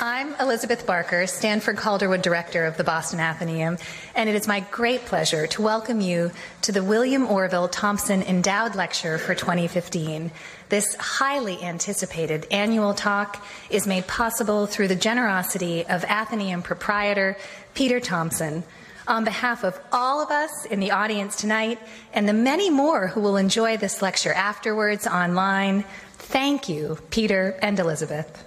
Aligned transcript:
I'm 0.00 0.36
Elizabeth 0.36 0.86
Barker, 0.86 1.26
Stanford 1.26 1.76
Calderwood 1.76 2.22
Director 2.22 2.66
of 2.66 2.76
the 2.76 2.84
Boston 2.84 3.18
Athenaeum, 3.18 3.78
and 4.14 4.28
it 4.28 4.36
is 4.36 4.46
my 4.46 4.60
great 4.70 5.04
pleasure 5.06 5.48
to 5.48 5.62
welcome 5.62 6.00
you 6.00 6.30
to 6.62 6.70
the 6.70 6.84
William 6.84 7.26
Orville 7.26 7.66
Thompson 7.66 8.22
Endowed 8.22 8.76
Lecture 8.76 9.18
for 9.18 9.34
2015. 9.34 10.30
This 10.68 10.94
highly 10.94 11.60
anticipated 11.64 12.46
annual 12.52 12.94
talk 12.94 13.44
is 13.70 13.88
made 13.88 14.06
possible 14.06 14.66
through 14.66 14.86
the 14.86 14.94
generosity 14.94 15.84
of 15.84 16.04
Athenaeum 16.04 16.62
proprietor 16.62 17.36
Peter 17.74 17.98
Thompson. 17.98 18.62
On 19.08 19.24
behalf 19.24 19.64
of 19.64 19.80
all 19.90 20.22
of 20.22 20.30
us 20.30 20.64
in 20.66 20.78
the 20.78 20.92
audience 20.92 21.34
tonight 21.34 21.80
and 22.12 22.28
the 22.28 22.32
many 22.32 22.70
more 22.70 23.08
who 23.08 23.20
will 23.20 23.36
enjoy 23.36 23.76
this 23.76 24.00
lecture 24.00 24.32
afterwards 24.32 25.08
online, 25.08 25.84
thank 26.18 26.68
you, 26.68 26.98
Peter 27.10 27.58
and 27.60 27.80
Elizabeth. 27.80 28.44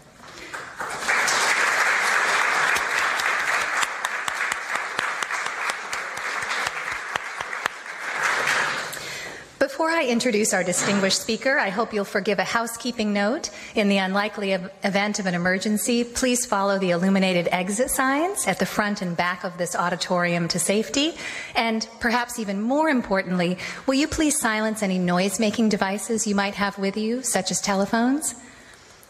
Before 9.61 9.90
I 10.01 10.05
introduce 10.05 10.51
our 10.51 10.63
distinguished 10.63 11.21
speaker, 11.21 11.59
I 11.59 11.69
hope 11.69 11.93
you'll 11.93 12.05
forgive 12.05 12.39
a 12.39 12.43
housekeeping 12.43 13.13
note. 13.13 13.51
In 13.75 13.87
the 13.87 13.97
unlikely 13.99 14.53
event 14.53 15.19
of 15.19 15.27
an 15.27 15.35
emergency, 15.35 16.03
please 16.03 16.43
follow 16.43 16.79
the 16.79 16.89
illuminated 16.89 17.47
exit 17.51 17.91
signs 17.91 18.47
at 18.47 18.57
the 18.57 18.65
front 18.65 19.03
and 19.03 19.15
back 19.15 19.43
of 19.43 19.59
this 19.59 19.75
auditorium 19.75 20.47
to 20.47 20.57
safety. 20.57 21.13
And 21.55 21.87
perhaps 21.99 22.39
even 22.39 22.63
more 22.63 22.89
importantly, 22.89 23.59
will 23.85 23.93
you 23.93 24.07
please 24.07 24.39
silence 24.39 24.81
any 24.81 24.97
noise 24.97 25.39
making 25.39 25.69
devices 25.69 26.25
you 26.25 26.33
might 26.33 26.55
have 26.55 26.79
with 26.79 26.97
you, 26.97 27.21
such 27.21 27.51
as 27.51 27.61
telephones? 27.61 28.33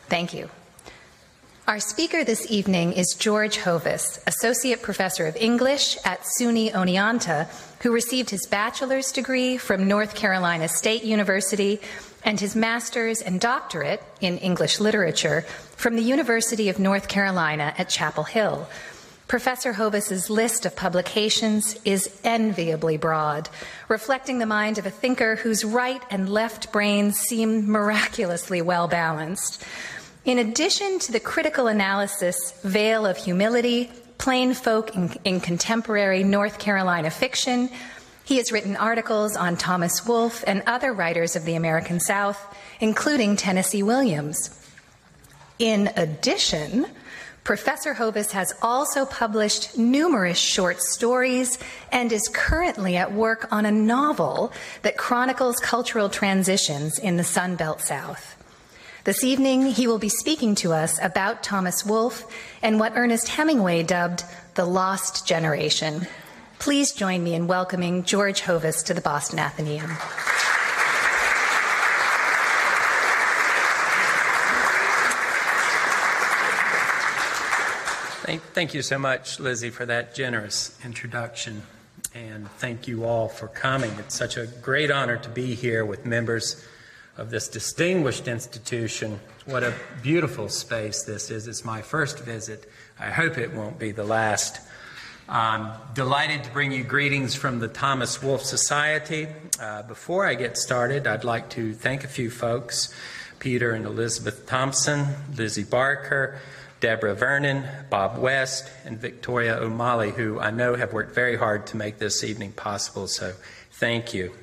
Thank 0.09 0.33
you. 0.33 0.49
Our 1.67 1.79
speaker 1.79 2.23
this 2.23 2.49
evening 2.49 2.93
is 2.93 3.15
George 3.17 3.57
Hovis, 3.57 4.19
Associate 4.25 4.81
Professor 4.81 5.27
of 5.27 5.35
English 5.37 5.95
at 6.03 6.23
SUNY 6.23 6.71
Oneonta, 6.71 7.47
who 7.83 7.93
received 7.93 8.31
his 8.31 8.47
bachelor's 8.47 9.11
degree 9.11 9.57
from 9.57 9.87
North 9.87 10.15
Carolina 10.15 10.67
State 10.67 11.03
University 11.03 11.79
and 12.25 12.39
his 12.39 12.55
master's 12.55 13.21
and 13.21 13.39
doctorate 13.39 14.01
in 14.21 14.39
English 14.39 14.79
literature 14.79 15.41
from 15.75 15.95
the 15.95 16.01
University 16.01 16.67
of 16.67 16.79
North 16.79 17.07
Carolina 17.07 17.75
at 17.77 17.89
Chapel 17.89 18.23
Hill. 18.23 18.67
Professor 19.27 19.73
Hovis's 19.73 20.31
list 20.31 20.65
of 20.65 20.75
publications 20.75 21.79
is 21.85 22.19
enviably 22.23 22.97
broad, 22.97 23.47
reflecting 23.87 24.39
the 24.39 24.45
mind 24.47 24.79
of 24.79 24.87
a 24.87 24.91
thinker 24.91 25.37
whose 25.37 25.63
right 25.63 26.01
and 26.09 26.27
left 26.27 26.71
brains 26.73 27.17
seem 27.19 27.71
miraculously 27.71 28.61
well 28.61 28.87
balanced. 28.87 29.63
In 30.23 30.37
addition 30.37 30.99
to 30.99 31.11
the 31.11 31.19
critical 31.19 31.65
analysis 31.65 32.53
Vale 32.63 33.07
of 33.07 33.17
humility, 33.17 33.91
plain 34.19 34.53
folk 34.53 34.95
in, 34.95 35.11
in, 35.23 35.39
contemporary 35.39 36.23
North 36.23 36.59
Carolina 36.59 37.09
fiction, 37.09 37.71
he 38.23 38.37
has 38.37 38.51
written 38.51 38.75
articles 38.75 39.35
on 39.35 39.57
Thomas 39.57 40.05
Wolfe 40.05 40.43
and 40.45 40.61
other 40.67 40.93
writers 40.93 41.35
of 41.35 41.43
the 41.45 41.55
American 41.55 41.99
South, 41.99 42.39
including 42.79 43.35
Tennessee 43.35 43.81
Williams. 43.81 44.63
In 45.57 45.89
addition, 45.95 46.85
Professor 47.43 47.95
Hovis 47.95 48.31
has 48.31 48.53
also 48.61 49.07
published 49.07 49.75
numerous 49.75 50.37
short 50.37 50.83
stories 50.83 51.57
and 51.91 52.11
is 52.11 52.29
currently 52.31 52.95
at 52.95 53.11
work 53.11 53.47
on 53.51 53.65
a 53.65 53.71
novel 53.71 54.53
that 54.83 54.97
chronicles 54.97 55.57
cultural 55.57 56.09
transitions 56.09 56.99
in 56.99 57.17
the 57.17 57.23
Sun 57.23 57.55
Belt 57.55 57.81
South. 57.81 58.37
This 59.03 59.23
evening, 59.23 59.65
he 59.65 59.87
will 59.87 59.97
be 59.97 60.09
speaking 60.09 60.53
to 60.55 60.73
us 60.73 60.99
about 61.01 61.41
Thomas 61.41 61.83
Wolfe 61.83 62.23
and 62.61 62.79
what 62.79 62.93
Ernest 62.95 63.29
Hemingway 63.29 63.81
dubbed 63.81 64.23
the 64.53 64.63
lost 64.63 65.25
generation. 65.25 66.05
Please 66.59 66.91
join 66.91 67.23
me 67.23 67.33
in 67.33 67.47
welcoming 67.47 68.03
George 68.03 68.41
Hovis 68.41 68.83
to 68.83 68.93
the 68.93 69.01
Boston 69.01 69.39
Athenaeum. 69.39 69.89
Thank, 78.23 78.43
thank 78.53 78.75
you 78.75 78.83
so 78.83 78.99
much, 78.99 79.39
Lizzie, 79.39 79.71
for 79.71 79.87
that 79.87 80.13
generous 80.13 80.77
introduction. 80.85 81.63
And 82.13 82.47
thank 82.51 82.87
you 82.87 83.05
all 83.05 83.29
for 83.29 83.47
coming. 83.47 83.89
It's 83.97 84.13
such 84.13 84.37
a 84.37 84.45
great 84.45 84.91
honor 84.91 85.17
to 85.17 85.29
be 85.29 85.55
here 85.55 85.83
with 85.83 86.05
members 86.05 86.63
of 87.17 87.29
this 87.29 87.47
distinguished 87.47 88.27
institution. 88.27 89.19
What 89.45 89.63
a 89.63 89.73
beautiful 90.01 90.49
space 90.49 91.03
this 91.03 91.29
is. 91.29 91.47
It's 91.47 91.65
my 91.65 91.81
first 91.81 92.19
visit. 92.19 92.69
I 92.99 93.09
hope 93.09 93.37
it 93.37 93.53
won't 93.53 93.79
be 93.79 93.91
the 93.91 94.03
last. 94.03 94.61
I'm 95.27 95.71
delighted 95.93 96.43
to 96.43 96.51
bring 96.51 96.71
you 96.71 96.83
greetings 96.83 97.35
from 97.35 97.59
the 97.59 97.67
Thomas 97.67 98.21
Wolfe 98.21 98.43
Society. 98.43 99.27
Uh, 99.59 99.83
before 99.83 100.25
I 100.25 100.33
get 100.33 100.57
started, 100.57 101.07
I'd 101.07 101.23
like 101.23 101.49
to 101.51 101.73
thank 101.73 102.03
a 102.03 102.07
few 102.07 102.29
folks 102.29 102.93
Peter 103.39 103.71
and 103.71 103.85
Elizabeth 103.85 104.45
Thompson, 104.45 105.07
Lizzie 105.35 105.63
Barker, 105.63 106.37
Deborah 106.79 107.15
Vernon, 107.15 107.63
Bob 107.89 108.17
West, 108.17 108.69
and 108.85 108.99
Victoria 108.99 109.55
O'Malley, 109.55 110.11
who 110.11 110.39
I 110.39 110.51
know 110.51 110.75
have 110.75 110.93
worked 110.93 111.15
very 111.15 111.37
hard 111.37 111.65
to 111.67 111.77
make 111.77 111.97
this 111.97 112.23
evening 112.23 112.51
possible. 112.51 113.07
So 113.07 113.33
thank 113.71 114.13
you. 114.13 114.33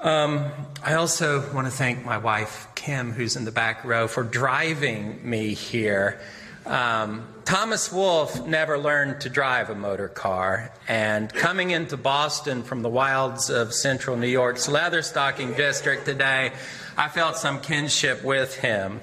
Um, 0.00 0.50
I 0.82 0.94
also 0.94 1.52
want 1.52 1.66
to 1.66 1.70
thank 1.70 2.06
my 2.06 2.16
wife, 2.16 2.68
Kim, 2.74 3.12
who's 3.12 3.36
in 3.36 3.44
the 3.44 3.52
back 3.52 3.84
row, 3.84 4.08
for 4.08 4.22
driving 4.22 5.28
me 5.28 5.52
here. 5.52 6.18
Um, 6.64 7.26
Thomas 7.44 7.92
Wolfe 7.92 8.46
never 8.46 8.78
learned 8.78 9.20
to 9.22 9.28
drive 9.28 9.68
a 9.68 9.74
motor 9.74 10.08
car, 10.08 10.72
and 10.88 11.30
coming 11.30 11.72
into 11.72 11.98
Boston 11.98 12.62
from 12.62 12.80
the 12.80 12.88
wilds 12.88 13.50
of 13.50 13.74
central 13.74 14.16
New 14.16 14.26
York's 14.26 14.68
Leatherstocking 14.68 15.54
district 15.54 16.06
today, 16.06 16.52
I 16.96 17.08
felt 17.08 17.36
some 17.36 17.60
kinship 17.60 18.24
with 18.24 18.56
him. 18.56 19.02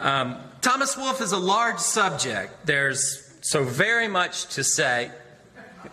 Um, 0.00 0.38
Thomas 0.62 0.96
Wolfe 0.96 1.20
is 1.20 1.32
a 1.32 1.38
large 1.38 1.78
subject. 1.78 2.64
There's 2.64 3.30
so 3.42 3.64
very 3.64 4.08
much 4.08 4.46
to 4.54 4.64
say. 4.64 5.10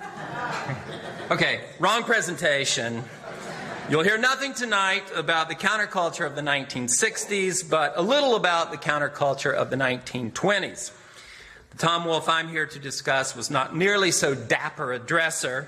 Okay, 1.31 1.62
wrong 1.79 2.03
presentation. 2.03 3.06
You'll 3.91 4.03
hear 4.03 4.18
nothing 4.18 4.53
tonight 4.53 5.12
about 5.13 5.50
the 5.50 5.56
counterculture 5.56 6.25
of 6.25 6.34
the 6.34 6.41
1960s, 6.41 7.69
but 7.69 7.91
a 7.97 8.02
little 8.02 8.38
about 8.38 8.72
the 8.72 8.78
counterculture 8.78 9.53
of 9.53 9.69
the 9.69 9.75
1920s. 9.75 10.94
The 11.72 11.78
Tom 11.78 12.06
Wolfe 12.06 12.29
I'm 12.29 12.47
here 12.47 12.66
to 12.66 12.79
discuss 12.79 13.35
was 13.35 13.52
not 13.52 13.75
nearly 13.75 14.12
so 14.12 14.34
dapper 14.34 14.94
a 14.94 14.97
dresser. 14.97 15.68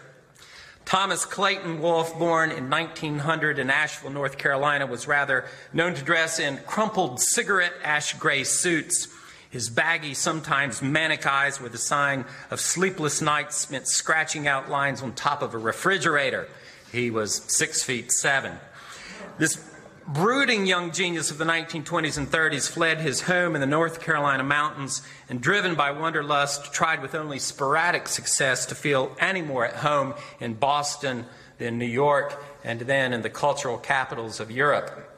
Thomas 0.86 1.26
Clayton 1.26 1.82
Wolfe, 1.82 2.18
born 2.18 2.52
in 2.52 2.70
1900 2.70 3.60
in 3.60 3.70
Asheville, 3.70 4.12
North 4.12 4.38
Carolina, 4.38 4.86
was 4.86 5.06
rather 5.06 5.44
known 5.74 5.94
to 5.94 6.02
dress 6.02 6.40
in 6.40 6.60
crumpled 6.66 7.20
cigarette 7.20 7.74
ash 7.84 8.14
gray 8.14 8.46
suits. 8.46 9.10
His 9.50 9.70
baggy, 9.70 10.14
sometimes 10.14 10.82
manic 10.82 11.28
eyes 11.28 11.60
were 11.60 11.68
the 11.68 11.78
sign 11.78 12.24
of 12.50 12.62
sleepless 12.62 13.22
nights 13.22 13.58
spent 13.58 13.90
scratching 13.90 14.48
out 14.48 14.70
lines 14.70 15.02
on 15.02 15.12
top 15.12 15.42
of 15.42 15.54
a 15.54 15.58
refrigerator. 15.58 16.48
He 16.94 17.10
was 17.10 17.42
six 17.48 17.84
feet 17.84 18.12
seven. 18.12 18.54
This 19.40 19.58
brooding 20.08 20.68
young 20.68 20.92
genius 20.92 21.32
of 21.32 21.40
the 21.40 21.46
1920s 21.46 22.20
and 22.20 22.30
30s 22.30 22.70
fled 22.70 23.00
his 23.00 23.22
home 23.22 23.56
in 23.56 23.62
the 23.62 23.68
North 23.68 24.00
Carolina 24.00 24.44
mountains 24.44 25.02
and, 25.28 25.42
driven 25.42 25.74
by 25.74 25.90
wanderlust, 25.90 26.72
tried 26.72 27.02
with 27.02 27.16
only 27.16 27.40
sporadic 27.40 28.08
success 28.08 28.68
to 28.68 28.76
feel 28.76 29.16
any 29.20 29.42
more 29.42 29.66
at 29.66 29.78
home 29.78 30.14
in 30.40 30.54
Boston 30.54 31.26
than 31.58 31.80
New 31.80 31.86
York 31.86 32.40
and 32.64 32.82
then 32.82 33.12
in 33.12 33.24
the 33.24 33.30
cultural 33.30 33.80
capitals 33.80 34.40
of 34.40 34.52
Europe. 34.52 35.10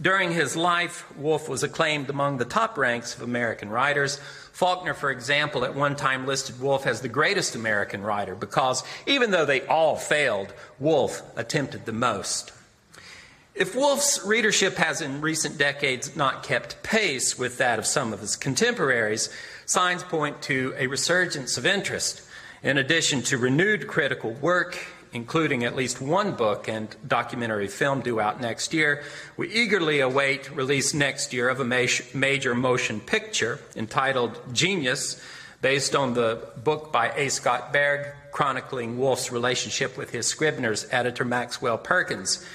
During 0.00 0.32
his 0.32 0.56
life, 0.56 1.04
Wolfe 1.16 1.48
was 1.48 1.62
acclaimed 1.62 2.10
among 2.10 2.38
the 2.38 2.44
top 2.44 2.76
ranks 2.76 3.14
of 3.14 3.22
American 3.22 3.70
writers, 3.70 4.20
Faulkner, 4.58 4.92
for 4.92 5.12
example, 5.12 5.64
at 5.64 5.76
one 5.76 5.94
time 5.94 6.26
listed 6.26 6.60
Wolfe 6.60 6.84
as 6.84 7.00
the 7.00 7.08
greatest 7.08 7.54
American 7.54 8.02
writer 8.02 8.34
because 8.34 8.82
even 9.06 9.30
though 9.30 9.44
they 9.44 9.64
all 9.68 9.94
failed, 9.94 10.52
Wolfe 10.80 11.22
attempted 11.36 11.86
the 11.86 11.92
most. 11.92 12.50
If 13.54 13.76
Wolfe's 13.76 14.20
readership 14.26 14.74
has 14.74 15.00
in 15.00 15.20
recent 15.20 15.58
decades 15.58 16.16
not 16.16 16.42
kept 16.42 16.82
pace 16.82 17.38
with 17.38 17.58
that 17.58 17.78
of 17.78 17.86
some 17.86 18.12
of 18.12 18.18
his 18.18 18.34
contemporaries, 18.34 19.32
signs 19.64 20.02
point 20.02 20.42
to 20.42 20.74
a 20.76 20.88
resurgence 20.88 21.56
of 21.56 21.64
interest. 21.64 22.22
In 22.60 22.78
addition 22.78 23.22
to 23.22 23.38
renewed 23.38 23.86
critical 23.86 24.32
work, 24.32 24.88
including 25.12 25.64
at 25.64 25.76
least 25.76 26.00
one 26.00 26.32
book 26.32 26.68
and 26.68 26.94
documentary 27.06 27.68
film 27.68 28.00
due 28.00 28.20
out 28.20 28.40
next 28.40 28.74
year. 28.74 29.02
We 29.36 29.48
eagerly 29.48 30.00
await 30.00 30.50
release 30.54 30.94
next 30.94 31.32
year 31.32 31.48
of 31.48 31.60
a 31.60 31.64
major 31.64 32.54
motion 32.54 33.00
picture 33.00 33.60
entitled 33.76 34.38
Genius, 34.52 35.22
based 35.60 35.96
on 35.96 36.14
the 36.14 36.40
book 36.62 36.92
by 36.92 37.10
A. 37.16 37.28
Scott 37.30 37.72
Berg 37.72 38.14
chronicling 38.30 38.98
Wolfe's 38.98 39.32
relationship 39.32 39.96
with 39.96 40.10
his 40.10 40.26
Scribner's 40.26 40.86
editor 40.92 41.24
Maxwell 41.24 41.78
Perkins. 41.78 42.46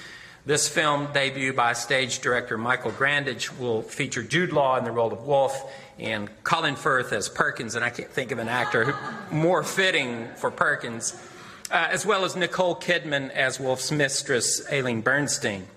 This 0.46 0.68
film 0.68 1.08
debut 1.14 1.54
by 1.54 1.74
stage 1.74 2.20
director 2.20 2.58
Michael 2.58 2.92
Grandage 2.92 3.58
will 3.58 3.82
feature 3.82 4.24
Jude 4.24 4.54
Law 4.54 4.78
in 4.78 4.84
the 4.84 4.92
role 4.92 5.12
of 5.12 5.24
Wolfe 5.24 5.62
and 6.00 6.30
Colin 6.44 6.76
Firth 6.76 7.14
as 7.14 7.30
Perkins, 7.30 7.76
and 7.76 7.84
I 7.84 7.90
can't 7.90 8.10
think 8.10 8.32
of 8.32 8.40
an 8.40 8.50
actor 8.50 8.98
more 9.32 9.64
fitting 9.64 10.28
for 10.36 10.52
Perkins, 10.52 11.12
uh, 11.74 11.88
as 11.90 12.06
well 12.06 12.24
as 12.24 12.36
Nicole 12.36 12.76
Kidman 12.76 13.32
as 13.32 13.60
Wolfe's 13.60 13.92
mistress, 13.92 14.62
Aline 14.72 15.02
Bernstein. 15.02 15.68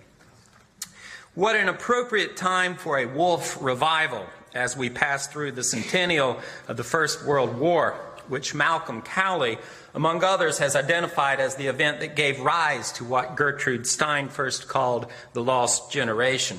What 1.35 1.57
an 1.57 1.69
appropriate 1.69 2.37
time 2.37 2.77
for 2.77 2.99
a 2.99 3.07
Wolfe 3.07 3.57
revival 3.61 4.27
as 4.55 4.77
we 4.77 4.91
pass 4.91 5.27
through 5.27 5.53
the 5.53 5.65
centennial 5.65 6.39
of 6.69 6.77
the 6.77 6.85
First 6.85 7.25
World 7.25 7.59
War, 7.59 7.93
which 8.29 8.55
Malcolm 8.55 9.03
Cowley 9.03 9.59
among 9.97 10.23
others, 10.23 10.59
has 10.59 10.77
identified 10.77 11.41
as 11.41 11.57
the 11.57 11.69
event 11.69 12.01
that 12.01 12.15
gave 12.15 12.39
rise 12.41 12.93
to 12.93 13.05
what 13.05 13.35
Gertrude 13.35 13.87
Stein 13.87 14.29
first 14.29 14.69
called 14.69 15.07
the 15.33 15.43
lost 15.43 15.91
generation. 15.91 16.59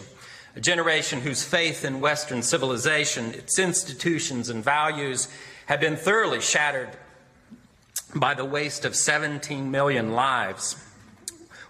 A 0.56 0.60
generation 0.60 1.22
whose 1.22 1.44
faith 1.44 1.86
in 1.86 2.01
Western 2.01 2.42
civilization, 2.42 3.36
its 3.36 3.60
institutions 3.60 4.50
and 4.50 4.63
values, 4.63 5.28
had 5.68 5.80
been 5.80 5.95
thoroughly 5.95 6.42
shattered 6.42 6.90
by 8.15 8.33
the 8.33 8.45
waste 8.45 8.86
of 8.86 8.95
17 8.95 9.69
million 9.69 10.12
lives. 10.12 10.75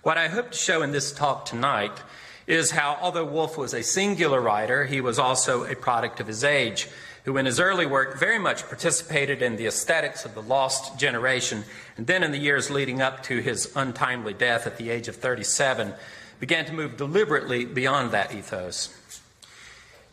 What 0.04 0.18
I 0.18 0.28
hope 0.28 0.52
to 0.52 0.58
show 0.58 0.82
in 0.82 0.92
this 0.92 1.12
talk 1.12 1.46
tonight 1.46 2.02
is 2.46 2.72
how, 2.72 2.98
although 3.02 3.26
Wolfe 3.26 3.58
was 3.58 3.74
a 3.74 3.84
singular 3.84 4.40
writer, 4.40 4.86
he 4.86 5.02
was 5.02 5.20
also 5.20 5.64
a 5.66 5.76
product 5.76 6.20
of 6.20 6.28
his 6.28 6.44
age 6.44 6.88
who 7.26 7.36
in 7.36 7.46
his 7.46 7.60
early 7.60 7.86
work 7.86 8.18
very 8.18 8.40
much 8.40 8.66
participated 8.70 9.42
in 9.42 9.58
the 9.58 9.68
aesthetics 9.68 10.24
of 10.24 10.34
the 10.34 10.42
lost 10.42 10.98
generation, 10.98 11.66
and 11.98 12.08
then 12.08 12.24
in 12.24 12.32
the 12.32 12.38
years 12.38 12.70
leading 12.70 13.02
up 13.02 13.22
to 13.22 13.40
his 13.40 13.70
untimely 13.76 14.34
death 14.34 14.66
at 14.66 14.78
the 14.78 14.90
age 14.90 15.10
of 15.10 15.16
37, 15.18 15.94
began 16.40 16.64
to 16.64 16.72
move 16.72 16.96
deliberately 16.96 17.66
beyond 17.66 18.12
that 18.12 18.34
ethos. 18.34 18.96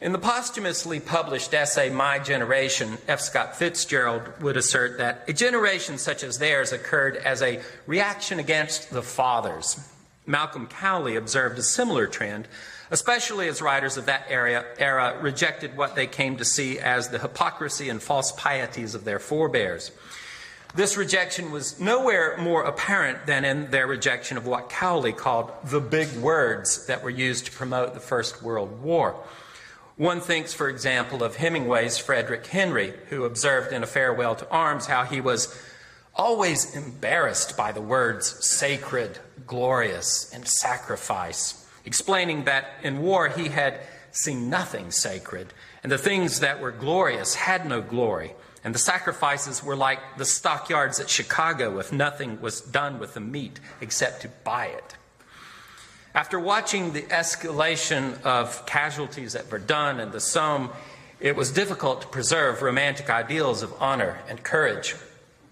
In 0.05 0.13
the 0.13 0.19
posthumously 0.19 1.01
published 1.01 1.55
essay, 1.55 1.89
My 1.89 2.19
Generation, 2.19 2.99
F. 3.09 3.21
Scott 3.21 3.57
Fitzgerald 3.57 4.21
would 4.43 4.59
assert 4.59 4.99
that 4.99 5.25
a 5.27 5.33
generation 5.33 5.97
such 5.97 6.23
as 6.23 6.37
theirs 6.39 6.73
occurred 6.73 7.17
as 7.17 7.41
a 7.41 7.63
reaction 7.87 8.39
against 8.39 8.91
the 8.91 9.01
fathers. 9.01 9.81
Malcolm 10.27 10.67
Cowley 10.67 11.17
observed 11.17 11.59
a 11.59 11.63
similar 11.63 12.07
trend 12.07 12.49
especially 12.91 13.49
as 13.49 13.63
writers 13.63 13.97
of 13.97 14.05
that 14.05 14.27
era, 14.29 14.63
era 14.79 15.19
rejected 15.23 15.75
what 15.75 15.95
they 15.97 16.07
came 16.07 16.37
to 16.37 16.45
see 16.45 16.79
as 16.79 17.09
the 17.09 17.19
hypocrisy 17.19 17.89
and 17.89 18.03
false 18.03 18.31
pieties 18.33 18.95
of 18.95 19.05
their 19.05 19.19
forebears. 19.19 19.91
This 20.75 20.99
rejection 20.99 21.51
was 21.51 21.81
nowhere 21.81 22.37
more 22.37 22.63
apparent 22.63 23.25
than 23.25 23.47
in 23.47 23.71
their 23.71 23.87
rejection 23.87 24.37
of 24.37 24.47
what 24.47 24.69
Cowley 24.69 25.15
called 25.15 25.51
the 25.65 25.81
big 25.81 26.13
words 26.19 26.87
that 26.89 27.03
were 27.03 27.09
used 27.09 27.47
to 27.47 27.53
promote 27.53 27.95
the 27.95 28.01
First 28.01 28.43
World 28.43 28.83
War. 28.83 29.17
One 29.97 30.21
thinks, 30.21 30.53
for 30.53 30.69
example, 30.69 31.23
of 31.23 31.37
Hemingway's 31.37 31.99
Frederick 31.99 32.47
Henry, 32.47 32.95
who 33.11 33.25
observed 33.25 33.73
in 33.73 33.83
A 33.83 33.87
Farewell 33.87 34.35
to 34.37 34.51
Arms 34.51 34.87
how 34.87 35.05
he 35.05 35.21
was 35.21 35.57
always 36.15 36.75
embarrassed 36.75 37.57
by 37.57 37.73
the 37.73 37.81
words 37.81 38.45
sacred, 38.49 39.19
glorious, 39.47 40.33
and 40.33 40.47
sacrifice 40.47 41.65
explaining 41.85 42.45
that 42.45 42.67
in 42.83 43.03
war 43.03 43.29
he 43.29 43.49
had 43.49 43.81
seen 44.11 44.49
nothing 44.49 44.91
sacred, 44.91 45.53
and 45.83 45.91
the 45.91 45.99
things 45.99 46.41
that 46.41 46.61
were 46.61 46.71
glorious 46.71 47.35
had 47.35 47.67
no 47.67 47.81
glory, 47.81 48.33
and 48.63 48.75
the 48.75 48.79
sacrifices 48.79 49.63
were 49.63 49.77
like 49.77 49.99
the 50.17 50.25
stockyards 50.25 51.01
at 51.01 51.11
Chicago 51.11 51.79
if 51.79 51.93
nothing 51.93 52.41
was 52.41 52.61
done 52.61 52.99
with 52.99 53.15
the 53.15 53.21
meat 53.21 53.61
except 53.81 54.23
to 54.23 54.29
buy 54.45 54.67
it. 54.67 54.97
After 56.15 56.39
watching 56.39 56.93
the 56.93 57.03
escalation 57.03 58.23
of 58.23 58.65
casualties 58.67 59.35
at 59.35 59.51
Verdun 59.51 59.99
and 59.99 60.13
the 60.13 60.21
Somme, 60.21 60.71
it 61.19 61.35
was 61.35 61.51
difficult 61.51 62.03
to 62.03 62.07
preserve 62.07 62.63
romantic 62.63 63.11
ideals 63.11 63.65
of 63.65 63.75
honor 63.81 64.21
and 64.29 64.41
courage. 64.41 64.95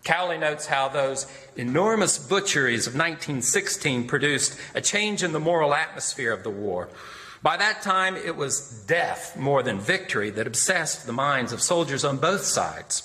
Cowley 0.05 0.39
notes 0.39 0.67
how 0.67 0.87
those 0.87 1.27
enormous 1.57 2.17
butcheries 2.17 2.87
of 2.87 2.95
1916 2.95 4.07
produced 4.07 4.57
a 4.73 4.81
change 4.81 5.25
in 5.25 5.33
the 5.33 5.41
moral 5.41 5.75
atmosphere 5.75 6.33
of 6.33 6.45
the 6.45 6.51
war. 6.51 6.89
By 7.43 7.57
that 7.57 7.83
time, 7.83 8.15
it 8.17 8.37
was 8.37 8.85
death 8.87 9.37
more 9.37 9.65
than 9.65 9.81
victory 9.81 10.31
that 10.31 10.47
obsessed 10.47 11.07
the 11.07 11.13
minds 11.13 11.53
of 11.53 11.61
soldiers 11.61 12.05
on 12.05 12.19
both 12.19 12.43
sides. 12.43 13.03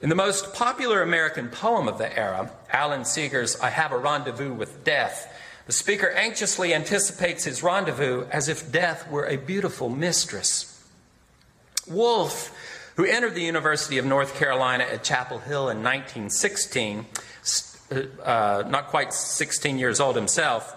In 0.00 0.08
the 0.08 0.14
most 0.14 0.54
popular 0.54 1.02
American 1.02 1.48
poem 1.48 1.86
of 1.86 1.98
the 1.98 2.18
era, 2.18 2.50
Alan 2.70 3.04
Seeger's 3.04 3.60
I 3.60 3.68
Have 3.68 3.92
a 3.92 3.98
Rendezvous 3.98 4.54
with 4.54 4.84
Death, 4.84 5.31
the 5.66 5.72
speaker 5.72 6.10
anxiously 6.10 6.74
anticipates 6.74 7.44
his 7.44 7.62
rendezvous 7.62 8.24
as 8.30 8.48
if 8.48 8.72
death 8.72 9.08
were 9.10 9.26
a 9.26 9.36
beautiful 9.36 9.88
mistress. 9.88 10.68
Wolfe 11.86 12.52
who 12.96 13.04
entered 13.04 13.34
the 13.34 13.42
University 13.42 13.98
of 13.98 14.04
North 14.04 14.34
Carolina 14.34 14.84
at 14.84 15.02
Chapel 15.02 15.38
Hill 15.38 15.70
in 15.70 15.82
1916, 15.82 17.06
uh, 18.22 18.64
not 18.68 18.88
quite 18.88 19.12
16 19.12 19.78
years 19.78 20.00
old 20.00 20.16
himself, 20.16 20.74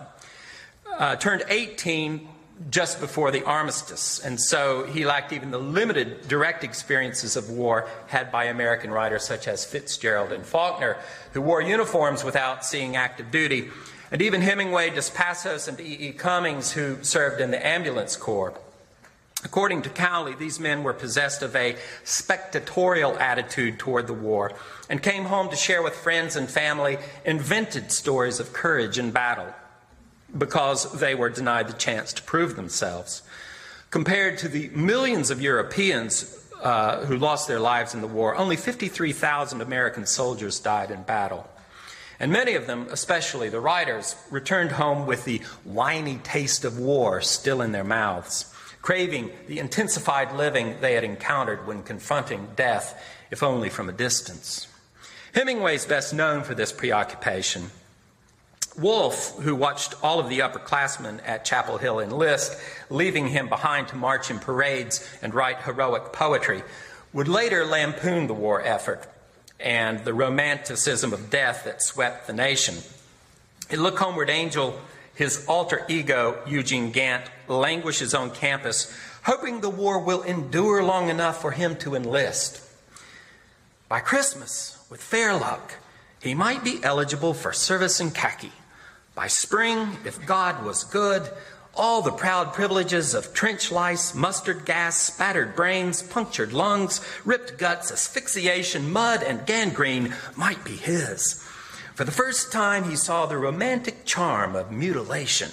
uh, 0.98 1.16
turned 1.18 1.44
18 1.50 2.30
just 2.70 3.02
before 3.02 3.31
the 3.31 3.44
armistice, 3.44 4.20
and 4.20 4.40
so 4.40 4.86
he 4.86 5.06
lacked 5.06 5.34
even 5.34 5.52
the 5.52 5.60
limited 5.60 6.26
direct 6.30 6.64
experiences 6.64 7.36
of 7.36 7.50
war 7.50 7.90
had 8.08 8.31
by 8.31 8.46
American 8.46 8.92
writers 8.92 9.26
such 9.26 9.50
as 9.50 9.66
Fitzgerald 9.66 10.31
and 10.31 10.46
Faulkner, 10.46 10.96
who 11.34 11.42
wore 11.42 11.62
uniforms 11.62 12.24
without 12.24 12.64
seeing 12.64 12.96
active 12.96 13.30
duty, 13.30 13.70
and 14.12 14.22
even 14.22 14.42
Hemingway, 14.42 14.90
Dos 14.92 15.10
Passos, 15.10 15.68
and 15.68 15.80
E. 15.80 15.98
E. 16.00 16.12
Cummings, 16.12 16.72
who 16.72 17.04
served 17.04 17.42
in 17.42 17.52
the 17.52 17.66
ambulance 17.66 18.16
corps. 18.16 18.54
According 19.44 19.84
to 19.84 19.90
Cowley, 19.90 20.34
these 20.34 20.60
men 20.60 20.84
were 20.84 20.94
possessed 20.94 21.44
of 21.44 21.56
a 21.56 21.75
spectatorial 22.04 23.19
attitude 23.19 23.78
toward 23.78 24.07
the 24.07 24.13
war 24.13 24.54
and 24.90 25.04
came 25.04 25.25
home 25.25 25.50
to 25.50 25.56
share 25.56 25.84
with 25.84 25.94
friends 25.94 26.36
and 26.36 26.50
family 26.50 26.98
invented 27.24 27.92
stories 27.92 28.40
of 28.40 28.54
courage 28.54 28.98
in 28.98 29.12
battle 29.12 29.54
because 30.36 30.92
they 31.00 31.13
were 31.13 31.30
denied 31.30 31.68
the 31.68 31.74
chance 31.74 32.12
to 32.13 32.24
prove 32.24 32.56
themselves. 32.56 33.22
Compared 33.92 34.40
to 34.40 34.48
the 34.48 34.69
millions 34.69 35.30
of 35.30 35.40
Europeans 35.42 36.44
uh, 36.62 37.06
who 37.06 37.16
lost 37.16 37.48
their 37.48 37.60
lives 37.60 37.94
in 37.94 38.02
the 38.02 38.07
war, 38.07 38.36
only 38.36 38.56
53,000 38.56 39.62
American 39.62 40.07
soldiers 40.07 40.60
died 40.60 40.90
in 40.90 41.04
battle. 41.04 41.48
And 42.20 42.32
many 42.32 42.56
of 42.56 42.68
them, 42.68 42.88
especially 42.92 43.50
the 43.50 43.60
writers, 43.60 44.16
returned 44.30 44.72
home 44.72 45.06
with 45.06 45.26
the 45.26 45.42
whiny 45.64 46.20
taste 46.24 46.66
of 46.66 46.80
war 46.80 47.22
still 47.22 47.62
in 47.62 47.72
their 47.72 47.84
mouths 47.84 48.54
craving 48.86 49.32
the 49.48 49.58
intensified 49.58 50.32
living 50.36 50.76
they 50.80 50.94
had 50.94 51.04
encountered 51.04 51.66
when 51.66 51.82
confronting 51.82 52.48
death, 52.56 53.04
if 53.31 53.42
only 53.42 53.68
from 53.68 53.90
a 53.90 53.92
distance. 53.92 54.68
Hemingway's 55.34 55.88
best 55.88 56.14
known 56.14 56.44
for 56.44 56.54
this 56.54 56.72
preoccupation. 56.72 57.72
Wolfe, 58.78 59.36
who 59.40 59.56
watched 59.56 59.95
all 60.04 60.19
of 60.19 60.30
the 60.30 60.38
upperclassmen 60.38 61.19
at 61.26 61.45
Chapel 61.45 61.80
Hill 61.80 62.00
enlist, 62.00 62.56
leaving 62.92 63.28
him 63.30 63.50
behind 63.50 63.88
to 63.88 63.95
march 63.95 64.30
in 64.30 64.38
parades 64.38 65.04
and 65.24 65.34
write 65.34 65.64
heroic 65.64 66.14
poetry, 66.14 66.62
would 67.12 67.28
later 67.28 67.66
lampoon 67.66 68.28
the 68.28 68.36
war 68.36 68.62
effort 68.62 69.10
and 69.59 70.04
the 70.04 70.14
romanticism 70.14 71.14
of 71.14 71.30
death 71.30 71.64
that 71.66 71.81
swept 71.81 72.28
the 72.28 72.33
nation. 72.33 72.76
In 73.69 73.81
Look 73.81 73.97
Homeward 74.00 74.30
Angel, 74.30 74.80
his 75.16 75.45
alter 75.47 75.85
ego, 75.88 76.38
Eugene 76.45 76.92
Gant, 76.92 77.26
languishes 77.47 78.14
on 78.14 78.31
campus, 78.31 78.95
hoping 79.24 79.62
the 79.62 79.69
war 79.69 80.00
will 80.00 80.21
endure 80.21 80.83
long 80.83 81.09
enough 81.09 81.42
for 81.42 81.52
him 81.52 81.76
to 81.78 81.95
enlist. 81.95 82.62
By 83.88 84.02
Christmas, 84.02 84.85
with 84.90 85.02
fair 85.02 85.33
luck, 85.33 85.76
he 86.21 86.33
might 86.33 86.64
be 86.64 86.83
eligible 86.83 87.33
for 87.33 87.54
service 87.54 88.00
in 88.00 88.12
khaki. 88.12 88.52
By 89.14 89.28
spring, 89.28 89.97
if 90.04 90.26
God 90.26 90.66
was 90.66 90.83
good, 90.83 91.30
all 91.76 92.02
the 92.02 92.12
proud 92.12 92.54
privileges 92.54 93.14
of 93.14 93.34
trench 93.34 93.72
lice, 93.72 94.16
mustard 94.16 94.66
gas, 94.66 94.98
spattered 94.98 95.56
brains, 95.56 96.02
punctured 96.02 96.54
lungs, 96.54 97.02
ripped 97.26 97.58
guts, 97.58 97.92
asphyxiation, 97.92 98.92
mud, 98.92 99.22
and 99.24 99.46
gangrene 99.46 100.14
might 100.36 100.64
be 100.64 100.76
his. 100.76 101.44
For 101.96 102.04
the 102.04 102.12
first 102.12 102.52
time, 102.52 102.90
he 102.90 102.96
saw 102.96 103.26
the 103.26 103.38
romantic 103.38 104.06
charm 104.06 104.56
of 104.56 104.72
mutilation. 104.72 105.52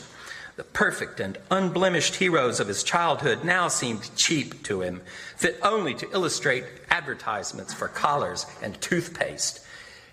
The 0.57 0.65
perfect 0.65 1.19
and 1.19 1.39
unblemished 1.51 2.17
heroes 2.17 2.61
of 2.61 2.69
his 2.69 2.83
childhood 2.83 3.45
now 3.45 3.69
seemed 3.69 4.15
cheap 4.17 4.63
to 4.65 4.83
him, 4.83 5.01
fit 5.37 5.59
only 5.63 5.95
to 5.95 6.11
illustrate 6.13 6.65
advertisements 6.91 7.73
for 7.73 7.89
collars 7.89 8.45
and 8.63 8.79
toothpaste. 8.81 9.61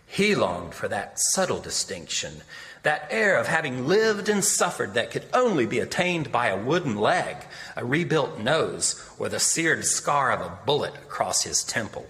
He 0.08 0.34
longed 0.36 0.74
for 0.74 0.88
that 0.88 1.20
subtle 1.20 1.60
distinction, 1.60 2.42
that 2.84 3.08
air 3.10 3.38
of 3.38 3.48
having 3.48 3.88
lived 3.88 4.30
and 4.30 4.44
suffered 4.44 4.94
that 4.94 5.12
could 5.12 5.26
only 5.34 5.66
be 5.66 5.80
attained 5.80 6.32
by 6.32 6.48
a 6.48 6.58
wooden 6.58 6.96
leg, 6.96 7.36
a 7.76 7.86
rebuilt 7.86 8.40
nose, 8.40 9.04
or 9.20 9.30
the 9.30 9.40
seared 9.40 9.86
scar 9.86 10.32
of 10.32 10.42
a 10.42 10.58
bullet 10.66 10.96
across 10.96 11.44
his 11.44 11.64
temple. 11.64 12.08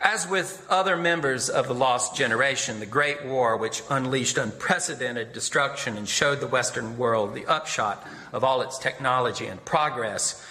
As 0.00 0.26
with 0.26 0.66
other 0.68 0.96
members 0.96 1.48
of 1.48 1.68
the 1.68 1.74
Lost 1.74 2.16
Generation, 2.16 2.80
the 2.80 2.86
Great 2.86 3.24
War, 3.24 3.56
which 3.56 3.84
unleashed 3.88 4.36
unprecedented 4.36 5.32
destruction 5.32 5.96
and 5.96 6.08
showed 6.08 6.40
the 6.40 6.48
Western 6.48 6.98
world 6.98 7.34
the 7.34 7.46
upshot 7.46 8.04
of 8.32 8.42
all 8.42 8.62
its 8.62 8.78
technology 8.78 9.46
and 9.46 9.64
progress, 9.64 10.44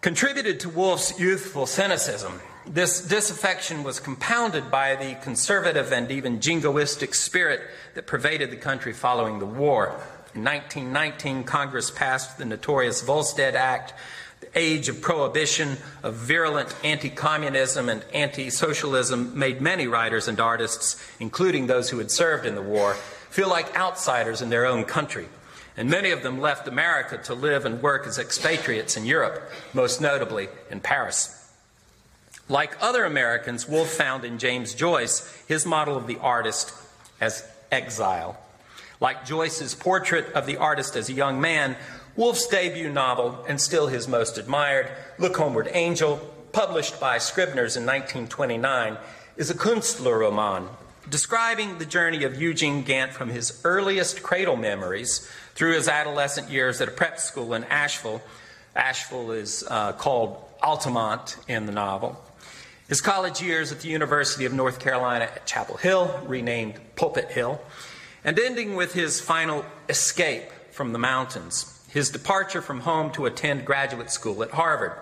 contributed 0.00 0.60
to 0.60 0.68
Wolfe's 0.68 1.18
youthful 1.18 1.66
cynicism. 1.66 2.40
This 2.66 3.00
disaffection 3.00 3.82
was 3.82 3.98
compounded 3.98 4.70
by 4.70 4.94
the 4.94 5.16
conservative 5.20 5.90
and 5.90 6.10
even 6.12 6.38
jingoistic 6.38 7.12
spirit 7.14 7.60
that 7.94 8.06
pervaded 8.06 8.52
the 8.52 8.56
country 8.56 8.92
following 8.92 9.40
the 9.40 9.46
war. 9.46 9.88
In 10.34 10.44
1919, 10.44 11.42
Congress 11.42 11.90
passed 11.90 12.38
the 12.38 12.44
notorious 12.44 13.02
Volstead 13.02 13.56
Act, 13.56 13.94
the 14.40 14.48
age 14.54 14.88
of 14.88 15.00
prohibition, 15.00 15.76
of 16.04 16.14
virulent 16.14 16.72
anti 16.84 17.10
communism 17.10 17.88
and 17.88 18.04
anti 18.14 18.48
socialism 18.48 19.36
made 19.36 19.60
many 19.60 19.88
writers 19.88 20.28
and 20.28 20.38
artists, 20.38 21.04
including 21.18 21.66
those 21.66 21.90
who 21.90 21.98
had 21.98 22.12
served 22.12 22.46
in 22.46 22.54
the 22.54 22.62
war, 22.62 22.94
feel 23.28 23.48
like 23.48 23.76
outsiders 23.76 24.40
in 24.40 24.50
their 24.50 24.66
own 24.66 24.84
country. 24.84 25.28
And 25.76 25.90
many 25.90 26.12
of 26.12 26.22
them 26.22 26.40
left 26.40 26.68
America 26.68 27.18
to 27.24 27.34
live 27.34 27.64
and 27.64 27.82
work 27.82 28.06
as 28.06 28.18
expatriates 28.18 28.96
in 28.96 29.04
Europe, 29.04 29.50
most 29.74 30.00
notably 30.00 30.48
in 30.70 30.78
Paris. 30.78 31.41
Like 32.52 32.76
other 32.82 33.04
Americans, 33.04 33.66
Wolfe 33.66 33.88
found 33.88 34.26
in 34.26 34.38
James 34.38 34.74
Joyce 34.74 35.42
his 35.48 35.64
model 35.64 35.96
of 35.96 36.06
the 36.06 36.18
artist 36.18 36.74
as 37.18 37.48
exile. 37.70 38.38
Like 39.00 39.24
Joyce's 39.24 39.74
portrait 39.74 40.30
of 40.34 40.44
the 40.44 40.58
artist 40.58 40.94
as 40.94 41.08
a 41.08 41.14
young 41.14 41.40
man, 41.40 41.76
Wolfe's 42.14 42.46
debut 42.46 42.90
novel, 42.90 43.42
and 43.48 43.58
still 43.58 43.86
his 43.86 44.06
most 44.06 44.36
admired, 44.36 44.90
Look 45.18 45.34
Homeward 45.38 45.70
Angel, 45.72 46.18
published 46.52 47.00
by 47.00 47.16
Scribner's 47.16 47.78
in 47.78 47.86
1929, 47.86 48.98
is 49.38 49.48
a 49.48 49.54
Künstlerroman 49.54 50.68
describing 51.08 51.78
the 51.78 51.86
journey 51.86 52.22
of 52.24 52.38
Eugene 52.38 52.82
Gant 52.82 53.14
from 53.14 53.30
his 53.30 53.62
earliest 53.64 54.22
cradle 54.22 54.56
memories 54.56 55.26
through 55.54 55.72
his 55.72 55.88
adolescent 55.88 56.50
years 56.50 56.82
at 56.82 56.88
a 56.88 56.92
prep 56.92 57.18
school 57.18 57.54
in 57.54 57.64
Asheville. 57.64 58.20
Asheville 58.76 59.30
is 59.32 59.64
uh, 59.70 59.92
called 59.92 60.36
Altamont 60.62 61.38
in 61.48 61.64
the 61.64 61.72
novel. 61.72 62.22
His 62.92 63.00
college 63.00 63.40
years 63.40 63.72
at 63.72 63.80
the 63.80 63.88
University 63.88 64.44
of 64.44 64.52
North 64.52 64.78
Carolina 64.78 65.24
at 65.24 65.46
Chapel 65.46 65.78
Hill, 65.78 66.14
renamed 66.26 66.74
Pulpit 66.94 67.30
Hill, 67.30 67.58
and 68.22 68.38
ending 68.38 68.76
with 68.76 68.92
his 68.92 69.18
final 69.18 69.64
escape 69.88 70.50
from 70.72 70.92
the 70.92 70.98
mountains 70.98 71.82
his 71.88 72.10
departure 72.10 72.60
from 72.60 72.80
home 72.80 73.10
to 73.12 73.24
attend 73.24 73.64
graduate 73.64 74.10
school 74.10 74.42
at 74.42 74.50
Harvard. 74.50 74.92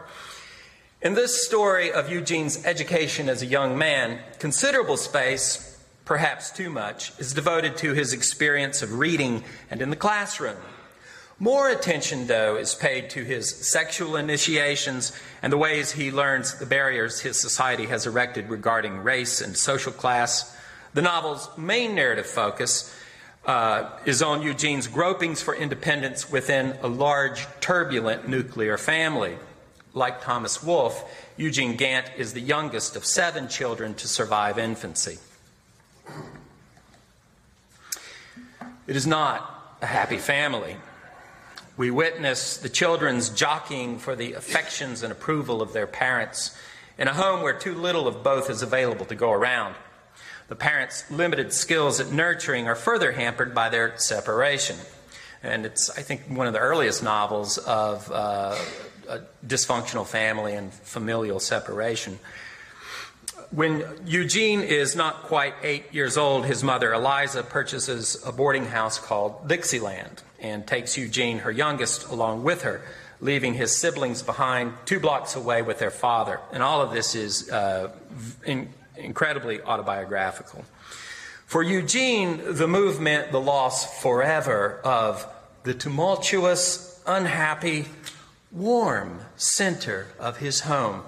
In 1.02 1.14
this 1.14 1.44
story 1.44 1.90
of 1.90 2.08
Eugene's 2.08 2.64
education 2.64 3.28
as 3.28 3.42
a 3.42 3.46
young 3.46 3.76
man, 3.76 4.20
considerable 4.38 4.96
space, 4.96 5.76
perhaps 6.04 6.52
too 6.52 6.70
much, 6.70 7.10
is 7.18 7.34
devoted 7.34 7.76
to 7.78 7.92
his 7.92 8.12
experience 8.12 8.82
of 8.82 9.00
reading 9.00 9.42
and 9.68 9.82
in 9.82 9.90
the 9.90 9.96
classroom. 9.96 10.58
More 11.42 11.70
attention, 11.70 12.26
though, 12.26 12.56
is 12.56 12.74
paid 12.74 13.08
to 13.10 13.24
his 13.24 13.48
sexual 13.48 14.16
initiations 14.16 15.18
and 15.40 15.50
the 15.50 15.56
ways 15.56 15.90
he 15.90 16.10
learns 16.10 16.58
the 16.58 16.66
barriers 16.66 17.20
his 17.20 17.40
society 17.40 17.86
has 17.86 18.06
erected 18.06 18.50
regarding 18.50 18.98
race 18.98 19.40
and 19.40 19.56
social 19.56 19.90
class. 19.90 20.54
The 20.92 21.00
novel's 21.00 21.48
main 21.56 21.94
narrative 21.94 22.26
focus 22.26 22.94
uh, 23.46 23.88
is 24.04 24.20
on 24.20 24.42
Eugene's 24.42 24.86
gropings 24.86 25.42
for 25.42 25.54
independence 25.54 26.30
within 26.30 26.76
a 26.82 26.88
large, 26.88 27.46
turbulent 27.60 28.28
nuclear 28.28 28.76
family. 28.76 29.38
Like 29.94 30.22
Thomas 30.22 30.62
Wolfe, 30.62 31.02
Eugene 31.38 31.74
Gant 31.74 32.10
is 32.18 32.34
the 32.34 32.42
youngest 32.42 32.96
of 32.96 33.06
seven 33.06 33.48
children 33.48 33.94
to 33.94 34.06
survive 34.06 34.58
infancy. 34.58 35.16
It 38.86 38.94
is 38.94 39.06
not 39.06 39.78
a 39.80 39.86
happy 39.86 40.18
family. 40.18 40.76
We 41.80 41.90
witness 41.90 42.58
the 42.58 42.68
children's 42.68 43.30
jockeying 43.30 44.00
for 44.00 44.14
the 44.14 44.34
affections 44.34 45.02
and 45.02 45.10
approval 45.10 45.62
of 45.62 45.72
their 45.72 45.86
parents 45.86 46.54
in 46.98 47.08
a 47.08 47.14
home 47.14 47.40
where 47.40 47.58
too 47.58 47.74
little 47.74 48.06
of 48.06 48.22
both 48.22 48.50
is 48.50 48.60
available 48.60 49.06
to 49.06 49.14
go 49.14 49.32
around. 49.32 49.76
The 50.48 50.56
parents' 50.56 51.10
limited 51.10 51.54
skills 51.54 51.98
at 51.98 52.12
nurturing 52.12 52.68
are 52.68 52.74
further 52.74 53.12
hampered 53.12 53.54
by 53.54 53.70
their 53.70 53.96
separation. 53.96 54.76
And 55.42 55.64
it's, 55.64 55.88
I 55.88 56.02
think, 56.02 56.24
one 56.28 56.46
of 56.46 56.52
the 56.52 56.58
earliest 56.58 57.02
novels 57.02 57.56
of 57.56 58.12
uh, 58.12 58.58
a 59.08 59.20
dysfunctional 59.46 60.06
family 60.06 60.52
and 60.52 60.70
familial 60.74 61.40
separation. 61.40 62.18
When 63.52 63.86
Eugene 64.04 64.60
is 64.60 64.94
not 64.94 65.22
quite 65.22 65.54
eight 65.62 65.94
years 65.94 66.18
old, 66.18 66.44
his 66.44 66.62
mother, 66.62 66.92
Eliza, 66.92 67.42
purchases 67.42 68.22
a 68.26 68.32
boarding 68.32 68.66
house 68.66 68.98
called 68.98 69.48
Dixieland 69.48 70.22
and 70.40 70.66
takes 70.66 70.96
Eugene, 70.96 71.38
her 71.38 71.50
youngest, 71.50 72.08
along 72.08 72.42
with 72.42 72.62
her, 72.62 72.82
leaving 73.20 73.54
his 73.54 73.76
siblings 73.76 74.22
behind 74.22 74.72
two 74.86 75.00
blocks 75.00 75.36
away 75.36 75.62
with 75.62 75.78
their 75.78 75.90
father. 75.90 76.40
And 76.52 76.62
all 76.62 76.80
of 76.80 76.92
this 76.92 77.14
is 77.14 77.50
uh, 77.50 77.90
in, 78.44 78.72
incredibly 78.96 79.60
autobiographical. 79.60 80.64
For 81.46 81.62
Eugene, 81.62 82.54
the 82.54 82.68
move 82.68 83.00
meant 83.00 83.32
the 83.32 83.40
loss 83.40 84.00
forever 84.00 84.80
of 84.84 85.26
the 85.64 85.74
tumultuous, 85.74 87.02
unhappy, 87.06 87.86
warm 88.52 89.20
center 89.36 90.06
of 90.18 90.38
his 90.38 90.60
home. 90.60 91.02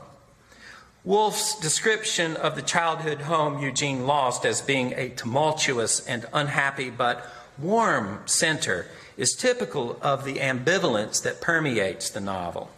Wolfe's 1.05 1.59
description 1.59 2.37
of 2.37 2.55
the 2.55 2.63
childhood 2.63 3.23
home 3.23 3.61
Eugene 3.61 4.07
lost 4.07 4.45
as 4.45 4.61
being 4.61 4.93
a 4.95 5.09
tumultuous 5.09 6.07
and 6.07 6.27
unhappy 6.33 6.91
but 6.91 7.27
warm 7.59 8.21
center 8.27 8.87
is 9.17 9.35
typical 9.35 9.99
of 10.03 10.25
the 10.25 10.37
ambivalence 10.37 11.23
that 11.23 11.41
permeates 11.41 12.11
the 12.11 12.21
novel. 12.21 12.71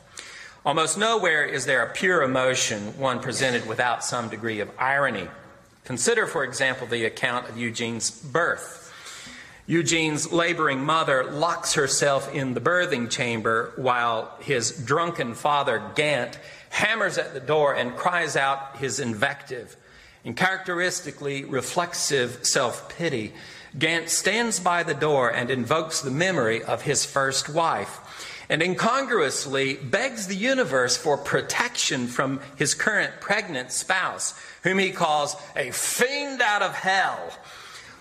Almost 0.67 0.97
nowhere 0.97 1.45
is 1.45 1.67
there 1.67 1.83
a 1.83 1.93
pure 1.93 2.23
emotion, 2.23 2.99
one 2.99 3.21
presented 3.21 3.67
without 3.67 4.05
some 4.05 4.29
degree 4.29 4.61
of 4.61 4.71
irony. 4.79 5.29
Consider, 5.85 6.27
for 6.27 6.43
example, 6.43 6.87
the 6.87 7.05
account 7.05 7.49
of 7.49 7.59
Eugene's 7.59 8.11
birth. 8.11 8.81
Eugene's 9.67 10.33
laboring 10.33 10.85
mother 10.85 11.25
locks 11.25 11.75
herself 11.75 12.35
in 12.35 12.55
the 12.55 12.61
birthing 12.61 13.11
chamber 13.11 13.73
while 13.77 14.35
his 14.41 14.71
drunken 14.85 15.35
father, 15.35 15.83
Gant, 15.95 16.39
hammers 16.71 17.19
at 17.19 17.35
the 17.35 17.41
door 17.41 17.75
and 17.75 17.97
cries 17.97 18.37
out 18.37 18.77
his 18.77 19.01
invective. 19.01 19.77
In 20.25 20.35
characteristically 20.35 21.45
reflexive 21.45 22.41
self 22.43 22.89
pity, 22.97 23.35
Gant 23.79 24.09
stands 24.09 24.61
by 24.61 24.83
the 24.83 24.95
door 24.95 25.31
and 25.31 25.51
invokes 25.51 26.01
the 26.01 26.11
memory 26.11 26.63
of 26.63 26.83
his 26.83 27.05
first 27.05 27.49
wife 27.49 28.01
and 28.49 28.63
incongruously 28.63 29.75
begs 29.75 30.27
the 30.27 30.37
universe 30.37 30.97
for 30.97 31.17
protection 31.17 32.07
from 32.07 32.41
his 32.57 32.75
current 32.75 33.21
pregnant 33.21 33.73
spouse, 33.73 34.39
whom 34.63 34.79
he 34.79 34.91
calls 34.91 35.37
a 35.57 35.71
fiend 35.71 36.43
out 36.43 36.63
of 36.63 36.75
hell. 36.75 37.31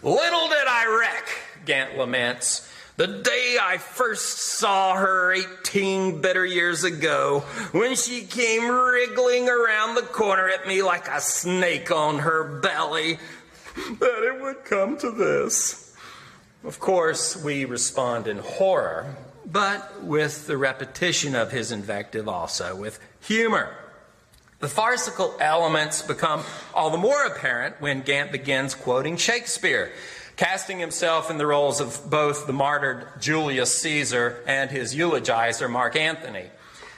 Little 0.01 0.49
did 0.49 0.67
I 0.67 0.99
reck, 0.99 1.29
Gant 1.65 1.97
laments, 1.97 2.69
the 2.95 3.07
day 3.07 3.57
I 3.59 3.77
first 3.79 4.37
saw 4.59 4.95
her 4.95 5.33
18 5.33 6.21
bitter 6.21 6.45
years 6.45 6.83
ago, 6.83 7.39
when 7.71 7.95
she 7.95 8.21
came 8.21 8.69
wriggling 8.69 9.49
around 9.49 9.95
the 9.95 10.03
corner 10.03 10.47
at 10.47 10.67
me 10.67 10.83
like 10.83 11.07
a 11.07 11.19
snake 11.19 11.89
on 11.89 12.19
her 12.19 12.59
belly, 12.59 13.17
that 13.75 14.23
it 14.23 14.41
would 14.41 14.65
come 14.65 14.97
to 14.97 15.11
this. 15.11 15.95
Of 16.63 16.79
course, 16.79 17.41
we 17.43 17.65
respond 17.65 18.27
in 18.27 18.37
horror 18.37 19.15
but 19.45 20.03
with 20.03 20.47
the 20.47 20.57
repetition 20.57 21.35
of 21.35 21.51
his 21.51 21.71
invective 21.71 22.27
also 22.27 22.75
with 22.75 22.99
humor. 23.21 23.75
The 24.59 24.69
farcical 24.69 25.35
elements 25.39 26.01
become 26.01 26.43
all 26.73 26.89
the 26.89 26.97
more 26.97 27.25
apparent 27.25 27.81
when 27.81 28.01
Gant 28.01 28.31
begins 28.31 28.75
quoting 28.75 29.17
Shakespeare, 29.17 29.91
casting 30.37 30.79
himself 30.79 31.29
in 31.29 31.37
the 31.37 31.45
roles 31.45 31.81
of 31.81 32.09
both 32.09 32.47
the 32.47 32.53
martyred 32.53 33.07
Julius 33.19 33.77
Caesar 33.81 34.41
and 34.47 34.71
his 34.71 34.95
eulogizer, 34.95 35.69
Mark 35.69 35.97
Antony. 35.97 36.45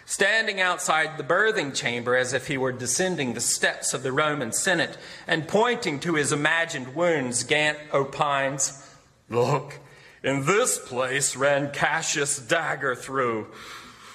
Standing 0.06 0.62
outside 0.62 1.18
the 1.18 1.24
birthing 1.24 1.76
chamber 1.76 2.16
as 2.16 2.32
if 2.32 2.48
he 2.48 2.58
were 2.58 2.72
descending 2.72 3.34
the 3.34 3.42
steps 3.42 3.94
of 3.94 4.04
the 4.04 4.12
Roman 4.12 4.52
Senate 4.52 4.98
and 5.26 5.48
pointing 5.48 6.00
to 6.02 6.14
his 6.14 6.32
imagined 6.32 6.96
wounds, 6.96 7.44
Gant 7.44 7.80
opines, 7.92 8.84
Look, 9.30 9.80
in 10.24 10.46
this 10.46 10.78
place 10.78 11.36
ran 11.36 11.72
Cassius' 11.72 12.38
dagger 12.38 12.94
through. 12.94 13.48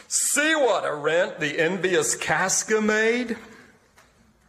See 0.06 0.54
what 0.54 0.85
a 0.85 0.94
rent 0.94 1.40
the 1.40 1.59
envious 1.59 2.14
Casca 2.14 2.80
made? 2.80 3.37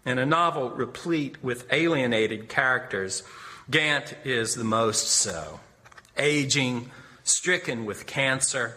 In 0.06 0.20
a 0.20 0.26
novel 0.26 0.70
replete 0.70 1.44
with 1.44 1.72
alienated 1.72 2.50
characters, 2.50 3.24
Gant 3.70 4.16
is 4.24 4.56
the 4.56 4.64
most 4.64 5.08
so. 5.08 5.60
Aging, 6.18 6.92
stricken 7.24 7.86
with 7.86 8.06
cancer, 8.06 8.76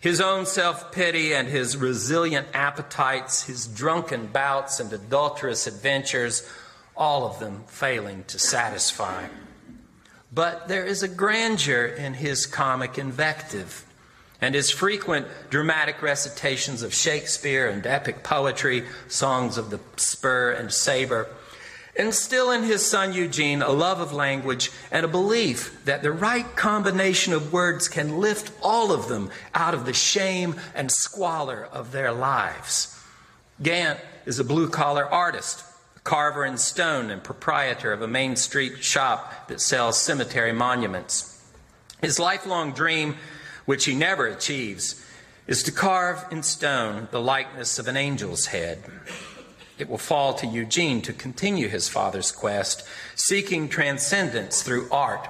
His 0.00 0.20
own 0.20 0.46
self 0.46 0.92
pity 0.92 1.34
and 1.34 1.48
his 1.48 1.76
resilient 1.76 2.48
appetites, 2.54 3.44
his 3.44 3.66
drunken 3.66 4.28
bouts 4.28 4.78
and 4.80 4.92
adulterous 4.92 5.66
adventures, 5.66 6.48
all 6.96 7.26
of 7.26 7.38
them 7.40 7.64
failing 7.66 8.24
to 8.28 8.38
satisfy. 8.38 9.26
But 10.32 10.68
there 10.68 10.84
is 10.84 11.02
a 11.02 11.08
grandeur 11.08 11.86
in 11.86 12.14
his 12.14 12.46
comic 12.46 12.98
invective 12.98 13.84
and 14.40 14.54
his 14.54 14.70
frequent 14.70 15.26
dramatic 15.50 16.00
recitations 16.00 16.82
of 16.82 16.94
Shakespeare 16.94 17.68
and 17.68 17.84
epic 17.86 18.22
poetry, 18.22 18.84
songs 19.08 19.58
of 19.58 19.70
the 19.70 19.80
spur 19.96 20.52
and 20.52 20.72
saber, 20.72 21.28
instill 21.98 22.50
in 22.50 22.62
his 22.62 22.86
son 22.86 23.12
Eugene 23.12 23.60
a 23.60 23.70
love 23.70 24.00
of 24.00 24.12
language 24.12 24.70
and 24.90 25.04
a 25.04 25.08
belief 25.08 25.84
that 25.84 26.02
the 26.02 26.12
right 26.12 26.56
combination 26.56 27.32
of 27.32 27.52
words 27.52 27.88
can 27.88 28.18
lift 28.18 28.52
all 28.62 28.92
of 28.92 29.08
them 29.08 29.30
out 29.54 29.74
of 29.74 29.84
the 29.84 29.92
shame 29.92 30.54
and 30.74 30.90
squalor 30.90 31.68
of 31.72 31.92
their 31.92 32.12
lives. 32.12 32.98
Gant 33.62 33.98
is 34.24 34.38
a 34.38 34.44
blue 34.44 34.70
collar 34.70 35.04
artist, 35.04 35.64
a 35.96 36.00
carver 36.00 36.44
in 36.44 36.56
stone, 36.56 37.10
and 37.10 37.22
proprietor 37.22 37.92
of 37.92 38.00
a 38.00 38.08
Main 38.08 38.36
Street 38.36 38.82
shop 38.82 39.48
that 39.48 39.60
sells 39.60 40.00
cemetery 40.00 40.52
monuments. 40.52 41.34
His 42.00 42.18
lifelong 42.18 42.72
dream 42.72 43.16
which 43.68 43.84
he 43.84 43.94
never 43.94 44.26
achieves, 44.26 45.04
is 45.46 45.62
to 45.62 45.70
carve 45.70 46.24
in 46.30 46.42
stone 46.42 47.06
the 47.10 47.20
likeness 47.20 47.78
of 47.78 47.86
an 47.86 47.98
angel's 47.98 48.46
head. 48.46 48.82
It 49.78 49.88
will 49.88 49.98
fall 49.98 50.34
to 50.34 50.46
Eugene 50.46 51.02
to 51.02 51.12
continue 51.12 51.68
his 51.68 51.88
father's 51.88 52.32
quest, 52.32 52.82
seeking 53.14 53.68
transcendence 53.68 54.62
through 54.62 54.88
art. 54.90 55.28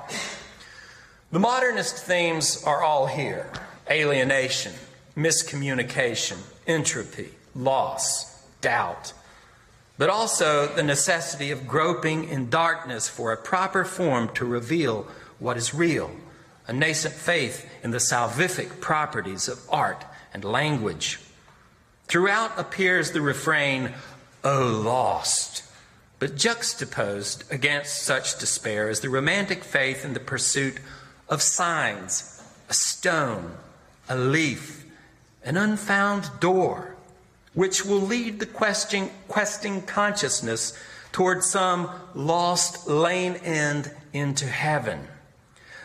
The 1.31 1.39
modernist 1.39 1.97
themes 1.97 2.63
are 2.65 2.83
all 2.83 3.07
here 3.07 3.51
alienation, 3.91 4.73
miscommunication, 5.17 6.39
entropy, 6.67 7.31
loss, 7.55 8.43
doubt, 8.61 9.13
but 9.97 10.11
also 10.11 10.67
the 10.67 10.83
necessity 10.83 11.51
of 11.51 11.67
groping 11.67 12.29
in 12.29 12.51
darkness 12.51 13.09
for 13.09 13.33
a 13.33 13.37
proper 13.37 13.85
form 13.85 14.29
to 14.35 14.45
reveal 14.45 15.07
what 15.39 15.57
is 15.57 15.75
real 15.75 16.11
a 16.69 16.73
nascent 16.73 17.15
faith 17.15 17.67
in 17.83 17.91
the 17.91 17.99
salvific 17.99 18.79
properties 18.79 19.49
of 19.49 19.59
art 19.71 20.05
and 20.35 20.45
language. 20.45 21.19
Throughout 22.07 22.59
appears 22.59 23.11
the 23.11 23.23
refrain, 23.23 23.95
O 24.45 24.67
lost, 24.67 25.63
but 26.19 26.37
juxtaposed 26.37 27.45
against 27.51 28.03
such 28.03 28.39
despair 28.39 28.89
is 28.89 29.01
the 29.01 29.09
romantic 29.09 29.65
faith 29.65 30.05
in 30.05 30.15
the 30.15 30.21
pursuit 30.21 30.79
of 31.29 31.43
signs, 31.43 32.43
a 32.69 32.75
stone, 32.75 33.57
a 34.09 34.17
leaf, 34.17 34.85
an 35.45 35.57
unfound 35.57 36.29
door, 36.41 36.97
which 37.55 37.85
will 37.85 38.01
lead 38.01 38.39
the 38.39 38.47
questing, 38.47 39.11
questing 39.27 39.83
consciousness 39.83 40.79
toward 41.13 41.43
some 41.43 41.91
lost 42.15 42.87
lane 42.87 43.37
end 43.37 43.91
into 44.13 44.47
heaven. 44.47 45.09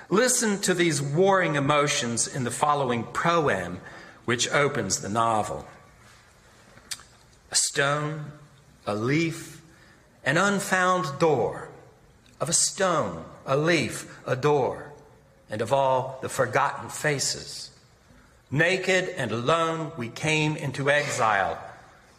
Listen 0.09 0.59
to 0.61 0.73
these 0.73 1.01
warring 1.01 1.55
emotions 1.55 2.27
in 2.27 2.43
the 2.43 2.51
following 2.51 3.03
proem, 3.03 3.77
which 4.25 4.47
opens 4.51 5.01
the 5.01 5.09
novel 5.09 5.65
a 7.53 7.55
stone, 7.55 8.31
a 8.85 8.95
leaf, 8.95 9.61
an 10.23 10.37
unfound 10.37 11.19
door, 11.19 11.69
of 12.39 12.49
a 12.49 12.53
stone, 12.53 13.23
a 13.45 13.57
leaf, 13.57 14.19
a 14.25 14.35
door, 14.35 14.91
and 15.49 15.61
of 15.61 15.71
all 15.71 16.19
the 16.21 16.29
forgotten 16.29 16.89
faces. 16.89 17.71
Naked 18.51 19.09
and 19.17 19.31
alone, 19.31 19.91
we 19.97 20.09
came 20.09 20.55
into 20.55 20.89
exile. 20.89 21.57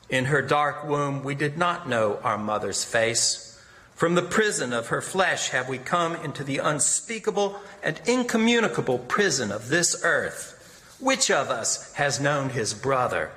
In 0.08 0.26
her 0.26 0.42
dark 0.42 0.84
womb, 0.84 1.22
we 1.22 1.34
did 1.34 1.56
not 1.56 1.88
know 1.88 2.18
our 2.22 2.38
mother's 2.38 2.84
face. 2.84 3.60
From 3.94 4.14
the 4.14 4.22
prison 4.22 4.72
of 4.72 4.88
her 4.88 5.00
flesh 5.00 5.50
have 5.50 5.68
we 5.68 5.78
come 5.78 6.16
into 6.16 6.42
the 6.42 6.58
unspeakable 6.58 7.60
and 7.82 8.00
incommunicable 8.06 8.98
prison 8.98 9.52
of 9.52 9.68
this 9.68 10.00
earth. 10.04 10.96
Which 11.00 11.30
of 11.30 11.50
us 11.50 11.92
has 11.94 12.20
known 12.20 12.50
his 12.50 12.74
brother? 12.74 13.30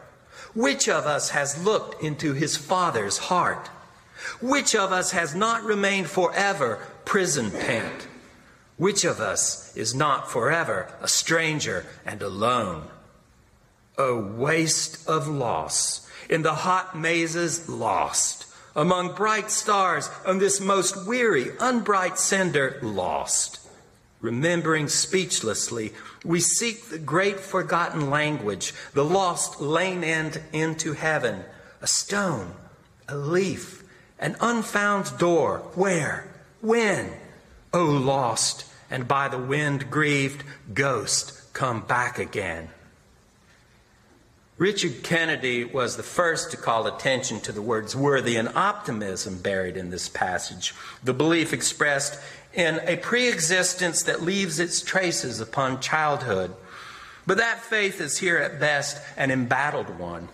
Which 0.58 0.90
of 0.90 1.06
us 1.06 1.30
has 1.30 1.64
looked 1.64 2.02
into 2.02 2.34
his 2.34 2.58
father's 2.58 3.20
heart? 3.20 3.68
Which 4.42 4.74
of 4.74 4.92
us 4.92 5.12
has 5.12 5.36
not 5.36 5.64
remained 5.64 6.10
forever 6.10 6.80
prison 7.06 7.52
pent? 7.52 8.08
Which 8.76 9.06
of 9.06 9.22
us 9.22 9.72
is 9.78 9.94
not 9.94 10.32
forever 10.32 10.92
a 11.00 11.08
stranger 11.08 11.86
and 12.08 12.24
alone? 12.24 12.88
O 14.00 14.20
waste 14.20 15.08
of 15.08 15.28
loss, 15.28 16.10
in 16.28 16.42
the 16.42 16.56
hot 16.56 16.98
mazes 16.98 17.70
lost 17.70 18.48
among 18.76 19.14
bright 19.14 19.52
stars 19.52 20.10
on 20.26 20.40
this 20.40 20.60
most 20.60 21.06
weary, 21.06 21.46
unbright 21.60 22.18
sender 22.18 22.80
lost. 22.82 23.60
Remembering 24.20 24.88
speechlessly, 24.88 25.94
we 26.26 26.40
seek 26.40 26.90
the 26.90 26.98
great 26.98 27.40
forgotten 27.40 28.10
language, 28.10 28.74
the 28.94 29.06
lost 29.06 29.62
lane 29.62 30.04
end 30.04 30.42
into 30.52 30.94
heaven, 30.94 31.44
a 31.82 31.88
stone, 31.88 32.54
a 33.08 33.16
leaf, 33.16 33.84
an 34.18 34.36
unfound 34.42 35.18
door. 35.18 35.60
Where? 35.76 36.28
When? 36.62 37.14
O 37.74 37.86
lost 37.86 38.66
and 38.90 39.08
by 39.08 39.28
the 39.28 39.38
wind 39.38 39.90
grieved 39.92 40.44
ghost, 40.74 41.54
come 41.54 41.82
back 41.82 42.18
again. 42.18 42.70
Richard 44.58 45.04
Kennedy 45.04 45.66
was 45.66 45.98
the 45.98 46.04
first 46.04 46.50
to 46.50 46.58
call 46.58 46.88
attention 46.88 47.40
to 47.42 47.52
the 47.52 47.62
Wordsworthian 47.62 48.56
optimism 48.56 49.40
buried 49.40 49.78
in 49.78 49.92
this 49.92 50.10
passage, 50.10 50.74
the 51.04 51.14
belief 51.14 51.54
expressed 51.54 52.20
in 52.54 52.80
a 52.86 52.98
pre 52.98 53.28
existence 53.28 54.04
that 54.04 54.22
leaves 54.22 54.60
its 54.60 54.82
traces 54.82 55.40
upon 55.40 55.82
childhood. 55.82 56.54
But 57.26 57.38
that 57.38 57.60
faith 57.62 58.00
is 58.00 58.18
here 58.18 58.38
at 58.38 58.60
best 58.60 59.02
an 59.18 59.32
embattled 59.32 60.00
one. 60.00 60.30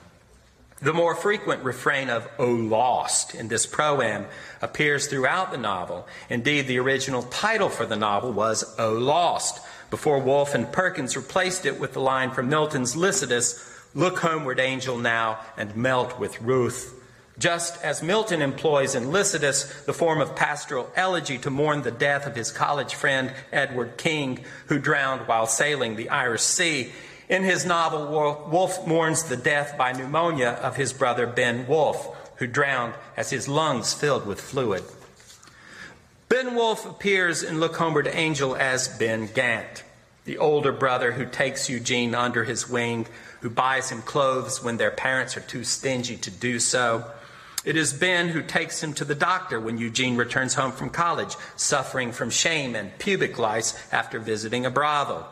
The 0.82 0.93
more 0.93 1.15
frequent 1.15 1.63
refrain 1.63 2.10
of, 2.10 2.30
O 2.38 2.49
lost, 2.52 3.34
in 3.36 3.47
this 3.47 3.65
proem 3.65 4.26
appears 4.62 5.08
throughout 5.08 5.52
the 5.52 5.58
novel. 5.58 6.08
Indeed, 6.30 6.67
the 6.67 6.80
original 6.80 7.23
title 7.23 7.69
for 7.69 7.86
the 7.86 7.95
novel 7.95 8.34
was 8.34 8.76
O 8.78 8.91
Lost, 8.91 9.62
before 9.89 10.19
Wolfe 10.19 10.54
and 10.54 10.71
Perkins 10.71 11.15
replaced 11.15 11.65
it 11.65 11.80
with 11.80 11.93
the 11.93 12.02
line 12.02 12.32
from 12.32 12.49
Milton's 12.49 12.95
Lycidas 12.95 13.69
Look 13.95 14.19
homeward, 14.19 14.60
angel, 14.60 14.97
now, 14.97 15.39
and 15.56 15.76
melt 15.76 16.19
with 16.19 16.41
Ruth. 16.41 16.92
Just 17.39 17.84
as 17.84 18.04
Milton 18.04 18.41
employs 18.41 18.96
in 18.96 19.06
Lycidas 19.06 19.86
the 19.86 19.93
form 19.93 20.22
of 20.22 20.36
pastoral 20.36 20.91
elegy 20.96 21.38
to 21.39 21.50
mourn 21.50 21.82
the 21.82 21.91
death 21.91 22.28
of 22.28 22.36
his 22.36 22.52
college 22.52 22.93
friend 22.93 23.34
Edward 23.52 23.98
King, 23.98 24.46
who 24.67 24.78
drowned 24.78 25.28
while 25.28 25.48
sailing 25.48 25.96
the 25.96 26.10
Irish 26.10 26.43
Sea, 26.43 26.91
in 27.30 27.43
his 27.43 27.65
novel, 27.65 28.08
Wolfe 28.50 28.86
mourns 28.86 29.24
the 29.24 29.38
death 29.38 29.78
by 29.78 29.93
pneumonia 29.93 30.60
of 30.62 30.76
his 30.76 30.93
brother 30.93 31.26
Ben 31.26 31.65
Wolfe, 31.67 32.08
who 32.36 32.48
drowned 32.48 32.93
as 33.15 33.30
his 33.30 33.48
lungs 33.48 33.93
filled 33.93 34.26
with 34.28 34.41
fluid. 34.41 34.84
Ben 36.30 36.56
Wolfe 36.56 36.86
appears 36.86 37.41
in 37.41 37.60
Look 37.60 37.78
Homeward 37.78 38.08
Angel 38.08 38.56
as 38.56 38.88
Ben 38.88 39.28
Gant, 39.28 39.84
the 40.26 40.38
older 40.38 40.72
brother 40.72 41.13
who 41.13 41.26
takes 41.26 41.69
Eugene 41.69 42.13
under 42.13 42.43
his 42.43 42.69
wing 42.69 43.08
who 43.43 43.49
buys 43.49 43.89
him 43.89 44.01
clothes 44.01 44.63
when 44.63 44.77
their 44.77 44.89
parents 44.89 45.36
are 45.36 45.41
too 45.41 45.65
stingy 45.65 46.15
to 46.15 46.32
do 46.32 46.60
so. 46.62 47.03
It 47.65 47.75
is 47.75 47.91
Ben 47.91 48.29
who 48.29 48.41
takes 48.41 48.82
him 48.82 48.93
to 48.93 49.03
the 49.03 49.15
doctor 49.15 49.60
when 49.60 49.77
Eugene 49.77 50.15
returns 50.15 50.53
home 50.53 50.71
from 50.71 50.89
college, 50.89 51.36
suffering 51.58 52.13
from 52.13 52.29
shame 52.29 52.73
and 52.73 52.97
pubic 52.99 53.38
lice 53.38 53.77
after 53.91 54.17
visiting 54.17 54.65
a 54.65 54.71
brothel. 54.71 55.27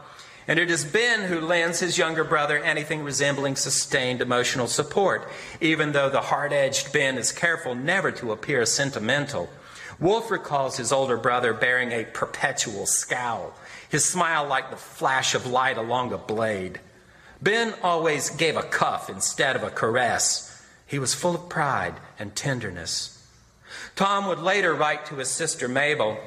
And 0.45 0.59
it 0.59 0.69
is 0.69 0.83
Ben 0.83 1.21
who 1.29 1.39
lends 1.39 1.79
his 1.79 1.97
younger 1.97 2.25
brother 2.25 2.57
anything 2.57 3.05
resembling 3.05 3.55
sustained 3.55 4.19
emotional 4.19 4.67
support, 4.67 5.29
even 5.61 5.93
though 5.93 6.09
the 6.09 6.19
hard 6.19 6.51
edged 6.51 6.91
Ben 6.91 7.17
is 7.17 7.31
careful 7.31 7.75
never 7.75 8.11
to 8.11 8.33
appear 8.33 8.65
sentimental. 8.65 9.49
Wolfe 10.01 10.31
recalls 10.31 10.75
his 10.75 10.91
older 10.91 11.15
brother 11.15 11.53
bearing 11.53 11.93
a 11.93 12.03
perpetual 12.03 12.87
scowl, 12.87 13.53
his 13.87 14.03
smile 14.03 14.45
like 14.45 14.69
the 14.69 14.75
flash 14.75 15.33
of 15.33 15.47
light 15.47 15.77
along 15.77 16.11
a 16.11 16.17
blade. 16.17 16.81
Ben 17.41 17.73
always 17.81 18.29
gave 18.29 18.55
a 18.55 18.63
cuff 18.63 19.09
instead 19.09 19.55
of 19.55 19.63
a 19.63 19.71
caress. 19.71 20.63
He 20.85 20.99
was 20.99 21.15
full 21.15 21.35
of 21.35 21.49
pride 21.49 21.95
and 22.19 22.35
tenderness. 22.35 23.17
Tom 23.95 24.27
would 24.27 24.39
later 24.39 24.73
write 24.73 25.05
to 25.07 25.15
his 25.15 25.29
sister 25.29 25.67
Mabel 25.67 26.19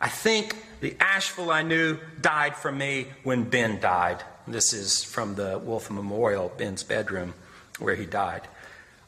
I 0.00 0.08
think 0.08 0.56
the 0.80 0.96
Asheville 1.00 1.50
I 1.50 1.62
knew 1.62 1.98
died 2.20 2.56
for 2.56 2.70
me 2.70 3.08
when 3.24 3.44
Ben 3.44 3.80
died. 3.80 4.22
This 4.46 4.72
is 4.72 5.02
from 5.02 5.34
the 5.34 5.58
Wolfe 5.58 5.90
Memorial, 5.90 6.52
Ben's 6.56 6.84
bedroom, 6.84 7.34
where 7.78 7.96
he 7.96 8.06
died. 8.06 8.42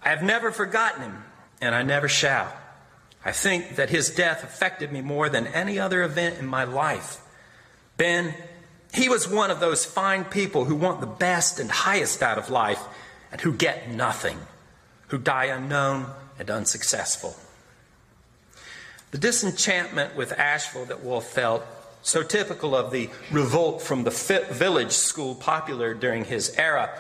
I 0.03 0.09
have 0.09 0.23
never 0.23 0.51
forgotten 0.51 1.03
him, 1.03 1.25
and 1.61 1.75
I 1.75 1.83
never 1.83 2.09
shall. 2.09 2.53
I 3.25 3.33
think 3.33 3.77
that 3.77 3.91
his 3.91 4.11
death 4.11 4.43
affected 4.43 4.91
me 4.91 5.01
more 5.01 5.29
than 5.29 5.47
any 5.47 5.79
other 5.79 6.03
event 6.03 6.39
in 6.39 6.47
my 6.47 6.65
life. 6.65 7.21
Ben 7.97 8.35
He 8.93 9.09
was 9.09 9.29
one 9.29 9.51
of 9.51 9.61
those 9.61 9.85
fine 9.85 10.25
people 10.25 10.65
who 10.65 10.75
want 10.75 11.01
the 11.01 11.07
best 11.07 11.61
and 11.61 11.71
highest 11.71 12.23
out 12.23 12.39
of 12.39 12.51
life 12.51 12.83
and 13.31 13.41
who 13.41 13.53
get 13.53 13.91
nothing, 13.91 14.39
who 15.09 15.19
die 15.19 15.47
unknown 15.47 16.07
and 16.39 16.51
unsuccessful. 16.51 17.37
The 19.13 19.19
disenchantment 19.19 20.17
with 20.17 20.39
Asheville 20.39 20.87
that 20.87 21.03
Wolfe 21.03 21.27
felt, 21.27 21.65
so 22.03 22.23
typical 22.23 22.75
of 22.75 22.91
the 22.91 23.11
revolt 23.31 23.83
from 23.83 24.05
the 24.05 24.11
village 24.11 24.93
school 24.93 25.35
popular 25.35 25.95
during 25.95 26.25
his 26.25 26.55
era, 26.57 26.99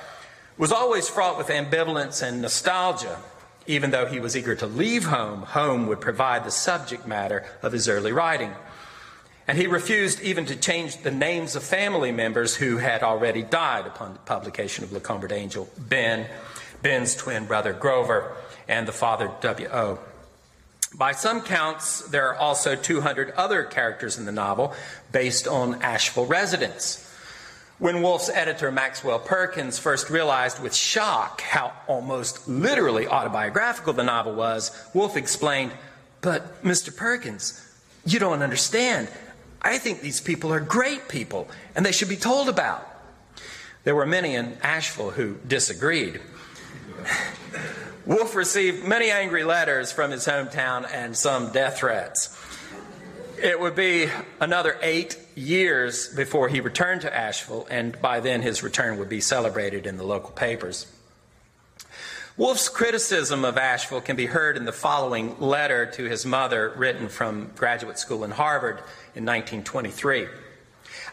was 0.58 0.72
always 0.72 1.08
fraught 1.08 1.38
with 1.38 1.48
ambivalence 1.48 2.22
and 2.22 2.42
nostalgia. 2.42 3.18
Even 3.66 3.90
though 3.90 4.06
he 4.06 4.20
was 4.20 4.36
eager 4.36 4.54
to 4.56 4.66
leave 4.66 5.04
home, 5.04 5.42
home 5.42 5.86
would 5.86 6.00
provide 6.00 6.44
the 6.44 6.50
subject 6.50 7.06
matter 7.06 7.44
of 7.62 7.72
his 7.72 7.88
early 7.88 8.12
writing. 8.12 8.52
And 9.50 9.58
he 9.58 9.66
refused 9.66 10.20
even 10.20 10.46
to 10.46 10.54
change 10.54 10.98
the 10.98 11.10
names 11.10 11.56
of 11.56 11.64
family 11.64 12.12
members 12.12 12.54
who 12.54 12.76
had 12.76 13.02
already 13.02 13.42
died 13.42 13.84
upon 13.84 14.12
the 14.12 14.20
publication 14.20 14.84
of 14.84 14.92
Look 14.92 15.04
Homeward 15.08 15.32
Angel 15.32 15.68
Ben, 15.76 16.28
Ben's 16.82 17.16
twin 17.16 17.46
brother 17.46 17.72
Grover, 17.72 18.36
and 18.68 18.86
the 18.86 18.92
father 18.92 19.28
W.O. 19.40 19.98
By 20.94 21.10
some 21.10 21.40
counts, 21.40 22.00
there 22.10 22.28
are 22.28 22.36
also 22.36 22.76
200 22.76 23.32
other 23.32 23.64
characters 23.64 24.18
in 24.18 24.24
the 24.24 24.30
novel 24.30 24.72
based 25.10 25.48
on 25.48 25.82
Asheville 25.82 26.26
residents. 26.26 27.12
When 27.80 28.02
Wolfe's 28.02 28.30
editor 28.30 28.70
Maxwell 28.70 29.18
Perkins 29.18 29.80
first 29.80 30.10
realized 30.10 30.62
with 30.62 30.76
shock 30.76 31.40
how 31.40 31.72
almost 31.88 32.46
literally 32.46 33.08
autobiographical 33.08 33.94
the 33.94 34.04
novel 34.04 34.32
was, 34.32 34.70
Wolfe 34.94 35.16
explained, 35.16 35.72
But, 36.20 36.62
Mr. 36.62 36.96
Perkins, 36.96 37.60
you 38.06 38.20
don't 38.20 38.42
understand. 38.42 39.08
I 39.62 39.78
think 39.78 40.00
these 40.00 40.20
people 40.20 40.52
are 40.52 40.60
great 40.60 41.08
people 41.08 41.48
and 41.74 41.84
they 41.84 41.92
should 41.92 42.08
be 42.08 42.16
told 42.16 42.48
about. 42.48 42.86
There 43.84 43.94
were 43.94 44.06
many 44.06 44.34
in 44.34 44.56
Asheville 44.62 45.10
who 45.10 45.36
disagreed. 45.46 46.20
Wolfe 48.06 48.34
received 48.34 48.84
many 48.84 49.10
angry 49.10 49.44
letters 49.44 49.92
from 49.92 50.10
his 50.10 50.26
hometown 50.26 50.88
and 50.90 51.16
some 51.16 51.52
death 51.52 51.78
threats. 51.78 52.36
It 53.42 53.58
would 53.58 53.74
be 53.74 54.08
another 54.40 54.76
eight 54.82 55.16
years 55.34 56.08
before 56.08 56.48
he 56.48 56.60
returned 56.60 57.02
to 57.02 57.16
Asheville, 57.16 57.66
and 57.70 57.98
by 58.02 58.20
then 58.20 58.42
his 58.42 58.62
return 58.62 58.98
would 58.98 59.08
be 59.08 59.22
celebrated 59.22 59.86
in 59.86 59.96
the 59.96 60.04
local 60.04 60.32
papers. 60.32 60.86
Wolfe's 62.40 62.70
criticism 62.70 63.44
of 63.44 63.58
Asheville 63.58 64.00
can 64.00 64.16
be 64.16 64.24
heard 64.24 64.56
in 64.56 64.64
the 64.64 64.72
following 64.72 65.38
letter 65.40 65.84
to 65.84 66.04
his 66.04 66.24
mother, 66.24 66.72
written 66.74 67.10
from 67.10 67.50
graduate 67.54 67.98
school 67.98 68.24
in 68.24 68.30
Harvard 68.30 68.76
in 69.14 69.26
1923. 69.26 70.26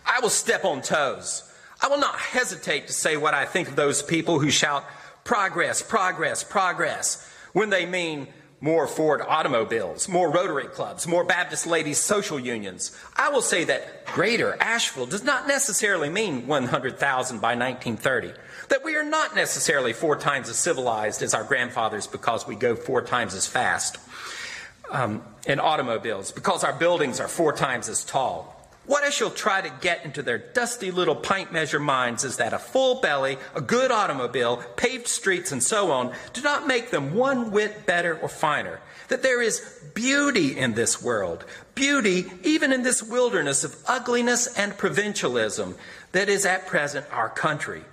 I 0.05 0.21
will 0.21 0.29
step 0.29 0.63
on 0.63 0.81
toes. 0.81 1.43
I 1.81 1.89
will 1.89 1.99
not 1.99 2.17
hesitate 2.17 2.87
to 2.87 2.93
say 2.93 3.17
what 3.17 3.33
I 3.33 3.43
think 3.43 3.67
of 3.67 3.75
those 3.75 4.01
people 4.01 4.39
who 4.39 4.49
shout, 4.49 4.85
progress, 5.25 5.81
progress, 5.81 6.45
progress, 6.45 7.29
when 7.51 7.71
they 7.71 7.85
mean 7.85 8.29
more 8.61 8.87
Ford 8.87 9.21
automobiles, 9.21 10.07
more 10.07 10.31
Rotary 10.31 10.67
clubs, 10.67 11.05
more 11.05 11.25
Baptist 11.25 11.67
ladies' 11.67 11.97
social 11.97 12.39
unions. 12.39 12.97
I 13.17 13.31
will 13.31 13.41
say 13.41 13.65
that 13.65 14.05
greater 14.05 14.55
Asheville 14.61 15.07
does 15.07 15.25
not 15.25 15.45
necessarily 15.45 16.07
mean 16.07 16.47
100,000 16.47 17.41
by 17.41 17.53
1930. 17.53 18.31
That 18.69 18.83
we 18.83 18.95
are 18.95 19.03
not 19.03 19.35
necessarily 19.35 19.93
four 19.93 20.17
times 20.17 20.49
as 20.49 20.57
civilized 20.57 21.21
as 21.21 21.33
our 21.33 21.43
grandfathers 21.43 22.07
because 22.07 22.47
we 22.47 22.55
go 22.55 22.75
four 22.75 23.01
times 23.01 23.33
as 23.33 23.47
fast 23.47 23.97
um, 24.91 25.21
in 25.45 25.59
automobiles, 25.59 26.31
because 26.31 26.63
our 26.63 26.73
buildings 26.73 27.19
are 27.19 27.27
four 27.27 27.53
times 27.53 27.89
as 27.89 28.03
tall. 28.03 28.53
What 28.85 29.03
I 29.03 29.09
shall 29.09 29.31
try 29.31 29.59
to 29.59 29.69
get 29.81 30.05
into 30.05 30.23
their 30.23 30.37
dusty 30.37 30.91
little 30.91 31.15
pint 31.15 31.51
measure 31.51 31.79
minds 31.79 32.23
is 32.23 32.37
that 32.37 32.53
a 32.53 32.57
full 32.57 33.01
belly, 33.01 33.37
a 33.53 33.59
good 33.59 33.91
automobile, 33.91 34.63
paved 34.77 35.09
streets, 35.09 35.51
and 35.51 35.61
so 35.61 35.91
on 35.91 36.13
do 36.31 36.41
not 36.41 36.67
make 36.67 36.89
them 36.89 37.13
one 37.13 37.51
whit 37.51 37.85
better 37.85 38.17
or 38.17 38.29
finer. 38.29 38.79
That 39.09 39.23
there 39.23 39.41
is 39.41 39.59
beauty 39.93 40.57
in 40.57 40.73
this 40.73 41.01
world, 41.01 41.43
beauty 41.75 42.31
even 42.43 42.71
in 42.71 42.83
this 42.83 43.03
wilderness 43.03 43.65
of 43.65 43.75
ugliness 43.87 44.47
and 44.57 44.77
provincialism 44.77 45.75
that 46.13 46.29
is 46.29 46.45
at 46.45 46.65
present 46.65 47.05
our 47.11 47.29
country. 47.29 47.83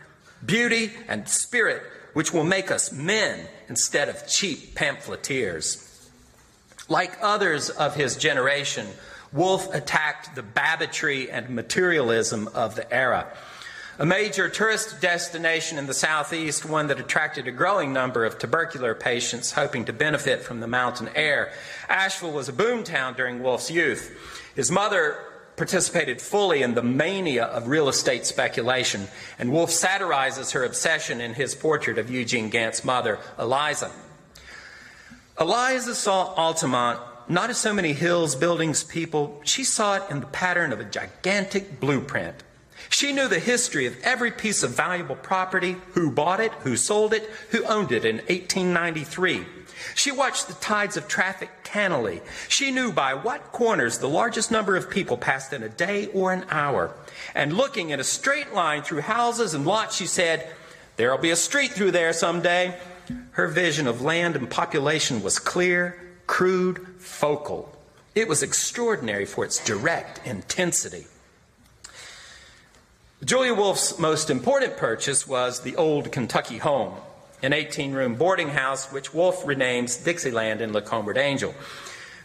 Beauty 0.44 0.92
and 1.08 1.28
spirit 1.28 1.82
which 2.14 2.32
will 2.32 2.44
make 2.44 2.70
us 2.70 2.92
men 2.92 3.46
instead 3.68 4.08
of 4.08 4.26
cheap 4.26 4.74
pamphleteers. 4.74 6.08
Like 6.88 7.18
others 7.20 7.70
of 7.70 7.94
his 7.94 8.16
generation, 8.16 8.86
Wolfe 9.32 9.74
attacked 9.74 10.34
the 10.34 10.42
Babbittry 10.42 11.28
and 11.30 11.50
materialism 11.50 12.48
of 12.54 12.76
the 12.76 12.92
era. 12.92 13.26
A 13.98 14.06
major 14.06 14.48
tourist 14.48 15.00
destination 15.00 15.78
in 15.78 15.86
the 15.86 15.94
southeast, 15.94 16.64
one 16.64 16.88
that 16.88 16.98
attracted 16.98 17.46
a 17.46 17.52
growing 17.52 17.92
number 17.92 18.24
of 18.24 18.38
tubercular 18.38 18.94
patients 18.94 19.52
hoping 19.52 19.84
to 19.84 19.92
benefit 19.92 20.42
from 20.42 20.60
the 20.60 20.66
mountain 20.66 21.08
air. 21.14 21.52
Asheville 21.88 22.32
was 22.32 22.48
a 22.48 22.52
boomtown 22.52 23.16
during 23.16 23.42
Wolfe's 23.42 23.70
youth. 23.70 24.16
His 24.56 24.70
mother 24.70 25.16
participated 25.56 26.20
fully 26.20 26.62
in 26.62 26.74
the 26.74 26.82
mania 26.82 27.44
of 27.44 27.68
real 27.68 27.88
estate 27.88 28.26
speculation, 28.26 29.08
and 29.38 29.52
Wolfe 29.52 29.70
satirizes 29.70 30.52
her 30.52 30.64
obsession 30.64 31.20
in 31.20 31.34
his 31.34 31.54
portrait 31.54 31.98
of 31.98 32.10
Eugene 32.10 32.50
Gant's 32.50 32.84
mother, 32.84 33.18
Eliza. 33.38 33.90
Eliza 35.38 35.94
saw 35.94 36.34
Altamont 36.34 37.00
not 37.28 37.50
as 37.50 37.58
so 37.58 37.72
many 37.72 37.92
hills, 37.92 38.36
buildings, 38.36 38.84
people. 38.84 39.40
She 39.44 39.64
saw 39.64 39.96
it 39.96 40.02
in 40.10 40.20
the 40.20 40.26
pattern 40.26 40.72
of 40.72 40.80
a 40.80 40.84
gigantic 40.84 41.80
blueprint. 41.80 42.42
She 42.90 43.12
knew 43.12 43.28
the 43.28 43.38
history 43.38 43.86
of 43.86 43.96
every 44.02 44.30
piece 44.30 44.62
of 44.62 44.76
valuable 44.76 45.16
property, 45.16 45.76
who 45.92 46.10
bought 46.10 46.40
it, 46.40 46.52
who 46.60 46.76
sold 46.76 47.14
it, 47.14 47.24
who 47.50 47.64
owned 47.64 47.92
it 47.92 48.04
in 48.04 48.16
1893. 48.16 49.46
She 49.94 50.12
watched 50.12 50.48
the 50.48 50.54
tides 50.54 50.96
of 50.96 51.08
traffic 51.08 51.50
cannily. 51.62 52.22
She 52.48 52.70
knew 52.70 52.92
by 52.92 53.14
what 53.14 53.52
corners 53.52 53.98
the 53.98 54.08
largest 54.08 54.50
number 54.50 54.76
of 54.76 54.90
people 54.90 55.16
passed 55.16 55.52
in 55.52 55.62
a 55.62 55.68
day 55.68 56.06
or 56.08 56.32
an 56.32 56.44
hour. 56.50 56.94
And 57.34 57.52
looking 57.52 57.90
in 57.90 58.00
a 58.00 58.04
straight 58.04 58.52
line 58.52 58.82
through 58.82 59.02
houses 59.02 59.54
and 59.54 59.66
lots, 59.66 59.96
she 59.96 60.06
said, 60.06 60.48
There'll 60.96 61.18
be 61.18 61.30
a 61.30 61.36
street 61.36 61.72
through 61.72 61.90
there 61.90 62.12
someday. 62.12 62.78
Her 63.32 63.48
vision 63.48 63.86
of 63.86 64.00
land 64.00 64.36
and 64.36 64.48
population 64.48 65.22
was 65.22 65.38
clear, 65.38 66.00
crude, 66.26 66.86
focal. 66.98 67.76
It 68.14 68.28
was 68.28 68.42
extraordinary 68.42 69.24
for 69.24 69.44
its 69.44 69.64
direct 69.64 70.24
intensity. 70.24 71.06
Julia 73.24 73.54
Wolfe's 73.54 73.98
most 73.98 74.28
important 74.28 74.76
purchase 74.76 75.26
was 75.26 75.60
the 75.60 75.76
old 75.76 76.12
Kentucky 76.12 76.58
home, 76.58 76.94
an 77.42 77.52
18 77.52 77.92
room 77.92 78.14
boarding 78.14 78.48
house 78.48 78.92
which 78.92 79.12
Wolfe 79.12 79.44
renames 79.44 80.02
Dixieland 80.02 80.60
in 80.60 80.72
Look 80.72 80.88
Homeward 80.88 81.18
Angel. 81.18 81.54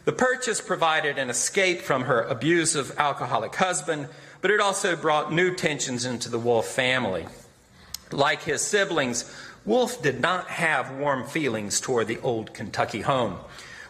The 0.05 0.11
purchase 0.11 0.61
provided 0.61 1.17
an 1.17 1.29
escape 1.29 1.81
from 1.81 2.03
her 2.03 2.21
abusive 2.21 2.97
alcoholic 2.97 3.55
husband, 3.55 4.07
but 4.41 4.51
it 4.51 4.59
also 4.59 4.95
brought 4.95 5.33
new 5.33 5.55
tensions 5.55 6.05
into 6.05 6.29
the 6.29 6.39
Wolfe 6.39 6.67
family. 6.67 7.27
Like 8.11 8.43
his 8.43 8.61
siblings, 8.61 9.31
Wolfe 9.65 10.01
did 10.01 10.19
not 10.19 10.47
have 10.47 10.95
warm 10.95 11.27
feelings 11.27 11.79
toward 11.79 12.07
the 12.07 12.19
old 12.19 12.53
Kentucky 12.53 13.01
home 13.01 13.37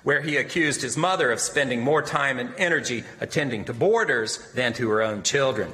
where 0.03 0.21
he 0.21 0.38
accused 0.38 0.82
his 0.82 0.97
mother 0.97 1.32
of 1.32 1.39
spending 1.39 1.82
more 1.82 2.01
time 2.01 2.39
and 2.39 2.53
energy 2.58 3.03
attending 3.19 3.65
to 3.65 3.73
boarders 3.73 4.38
than 4.53 4.73
to 4.73 4.89
her 4.89 5.01
own 5.01 5.23
children. 5.23 5.71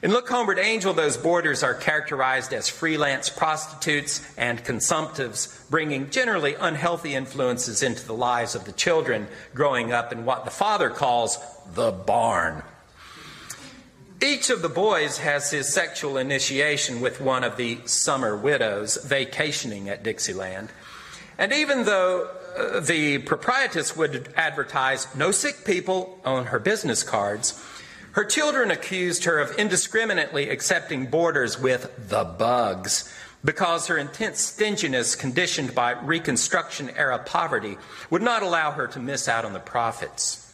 In 0.00 0.12
Look 0.12 0.28
Homeward 0.28 0.60
Angel, 0.60 0.92
those 0.92 1.16
boarders 1.16 1.64
are 1.64 1.74
characterized 1.74 2.52
as 2.52 2.68
freelance 2.68 3.28
prostitutes 3.28 4.22
and 4.36 4.62
consumptives, 4.62 5.68
bringing 5.70 6.10
generally 6.10 6.54
unhealthy 6.54 7.16
influences 7.16 7.82
into 7.82 8.06
the 8.06 8.14
lives 8.14 8.54
of 8.54 8.64
the 8.64 8.72
children 8.72 9.26
growing 9.54 9.92
up 9.92 10.12
in 10.12 10.24
what 10.24 10.44
the 10.44 10.52
father 10.52 10.88
calls 10.88 11.38
the 11.74 11.90
barn. 11.90 12.62
Each 14.22 14.50
of 14.50 14.62
the 14.62 14.68
boys 14.68 15.18
has 15.18 15.50
his 15.50 15.72
sexual 15.72 16.16
initiation 16.16 17.00
with 17.00 17.20
one 17.20 17.42
of 17.42 17.56
the 17.56 17.80
summer 17.84 18.36
widows 18.36 18.98
vacationing 19.04 19.88
at 19.88 20.04
Dixieland. 20.04 20.68
And 21.38 21.52
even 21.52 21.84
though 21.84 22.30
uh, 22.58 22.80
the 22.80 23.18
proprietress 23.18 23.96
would 23.96 24.32
advertise 24.36 25.06
no 25.14 25.30
sick 25.30 25.64
people 25.64 26.18
on 26.24 26.46
her 26.46 26.58
business 26.58 27.02
cards. 27.02 27.62
Her 28.18 28.24
children 28.24 28.72
accused 28.72 29.26
her 29.26 29.38
of 29.38 29.56
indiscriminately 29.60 30.48
accepting 30.48 31.06
boarders 31.06 31.56
with 31.56 32.08
the 32.08 32.24
bugs 32.24 33.08
because 33.44 33.86
her 33.86 33.96
intense 33.96 34.40
stinginess, 34.40 35.14
conditioned 35.14 35.72
by 35.72 35.92
Reconstruction 35.92 36.90
era 36.96 37.20
poverty, 37.20 37.78
would 38.10 38.20
not 38.20 38.42
allow 38.42 38.72
her 38.72 38.88
to 38.88 38.98
miss 38.98 39.28
out 39.28 39.44
on 39.44 39.52
the 39.52 39.60
profits. 39.60 40.52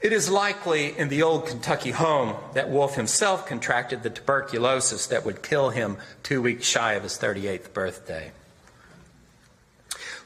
It 0.00 0.12
is 0.12 0.28
likely 0.28 0.98
in 0.98 1.08
the 1.08 1.22
old 1.22 1.46
Kentucky 1.46 1.92
home 1.92 2.34
that 2.54 2.68
Wolfe 2.68 2.96
himself 2.96 3.46
contracted 3.46 4.02
the 4.02 4.10
tuberculosis 4.10 5.06
that 5.06 5.24
would 5.24 5.40
kill 5.40 5.70
him 5.70 5.98
two 6.24 6.42
weeks 6.42 6.66
shy 6.66 6.94
of 6.94 7.04
his 7.04 7.16
38th 7.16 7.72
birthday. 7.72 8.32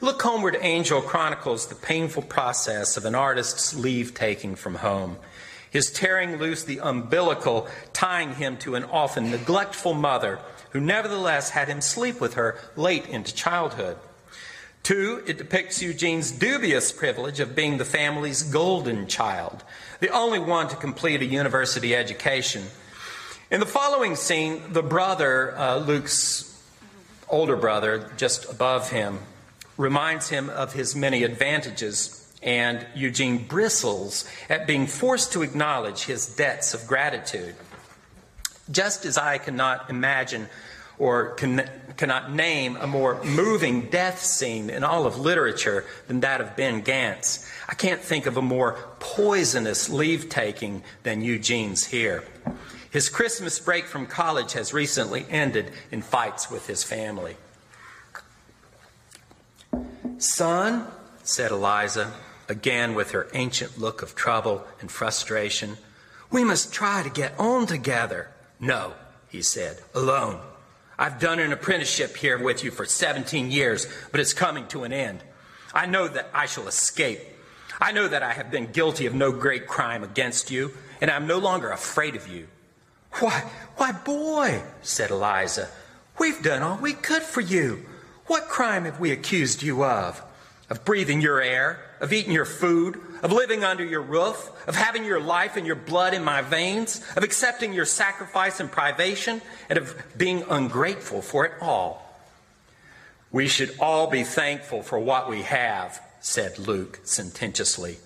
Look 0.01 0.19
Homeward 0.23 0.57
Angel 0.59 1.03
chronicles 1.03 1.67
the 1.67 1.75
painful 1.75 2.23
process 2.23 2.97
of 2.97 3.05
an 3.05 3.13
artist's 3.13 3.75
leave 3.75 4.15
taking 4.15 4.55
from 4.55 4.73
home. 4.73 5.17
His 5.69 5.91
tearing 5.91 6.37
loose 6.37 6.63
the 6.63 6.79
umbilical, 6.79 7.67
tying 7.93 8.35
him 8.35 8.57
to 8.57 8.75
an 8.75 8.83
often 8.85 9.31
neglectful 9.31 9.93
mother 9.93 10.39
who 10.71 10.79
nevertheless 10.79 11.51
had 11.51 11.67
him 11.67 11.81
sleep 11.81 12.19
with 12.19 12.35
her 12.35 12.57
late 12.75 13.07
into 13.07 13.33
childhood. 13.33 13.97
Two, 14.83 15.21
it 15.27 15.37
depicts 15.37 15.81
Eugene's 15.81 16.31
dubious 16.31 16.91
privilege 16.91 17.39
of 17.39 17.55
being 17.55 17.77
the 17.77 17.85
family's 17.85 18.43
golden 18.43 19.07
child, 19.07 19.63
the 19.99 20.09
only 20.09 20.39
one 20.39 20.69
to 20.69 20.75
complete 20.75 21.21
a 21.21 21.25
university 21.25 21.95
education. 21.95 22.63
In 23.51 23.59
the 23.59 23.65
following 23.65 24.15
scene, 24.15 24.61
the 24.71 24.83
brother, 24.83 25.57
uh, 25.57 25.77
Luke's 25.77 26.61
older 27.29 27.55
brother, 27.55 28.11
just 28.17 28.49
above 28.49 28.91
him, 28.91 29.19
reminds 29.77 30.29
him 30.29 30.49
of 30.49 30.73
his 30.73 30.95
many 30.95 31.23
advantages, 31.23 32.26
and 32.41 32.85
Eugene 32.95 33.37
bristles 33.47 34.25
at 34.49 34.67
being 34.67 34.87
forced 34.87 35.33
to 35.33 35.41
acknowledge 35.41 36.03
his 36.03 36.27
debts 36.35 36.73
of 36.73 36.85
gratitude. 36.87 37.55
Just 38.69 39.05
as 39.05 39.17
I 39.17 39.37
cannot 39.37 39.89
imagine 39.89 40.47
or 40.99 41.31
can, 41.31 41.69
cannot 41.95 42.33
name 42.33 42.75
a 42.75 42.87
more 42.87 43.23
moving 43.23 43.89
death 43.89 44.23
scene 44.23 44.69
in 44.69 44.83
all 44.83 45.05
of 45.05 45.17
literature 45.17 45.85
than 46.07 46.21
that 46.21 46.41
of 46.41 46.55
Ben 46.55 46.81
Gant's, 46.81 47.47
I 47.69 47.75
can't 47.75 48.01
think 48.01 48.25
of 48.25 48.37
a 48.37 48.41
more 48.41 48.77
poisonous 48.99 49.89
leave 49.89 50.29
taking 50.29 50.83
than 51.03 51.21
Eugene's 51.21 51.85
here. 51.85 52.23
His 52.89 53.09
Christmas 53.09 53.59
break 53.59 53.85
from 53.85 54.07
college 54.07 54.53
has 54.53 54.73
recently 54.73 55.25
ended 55.29 55.71
in 55.91 56.01
fights 56.01 56.49
with 56.49 56.67
his 56.67 56.83
family. 56.83 57.37
Son, 60.17 60.87
said 61.23 61.51
Eliza, 61.51 62.11
again 62.49 62.95
with 62.95 63.11
her 63.11 63.27
ancient 63.33 63.77
look 63.77 64.01
of 64.01 64.15
trouble 64.15 64.65
and 64.81 64.91
frustration, 64.91 65.77
we 66.31 66.43
must 66.43 66.73
try 66.73 67.03
to 67.03 67.09
get 67.09 67.37
on 67.39 67.67
together. 67.67 68.29
No, 68.59 68.93
he 69.29 69.41
said, 69.41 69.79
alone. 69.93 70.39
I've 70.99 71.19
done 71.19 71.39
an 71.39 71.53
apprenticeship 71.53 72.17
here 72.17 72.41
with 72.41 72.63
you 72.63 72.71
for 72.71 72.85
17 72.85 73.51
years, 73.51 73.87
but 74.11 74.19
it's 74.19 74.33
coming 74.33 74.67
to 74.67 74.83
an 74.83 74.91
end. 74.91 75.23
I 75.73 75.85
know 75.85 76.07
that 76.07 76.29
I 76.33 76.47
shall 76.47 76.67
escape. 76.67 77.19
I 77.79 77.91
know 77.91 78.07
that 78.07 78.23
I 78.23 78.33
have 78.33 78.49
been 78.49 78.71
guilty 78.71 79.05
of 79.05 79.13
no 79.13 79.31
great 79.31 79.67
crime 79.67 80.03
against 80.03 80.49
you, 80.49 80.73
and 80.99 81.11
I'm 81.11 81.27
no 81.27 81.37
longer 81.37 81.69
afraid 81.69 82.15
of 82.15 82.27
you. 82.27 82.47
Why, 83.19 83.43
why, 83.75 83.91
boy, 83.91 84.63
said 84.81 85.11
Eliza, 85.11 85.69
we've 86.19 86.41
done 86.41 86.63
all 86.63 86.77
we 86.77 86.93
could 86.93 87.21
for 87.21 87.41
you. 87.41 87.85
What 88.25 88.47
crime 88.47 88.85
have 88.85 88.99
we 88.99 89.11
accused 89.11 89.61
you 89.61 89.83
of? 89.83 90.21
Of 90.69 90.83
breathing 90.83 91.21
your 91.21 91.39
air, 91.39 91.79
of 91.99 92.13
eating 92.13 92.31
your 92.31 92.45
food, 92.45 92.99
of 93.23 93.31
living 93.31 93.63
under 93.63 93.83
your 93.83 94.01
roof, 94.01 94.51
of 94.67 94.75
having 94.75 95.03
your 95.03 95.19
life 95.19 95.57
and 95.57 95.65
your 95.65 95.75
blood 95.75 96.13
in 96.13 96.23
my 96.23 96.41
veins, 96.41 97.03
of 97.15 97.23
accepting 97.23 97.73
your 97.73 97.85
sacrifice 97.85 98.59
and 98.59 98.71
privation, 98.71 99.41
and 99.69 99.77
of 99.77 99.95
being 100.17 100.43
ungrateful 100.49 101.21
for 101.21 101.45
it 101.45 101.53
all. 101.61 102.03
We 103.31 103.47
should 103.47 103.75
all 103.79 104.07
be 104.07 104.23
thankful 104.23 104.83
for 104.83 104.99
what 104.99 105.29
we 105.29 105.41
have, 105.41 106.01
said 106.21 106.59
Luke 106.59 106.99
sententiously. 107.03 107.97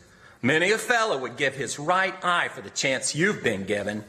Many 0.42 0.72
a 0.72 0.78
fellow 0.78 1.18
would 1.20 1.38
give 1.38 1.56
his 1.56 1.78
right 1.78 2.16
eye 2.24 2.48
for 2.48 2.62
the 2.62 2.72
chance 2.72 3.16
you've 3.16 3.44
been 3.44 3.66
given. 3.66 4.04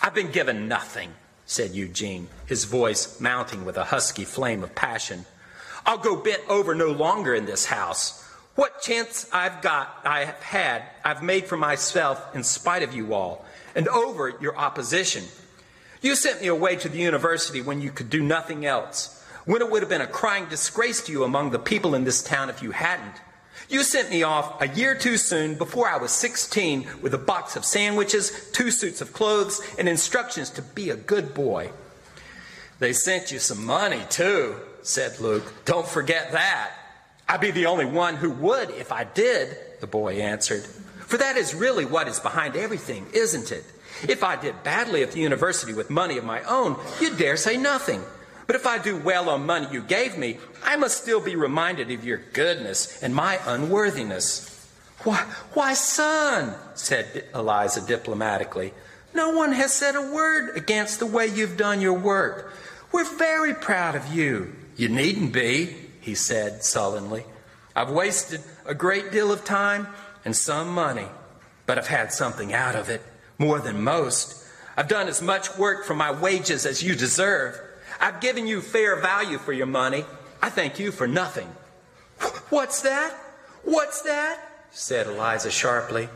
I've 0.00 0.14
been 0.14 0.30
given 0.30 0.68
nothing, 0.68 1.10
said 1.44 1.72
Eugene, 1.72 2.28
his 2.46 2.64
voice 2.64 3.20
mounting 3.20 3.64
with 3.64 3.76
a 3.76 3.84
husky 3.84 4.24
flame 4.24 4.62
of 4.62 4.74
passion. 4.74 5.26
I'll 5.84 5.98
go 5.98 6.16
bent 6.16 6.42
over 6.48 6.74
no 6.74 6.90
longer 6.90 7.34
in 7.34 7.44
this 7.44 7.66
house. 7.66 8.24
What 8.58 8.82
chance 8.82 9.24
I've 9.32 9.62
got, 9.62 10.00
I 10.04 10.24
have 10.24 10.42
had, 10.42 10.82
I've 11.04 11.22
made 11.22 11.46
for 11.46 11.56
myself 11.56 12.34
in 12.34 12.42
spite 12.42 12.82
of 12.82 12.92
you 12.92 13.14
all, 13.14 13.44
and 13.76 13.86
over 13.86 14.30
your 14.40 14.56
opposition. 14.56 15.22
You 16.02 16.16
sent 16.16 16.40
me 16.40 16.48
away 16.48 16.74
to 16.74 16.88
the 16.88 16.98
university 16.98 17.60
when 17.60 17.80
you 17.80 17.92
could 17.92 18.10
do 18.10 18.20
nothing 18.20 18.66
else, 18.66 19.24
when 19.44 19.62
it 19.62 19.70
would 19.70 19.82
have 19.82 19.88
been 19.88 20.00
a 20.00 20.08
crying 20.08 20.46
disgrace 20.48 21.00
to 21.02 21.12
you 21.12 21.22
among 21.22 21.52
the 21.52 21.60
people 21.60 21.94
in 21.94 22.02
this 22.02 22.20
town 22.20 22.50
if 22.50 22.60
you 22.60 22.72
hadn't. 22.72 23.14
You 23.68 23.84
sent 23.84 24.10
me 24.10 24.24
off 24.24 24.60
a 24.60 24.66
year 24.66 24.96
too 24.96 25.18
soon 25.18 25.54
before 25.54 25.88
I 25.88 25.98
was 25.98 26.10
16 26.10 26.84
with 27.00 27.14
a 27.14 27.18
box 27.18 27.54
of 27.54 27.64
sandwiches, 27.64 28.50
two 28.50 28.72
suits 28.72 29.00
of 29.00 29.12
clothes, 29.12 29.60
and 29.78 29.88
instructions 29.88 30.50
to 30.50 30.62
be 30.62 30.90
a 30.90 30.96
good 30.96 31.32
boy. 31.32 31.70
They 32.80 32.92
sent 32.92 33.30
you 33.30 33.38
some 33.38 33.64
money, 33.64 34.02
too, 34.10 34.56
said 34.82 35.20
Luke. 35.20 35.44
Don't 35.64 35.86
forget 35.86 36.32
that. 36.32 36.72
I'd 37.28 37.40
be 37.40 37.50
the 37.50 37.66
only 37.66 37.84
one 37.84 38.16
who 38.16 38.30
would 38.30 38.70
if 38.70 38.90
I 38.90 39.04
did, 39.04 39.56
the 39.80 39.86
boy 39.86 40.20
answered. 40.20 40.64
For 40.64 41.18
that 41.18 41.36
is 41.36 41.54
really 41.54 41.84
what 41.84 42.08
is 42.08 42.20
behind 42.20 42.56
everything, 42.56 43.06
isn't 43.12 43.52
it? 43.52 43.64
If 44.08 44.22
I 44.22 44.36
did 44.36 44.62
badly 44.62 45.02
at 45.02 45.12
the 45.12 45.20
university 45.20 45.74
with 45.74 45.90
money 45.90 46.18
of 46.18 46.24
my 46.24 46.42
own, 46.42 46.76
you'd 47.00 47.18
dare 47.18 47.36
say 47.36 47.56
nothing. 47.56 48.02
But 48.46 48.56
if 48.56 48.66
I 48.66 48.78
do 48.78 48.96
well 48.96 49.28
on 49.28 49.44
money 49.44 49.68
you 49.70 49.82
gave 49.82 50.16
me, 50.16 50.38
I 50.64 50.76
must 50.76 51.02
still 51.02 51.20
be 51.20 51.36
reminded 51.36 51.90
of 51.90 52.04
your 52.04 52.18
goodness 52.32 53.02
and 53.02 53.14
my 53.14 53.38
unworthiness. 53.46 54.54
Why, 55.04 55.18
why, 55.52 55.74
son, 55.74 56.54
said 56.74 57.26
Eliza 57.34 57.86
diplomatically, 57.86 58.72
no 59.14 59.30
one 59.30 59.52
has 59.52 59.74
said 59.74 59.96
a 59.96 60.12
word 60.12 60.56
against 60.56 60.98
the 60.98 61.06
way 61.06 61.26
you've 61.26 61.56
done 61.56 61.80
your 61.80 61.98
work. 61.98 62.52
We're 62.90 63.04
very 63.04 63.54
proud 63.54 63.94
of 63.96 64.12
you. 64.12 64.54
You 64.76 64.88
needn't 64.88 65.32
be, 65.32 65.76
he 66.08 66.14
said 66.14 66.64
sullenly. 66.64 67.22
I've 67.76 67.90
wasted 67.90 68.40
a 68.64 68.74
great 68.74 69.12
deal 69.12 69.30
of 69.30 69.44
time 69.44 69.88
and 70.24 70.34
some 70.34 70.70
money, 70.70 71.06
but 71.66 71.76
I've 71.76 71.86
had 71.86 72.14
something 72.14 72.54
out 72.54 72.74
of 72.74 72.88
it, 72.88 73.02
more 73.36 73.58
than 73.58 73.82
most. 73.84 74.42
I've 74.74 74.88
done 74.88 75.08
as 75.08 75.20
much 75.20 75.58
work 75.58 75.84
for 75.84 75.94
my 75.94 76.10
wages 76.10 76.64
as 76.64 76.82
you 76.82 76.94
deserve. 76.94 77.60
I've 78.00 78.22
given 78.22 78.46
you 78.46 78.62
fair 78.62 78.96
value 78.96 79.36
for 79.36 79.52
your 79.52 79.66
money. 79.66 80.06
I 80.40 80.48
thank 80.48 80.78
you 80.78 80.92
for 80.92 81.06
nothing. 81.06 81.48
What's 82.48 82.80
that? 82.82 83.14
What's 83.64 84.00
that? 84.02 84.40
said 84.70 85.08
Eliza 85.08 85.50
sharply. 85.50 86.08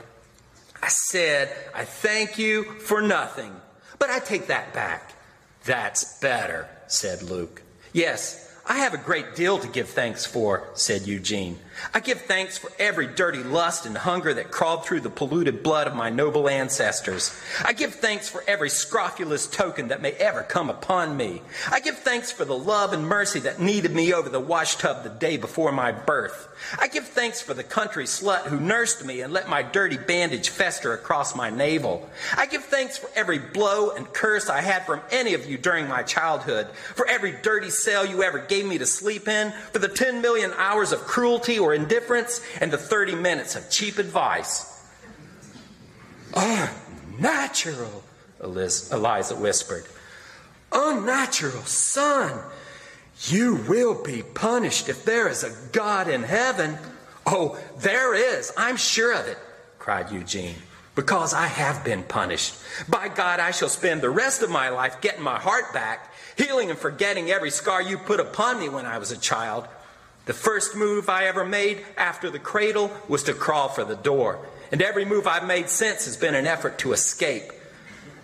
I 0.82 0.88
said, 0.88 1.54
I 1.74 1.84
thank 1.84 2.38
you 2.38 2.64
for 2.64 3.02
nothing. 3.02 3.54
But 3.98 4.08
I 4.08 4.20
take 4.20 4.46
that 4.46 4.72
back. 4.72 5.12
That's 5.66 6.18
better, 6.18 6.66
said 6.86 7.22
Luke. 7.22 7.60
Yes, 7.92 8.41
I 8.64 8.78
have 8.78 8.94
a 8.94 8.98
great 8.98 9.34
deal 9.34 9.58
to 9.58 9.68
give 9.68 9.88
thanks 9.88 10.24
for, 10.24 10.68
said 10.74 11.06
Eugene. 11.06 11.58
I 11.94 12.00
give 12.00 12.20
thanks 12.22 12.58
for 12.58 12.70
every 12.78 13.06
dirty 13.06 13.42
lust 13.42 13.86
and 13.86 13.96
hunger 13.96 14.34
that 14.34 14.50
crawled 14.50 14.84
through 14.84 15.00
the 15.00 15.10
polluted 15.10 15.62
blood 15.62 15.86
of 15.86 15.94
my 15.94 16.10
noble 16.10 16.48
ancestors. 16.48 17.38
I 17.64 17.72
give 17.72 17.94
thanks 17.94 18.28
for 18.28 18.44
every 18.46 18.70
scrofulous 18.70 19.46
token 19.46 19.88
that 19.88 20.02
may 20.02 20.12
ever 20.12 20.42
come 20.42 20.70
upon 20.70 21.16
me. 21.16 21.42
I 21.70 21.80
give 21.80 21.98
thanks 21.98 22.32
for 22.32 22.44
the 22.44 22.56
love 22.56 22.92
and 22.92 23.06
mercy 23.06 23.40
that 23.40 23.60
kneaded 23.60 23.92
me 23.92 24.12
over 24.12 24.28
the 24.28 24.40
wash 24.40 24.76
tub 24.76 25.02
the 25.02 25.10
day 25.10 25.36
before 25.36 25.72
my 25.72 25.92
birth. 25.92 26.48
I 26.78 26.88
give 26.88 27.06
thanks 27.06 27.40
for 27.40 27.54
the 27.54 27.64
country 27.64 28.04
slut 28.04 28.46
who 28.46 28.60
nursed 28.60 29.04
me 29.04 29.20
and 29.20 29.32
let 29.32 29.48
my 29.48 29.62
dirty 29.62 29.96
bandage 29.96 30.50
fester 30.50 30.92
across 30.92 31.34
my 31.34 31.50
navel. 31.50 32.08
I 32.36 32.46
give 32.46 32.64
thanks 32.64 32.98
for 32.98 33.10
every 33.14 33.38
blow 33.38 33.90
and 33.90 34.12
curse 34.12 34.48
I 34.48 34.60
had 34.60 34.86
from 34.86 35.00
any 35.10 35.34
of 35.34 35.46
you 35.46 35.58
during 35.58 35.88
my 35.88 36.02
childhood, 36.02 36.68
for 36.94 37.06
every 37.06 37.32
dirty 37.42 37.70
cell 37.70 38.06
you 38.06 38.22
ever 38.22 38.38
gave 38.38 38.66
me 38.66 38.78
to 38.78 38.86
sleep 38.86 39.28
in, 39.28 39.52
for 39.72 39.78
the 39.78 39.88
10 39.88 40.22
million 40.22 40.52
hours 40.56 40.92
of 40.92 41.00
cruelty 41.00 41.58
or 41.62 41.74
indifference, 41.74 42.40
and 42.60 42.70
the 42.72 42.78
30 42.78 43.14
minutes 43.14 43.56
of 43.56 43.70
cheap 43.70 43.98
advice. 43.98 44.68
Unnatural, 46.34 48.02
Eliza 48.42 49.36
whispered. 49.36 49.84
Unnatural, 50.72 51.62
son. 51.62 52.40
You 53.26 53.56
will 53.68 54.02
be 54.02 54.22
punished 54.22 54.88
if 54.88 55.04
there 55.04 55.28
is 55.28 55.44
a 55.44 55.54
God 55.72 56.08
in 56.08 56.22
heaven. 56.22 56.78
Oh, 57.26 57.58
there 57.78 58.14
is, 58.14 58.52
I'm 58.56 58.76
sure 58.76 59.14
of 59.14 59.28
it, 59.28 59.38
cried 59.78 60.10
Eugene, 60.10 60.56
because 60.94 61.32
I 61.34 61.46
have 61.46 61.84
been 61.84 62.02
punished. 62.02 62.54
By 62.88 63.08
God, 63.08 63.38
I 63.38 63.52
shall 63.52 63.68
spend 63.68 64.00
the 64.00 64.10
rest 64.10 64.42
of 64.42 64.50
my 64.50 64.70
life 64.70 65.00
getting 65.00 65.22
my 65.22 65.38
heart 65.38 65.72
back, 65.72 66.12
healing 66.36 66.70
and 66.70 66.78
forgetting 66.78 67.30
every 67.30 67.50
scar 67.50 67.80
you 67.80 67.98
put 67.98 68.18
upon 68.18 68.58
me 68.58 68.68
when 68.68 68.86
I 68.86 68.98
was 68.98 69.12
a 69.12 69.18
child. 69.18 69.68
The 70.26 70.32
first 70.32 70.76
move 70.76 71.08
I 71.08 71.24
ever 71.24 71.44
made 71.44 71.84
after 71.96 72.30
the 72.30 72.38
cradle 72.38 72.90
was 73.08 73.24
to 73.24 73.34
crawl 73.34 73.68
for 73.68 73.84
the 73.84 73.96
door, 73.96 74.46
and 74.70 74.80
every 74.80 75.04
move 75.04 75.26
I've 75.26 75.46
made 75.46 75.68
since 75.68 76.04
has 76.04 76.16
been 76.16 76.34
an 76.34 76.46
effort 76.46 76.78
to 76.78 76.92
escape. 76.92 77.52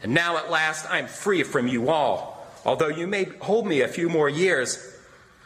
And 0.03 0.15
now 0.15 0.37
at 0.37 0.51
last 0.51 0.87
I'm 0.89 1.07
free 1.07 1.43
from 1.43 1.67
you 1.67 1.91
all 1.91 2.39
although 2.69 2.89
you 2.89 3.07
may 3.07 3.25
hold 3.41 3.67
me 3.67 3.81
a 3.81 3.89
few 3.89 4.11
more 4.11 4.29
years. 4.29 4.95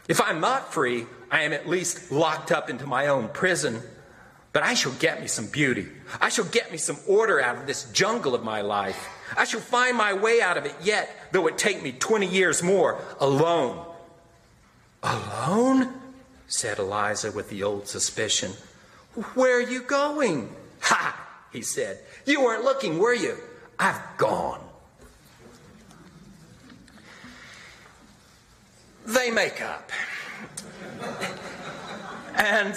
If 0.09 0.21
I'm 0.21 0.41
not 0.41 0.73
free, 0.73 1.07
I 1.31 1.43
am 1.43 1.53
at 1.53 1.69
least 1.69 2.11
locked 2.11 2.51
up 2.51 2.69
into 2.69 2.85
my 2.85 3.07
own 3.07 3.29
prison. 3.29 3.81
But 4.53 4.65
I 4.65 4.75
shall 4.75 4.93
get 4.93 5.21
me 5.21 5.29
some 5.29 5.47
beauty. 5.47 5.87
I 6.21 6.29
shall 6.29 6.45
get 6.45 6.73
me 6.73 6.79
some 6.79 6.99
order 7.07 7.41
out 7.41 7.57
of 7.57 7.67
this 7.69 7.91
jungle 7.93 8.35
of 8.35 8.43
my 8.43 8.61
life. 8.61 9.09
I 9.37 9.45
shall 9.45 9.61
find 9.61 9.97
my 9.97 10.13
way 10.13 10.43
out 10.43 10.59
of 10.59 10.67
it 10.67 10.75
yet, 10.83 11.09
though 11.31 11.47
it 11.47 11.57
take 11.57 11.81
me 11.81 11.93
20 11.93 12.27
years 12.27 12.61
more, 12.61 13.01
alone. 13.21 13.87
Alone? 15.05 15.95
Said 16.53 16.79
Eliza 16.79 17.33
with 17.33 17.49
the 17.49 17.63
old 17.63 17.89
suspicion. 17.89 18.53
Where 19.35 19.57
are 19.57 19.61
you 19.61 19.83
going? 19.83 20.55
Ha! 20.83 21.17
he 21.53 21.63
said. 21.63 22.01
You 22.27 22.43
weren't 22.43 22.65
looking, 22.65 22.99
were 22.99 23.15
you? 23.15 23.37
I've 23.79 24.01
gone. 24.17 24.61
They 29.07 29.31
make 29.31 29.63
up. 29.63 29.93
and 32.35 32.75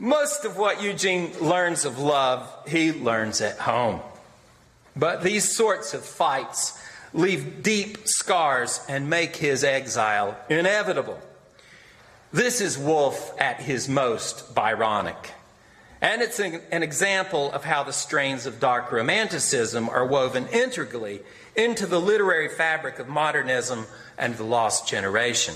most 0.00 0.44
of 0.44 0.56
what 0.56 0.82
Eugene 0.82 1.32
learns 1.40 1.84
of 1.84 2.00
love, 2.00 2.52
he 2.66 2.92
learns 2.92 3.40
at 3.40 3.58
home. 3.58 4.00
But 4.96 5.22
these 5.22 5.54
sorts 5.54 5.94
of 5.94 6.04
fights 6.04 6.76
leave 7.12 7.62
deep 7.62 7.98
scars 8.06 8.84
and 8.88 9.08
make 9.08 9.36
his 9.36 9.62
exile 9.62 10.36
inevitable. 10.50 11.20
This 12.34 12.60
is 12.60 12.76
Wolfe 12.76 13.32
at 13.40 13.60
his 13.60 13.88
most 13.88 14.56
Byronic. 14.56 15.30
And 16.00 16.20
it's 16.20 16.40
an, 16.40 16.60
an, 16.72 16.82
example 16.82 17.52
of 17.52 17.62
how 17.62 17.84
the 17.84 17.92
strains 17.92 18.44
of 18.44 18.58
dark 18.58 18.90
romanticism 18.90 19.88
are 19.88 20.04
woven 20.04 20.48
integrally 20.48 21.20
into 21.54 21.86
the 21.86 22.00
literary 22.00 22.48
fabric 22.48 22.98
of 22.98 23.06
modernism 23.06 23.86
and 24.18 24.34
the 24.34 24.42
lost 24.42 24.88
generation. 24.88 25.54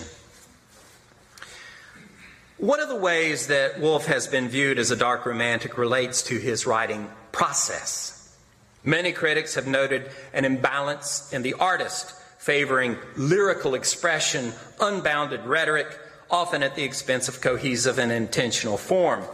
One 2.58 2.78
of 2.78 2.88
the 2.88 2.94
ways 2.94 3.48
that 3.48 3.80
Wolfe 3.80 4.06
has 4.06 4.28
been 4.28 4.48
viewed 4.48 4.78
as 4.78 4.92
a 4.92 4.96
dark 4.96 5.26
romantic 5.26 5.78
relates 5.78 6.22
to 6.28 6.38
his 6.38 6.64
writing 6.64 7.10
process. 7.32 8.36
Many 8.84 9.10
critics 9.10 9.56
have 9.56 9.66
noted 9.66 10.12
an 10.32 10.44
imbalance 10.44 11.32
in 11.32 11.42
the 11.42 11.54
artist, 11.54 12.12
favoring 12.38 12.96
lyrical 13.16 13.74
expression, 13.74 14.52
unbounded 14.78 15.44
rhetoric, 15.44 15.88
often 16.30 16.62
at 16.62 16.74
the 16.74 16.84
expense 16.84 17.28
of 17.28 17.40
cohesive 17.40 17.98
and 17.98 18.12
intentional 18.12 18.76
form. 18.76 19.24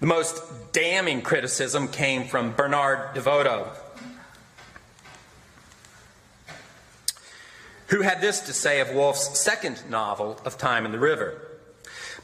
The 0.00 0.06
most 0.06 0.42
damning 0.72 1.22
criticism 1.22 1.88
came 1.88 2.24
from 2.24 2.52
Bernard 2.52 3.14
DeVoto, 3.14 3.68
who 7.88 8.02
had 8.02 8.20
this 8.20 8.40
to 8.40 8.52
say 8.52 8.80
of 8.80 8.92
Wolfe's 8.94 9.40
second 9.40 9.82
novel, 9.90 10.40
Of 10.44 10.58
Time 10.58 10.84
and 10.84 10.94
the 10.94 10.98
River. 10.98 11.40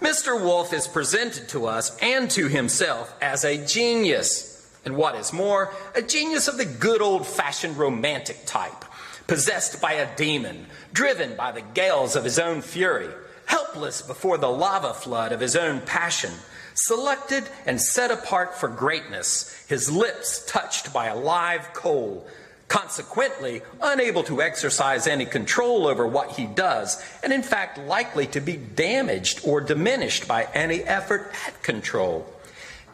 Mr. 0.00 0.40
Wolfe 0.40 0.72
is 0.72 0.86
presented 0.86 1.48
to 1.48 1.66
us 1.66 1.96
and 1.98 2.30
to 2.32 2.48
himself 2.48 3.14
as 3.22 3.44
a 3.44 3.64
genius 3.64 4.54
and 4.84 4.96
what 4.96 5.14
is 5.14 5.32
more, 5.32 5.72
a 5.94 6.02
genius 6.02 6.48
of 6.48 6.58
the 6.58 6.64
good 6.64 7.00
old 7.00 7.26
fashioned 7.26 7.76
romantic 7.76 8.44
type, 8.44 8.84
possessed 9.26 9.80
by 9.80 9.94
a 9.94 10.16
demon, 10.16 10.66
driven 10.92 11.34
by 11.36 11.52
the 11.52 11.62
gales 11.62 12.16
of 12.16 12.24
his 12.24 12.38
own 12.38 12.60
fury, 12.60 13.08
helpless 13.46 14.02
before 14.02 14.38
the 14.38 14.50
lava 14.50 14.94
flood 14.94 15.32
of 15.32 15.40
his 15.40 15.56
own 15.56 15.80
passion, 15.80 16.30
selected 16.74 17.44
and 17.66 17.80
set 17.80 18.10
apart 18.10 18.54
for 18.54 18.68
greatness, 18.68 19.64
his 19.68 19.90
lips 19.90 20.44
touched 20.46 20.92
by 20.92 21.06
a 21.06 21.16
live 21.16 21.72
coal, 21.72 22.26
consequently 22.68 23.62
unable 23.82 24.22
to 24.24 24.42
exercise 24.42 25.06
any 25.06 25.26
control 25.26 25.86
over 25.86 26.06
what 26.06 26.32
he 26.32 26.46
does, 26.46 27.02
and 27.22 27.32
in 27.32 27.42
fact 27.42 27.78
likely 27.78 28.26
to 28.26 28.40
be 28.40 28.56
damaged 28.56 29.40
or 29.44 29.60
diminished 29.60 30.26
by 30.26 30.48
any 30.54 30.82
effort 30.82 31.30
at 31.46 31.62
control. 31.62 32.26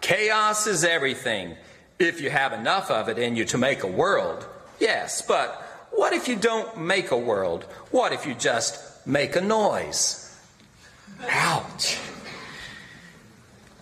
Chaos 0.00 0.66
is 0.66 0.84
everything 0.84 1.56
if 1.98 2.20
you 2.20 2.30
have 2.30 2.52
enough 2.52 2.90
of 2.90 3.08
it 3.08 3.18
in 3.18 3.36
you 3.36 3.44
to 3.44 3.58
make 3.58 3.82
a 3.82 3.86
world, 3.86 4.46
yes, 4.78 5.22
but 5.22 5.66
what 5.92 6.12
if 6.12 6.28
you 6.28 6.36
don't 6.36 6.78
make 6.78 7.10
a 7.10 7.16
world? 7.16 7.64
What 7.90 8.12
if 8.12 8.26
you 8.26 8.34
just 8.34 9.06
make 9.06 9.36
a 9.36 9.40
noise? 9.40 10.29
Ouch. 11.28 11.98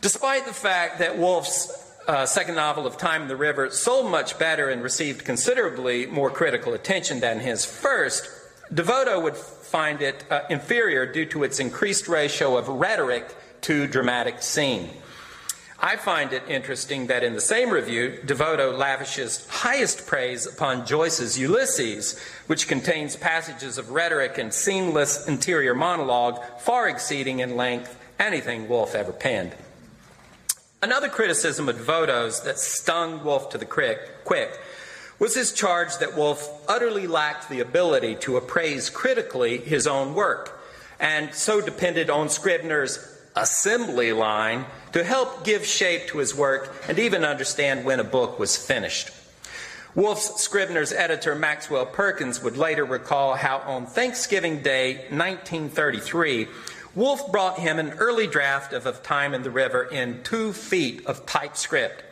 Despite 0.01 0.47
the 0.47 0.53
fact 0.53 0.99
that 1.01 1.19
Wolfe's 1.19 1.93
uh, 2.07 2.25
second 2.25 2.55
novel 2.55 2.87
of 2.87 2.97
Time 2.97 3.23
and 3.23 3.31
the 3.31 3.37
River 3.37 3.71
sold 3.71 4.11
much 4.11 4.39
better 4.39 4.69
and 4.69 4.83
received 4.83 5.25
considerably 5.25 6.07
more 6.07 6.31
critical 6.31 6.73
attention 6.73 7.21
than 7.21 7.41
his 7.41 7.65
first, 7.65 8.29
DeVoto 8.73 9.23
would 9.23 9.37
find 9.37 10.01
it 10.01 10.25
uh, 10.31 10.41
inferior 10.49 11.11
due 11.11 11.27
to 11.27 11.45
its 11.45 11.59
increased 11.59 12.09
ratio 12.09 12.57
of 12.57 12.69
rhetoric 12.69 13.35
to 13.63 13.87
dramatic 13.87 14.41
scene. 14.41 14.91
I 15.81 15.95
find 15.95 16.33
it 16.33 16.43
interesting 16.49 17.07
that 17.07 17.23
in 17.23 17.35
the 17.35 17.41
same 17.41 17.71
review, 17.71 18.19
DeVoto 18.27 18.77
lavishes 18.77 19.47
highest 19.47 20.09
praise 20.09 20.45
upon 20.45 20.85
Joyce's 20.85 21.39
Ulysses, 21.39 22.19
which 22.49 22.67
contains 22.67 23.15
passages 23.15 23.79
of 23.79 23.91
rhetoric 23.91 24.39
and 24.39 24.53
seamless 24.53 25.29
interior 25.29 25.77
monologue 25.77 26.43
far 26.59 26.89
exceeding 26.89 27.39
in 27.39 27.57
length 27.57 27.97
anything 28.19 28.69
Wolfe 28.69 28.97
ever 28.97 29.13
penned. 29.13 29.55
Another 30.83 31.09
criticism 31.09 31.69
of 31.69 31.77
DeVoto's 31.77 32.43
that 32.43 32.59
stung 32.59 33.23
Wolfe 33.23 33.49
to 33.51 33.59
the 33.59 33.65
quick 33.65 34.61
was 35.21 35.37
his 35.37 35.53
charge 35.53 35.97
that 35.99 36.17
Wolfe 36.17 36.49
utterly 36.69 37.07
lacked 37.07 37.49
the 37.49 37.61
ability 37.61 38.17
to 38.17 38.37
appraise 38.37 38.91
critically 38.91 39.59
his 39.59 39.87
own 39.87 40.15
work, 40.15 40.61
and 40.99 41.33
so 41.35 41.61
depended 41.61 42.11
on 42.11 42.29
Scribner's 42.29 43.18
assembly 43.41 44.13
line 44.13 44.65
to 44.93 45.05
help 45.05 45.45
give 45.45 45.65
shape 45.65 46.09
to 46.09 46.19
his 46.19 46.35
work 46.35 46.75
and 46.89 46.99
even 46.99 47.25
understand 47.25 47.85
when 47.85 48.01
a 48.01 48.05
book 48.05 48.39
was 48.39 48.57
finished. 48.57 49.11
Wolfe's 49.95 50.43
Scribner's 50.43 50.93
editor, 50.93 51.35
Maxwell 51.35 51.87
Perkins, 51.87 52.43
would 52.43 52.57
later 52.57 52.85
recall 52.85 53.35
how 53.35 53.59
on 53.59 53.87
Thanksgiving 53.87 54.63
Day, 54.63 54.95
1933, 55.11 56.47
Wolfe 56.95 57.31
brought 57.33 57.59
him 57.59 57.79
an 57.79 57.93
early 57.93 58.27
draft 58.27 58.73
of 58.73 58.87
Of 58.87 59.03
Time 59.03 59.35
and 59.35 59.45
the 59.45 59.51
River 59.51 59.85
in 59.85 60.23
two 60.23 60.53
feet 60.53 61.05
of 61.07 61.27
typescript. 61.27 62.05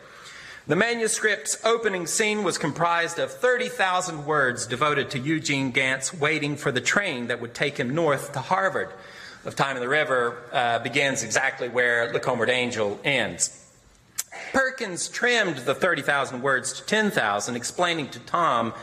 The 0.67 0.75
manuscript's 0.75 1.57
opening 1.63 2.07
scene 2.07 2.43
was 2.43 2.57
comprised 2.57 3.19
of 3.19 3.31
30,000 3.31 4.25
words 4.25 4.67
devoted 4.67 5.09
to 5.11 5.19
Eugene 5.19 5.71
Gant's 5.71 6.13
waiting 6.13 6.57
for 6.57 6.73
the 6.73 6.81
train 6.81 7.27
that 7.27 7.39
would 7.39 7.53
take 7.53 7.77
him 7.77 7.95
north 7.95 8.33
to 8.33 8.39
Harvard 8.39 8.89
of 9.47 9.55
Time 9.55 9.75
and 9.75 9.81
the 9.83 9.89
River 9.89 10.43
uh, 10.51 10.77
begins 10.79 11.23
exactly 11.23 11.69
where 11.69 12.11
The 12.11 12.19
Comber 12.19 12.47
Angel 12.47 12.99
ends. 13.03 13.65
Perkins 14.53 15.07
trimmed 15.07 15.57
the 15.59 15.73
30,000 15.73 16.43
words 16.43 16.73
to 16.73 16.85
10,000, 16.85 17.55
explaining 17.55 18.09
to 18.09 18.19
Tom 18.19 18.73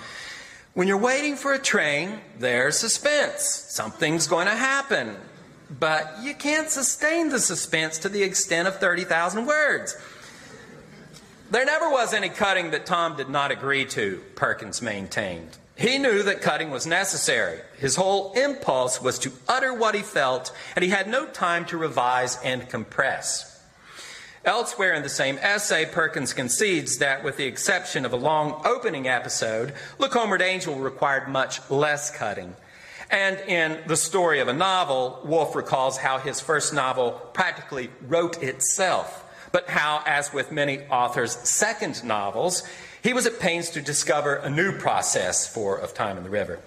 when 0.74 0.88
you're 0.88 0.98
waiting 0.98 1.36
for 1.36 1.54
a 1.54 1.58
train, 1.58 2.20
there's 2.40 2.76
suspense. 2.76 3.44
Something's 3.44 4.26
going 4.26 4.48
to 4.48 4.56
happen. 4.56 5.14
But 5.70 6.16
you 6.20 6.34
can't 6.34 6.68
sustain 6.68 7.28
the 7.28 7.38
suspense 7.38 7.98
to 7.98 8.08
the 8.08 8.24
extent 8.24 8.66
of 8.66 8.78
30,000 8.78 9.46
words. 9.46 9.96
There 11.50 11.64
never 11.64 11.88
was 11.88 12.12
any 12.12 12.28
cutting 12.28 12.72
that 12.72 12.86
Tom 12.86 13.16
did 13.16 13.28
not 13.28 13.52
agree 13.52 13.84
to, 13.86 14.20
Perkins 14.34 14.82
maintained. 14.82 15.56
He 15.76 15.98
knew 15.98 16.22
that 16.22 16.40
cutting 16.40 16.70
was 16.70 16.86
necessary. 16.86 17.60
His 17.78 17.96
whole 17.96 18.32
impulse 18.34 19.02
was 19.02 19.18
to 19.20 19.32
utter 19.48 19.74
what 19.74 19.96
he 19.96 20.02
felt, 20.02 20.52
and 20.76 20.84
he 20.84 20.90
had 20.90 21.08
no 21.08 21.26
time 21.26 21.64
to 21.66 21.76
revise 21.76 22.38
and 22.44 22.68
compress. 22.68 23.50
Elsewhere 24.44 24.92
in 24.92 25.02
the 25.02 25.08
same 25.08 25.38
essay, 25.40 25.86
Perkins 25.86 26.32
concedes 26.32 26.98
that, 26.98 27.24
with 27.24 27.38
the 27.38 27.46
exception 27.46 28.04
of 28.04 28.12
a 28.12 28.16
long 28.16 28.60
opening 28.64 29.08
episode, 29.08 29.72
Look 29.98 30.12
Homeward 30.12 30.42
Angel 30.42 30.76
required 30.76 31.28
much 31.28 31.60
less 31.70 32.10
cutting. 32.10 32.54
And 33.10 33.38
in 33.40 33.80
The 33.86 33.96
Story 33.96 34.40
of 34.40 34.48
a 34.48 34.52
Novel, 34.52 35.20
Wolfe 35.24 35.56
recalls 35.56 35.96
how 35.96 36.18
his 36.18 36.40
first 36.40 36.74
novel 36.74 37.12
practically 37.32 37.90
wrote 38.06 38.42
itself, 38.42 39.24
but 39.50 39.68
how, 39.68 40.02
as 40.06 40.32
with 40.32 40.52
many 40.52 40.80
authors' 40.90 41.36
second 41.48 42.04
novels, 42.04 42.62
he 43.04 43.12
was 43.12 43.26
at 43.26 43.38
pains 43.38 43.68
to 43.70 43.82
discover 43.82 44.36
a 44.36 44.48
new 44.48 44.72
process 44.78 45.46
for 45.46 45.76
Of 45.76 45.92
Time 45.92 46.16
and 46.16 46.24
the 46.24 46.30
River. 46.30 46.58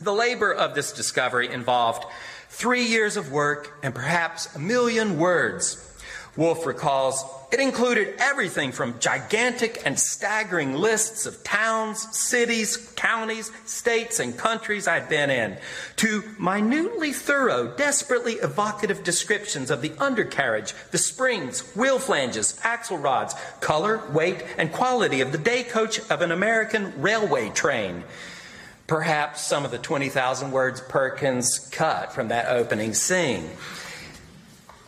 The 0.00 0.12
labor 0.12 0.52
of 0.52 0.74
this 0.74 0.92
discovery 0.92 1.48
involved 1.48 2.04
three 2.48 2.82
years 2.82 3.16
of 3.16 3.30
work 3.30 3.78
and 3.84 3.94
perhaps 3.94 4.52
a 4.56 4.58
million 4.58 5.16
words. 5.16 5.93
Wolfe 6.36 6.66
recalls 6.66 7.24
it 7.54 7.60
included 7.60 8.16
everything 8.18 8.72
from 8.72 8.98
gigantic 8.98 9.80
and 9.86 9.96
staggering 9.96 10.74
lists 10.74 11.24
of 11.24 11.44
towns, 11.44 12.18
cities, 12.18 12.76
counties, 12.96 13.52
states, 13.64 14.18
and 14.18 14.36
countries 14.36 14.88
I'd 14.88 15.08
been 15.08 15.30
in, 15.30 15.56
to 15.98 16.24
minutely 16.36 17.12
thorough, 17.12 17.68
desperately 17.76 18.32
evocative 18.32 19.04
descriptions 19.04 19.70
of 19.70 19.82
the 19.82 19.92
undercarriage, 20.00 20.74
the 20.90 20.98
springs, 20.98 21.60
wheel 21.76 22.00
flanges, 22.00 22.58
axle 22.64 22.98
rods, 22.98 23.36
color, 23.60 24.02
weight, 24.10 24.44
and 24.58 24.72
quality 24.72 25.20
of 25.20 25.30
the 25.30 25.38
day 25.38 25.62
coach 25.62 26.00
of 26.10 26.22
an 26.22 26.32
American 26.32 27.00
railway 27.00 27.50
train. 27.50 28.02
Perhaps 28.88 29.42
some 29.42 29.64
of 29.64 29.70
the 29.70 29.78
20,000 29.78 30.50
words 30.50 30.80
Perkins 30.80 31.68
cut 31.70 32.12
from 32.12 32.28
that 32.28 32.48
opening 32.48 32.94
scene. 32.94 33.48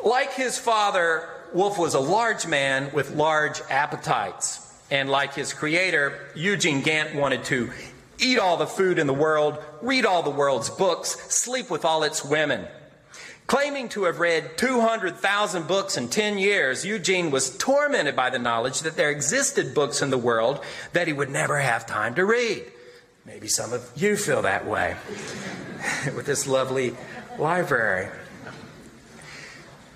Like 0.04 0.32
his 0.32 0.58
father, 0.58 1.28
Wolfe 1.52 1.78
was 1.78 1.94
a 1.94 2.00
large 2.00 2.46
man 2.46 2.90
with 2.92 3.14
large 3.14 3.60
appetites. 3.70 4.62
And 4.90 5.10
like 5.10 5.34
his 5.34 5.52
creator, 5.52 6.20
Eugene 6.34 6.82
Gant 6.82 7.14
wanted 7.14 7.44
to 7.44 7.70
eat 8.18 8.38
all 8.38 8.56
the 8.56 8.66
food 8.66 8.98
in 8.98 9.06
the 9.06 9.14
world, 9.14 9.58
read 9.82 10.06
all 10.06 10.22
the 10.22 10.30
world's 10.30 10.70
books, 10.70 11.10
sleep 11.34 11.70
with 11.70 11.84
all 11.84 12.02
its 12.02 12.24
women. 12.24 12.66
Claiming 13.46 13.88
to 13.90 14.04
have 14.04 14.18
read 14.18 14.58
200,000 14.58 15.68
books 15.68 15.96
in 15.96 16.08
10 16.08 16.38
years, 16.38 16.84
Eugene 16.84 17.30
was 17.30 17.56
tormented 17.56 18.16
by 18.16 18.30
the 18.30 18.40
knowledge 18.40 18.80
that 18.80 18.96
there 18.96 19.10
existed 19.10 19.72
books 19.72 20.02
in 20.02 20.10
the 20.10 20.18
world 20.18 20.60
that 20.92 21.06
he 21.06 21.12
would 21.12 21.30
never 21.30 21.58
have 21.58 21.86
time 21.86 22.16
to 22.16 22.24
read. 22.24 22.64
Maybe 23.24 23.46
some 23.46 23.72
of 23.72 23.88
you 23.94 24.16
feel 24.16 24.42
that 24.42 24.66
way 24.66 24.96
with 26.16 26.26
this 26.26 26.46
lovely 26.46 26.96
library. 27.38 28.08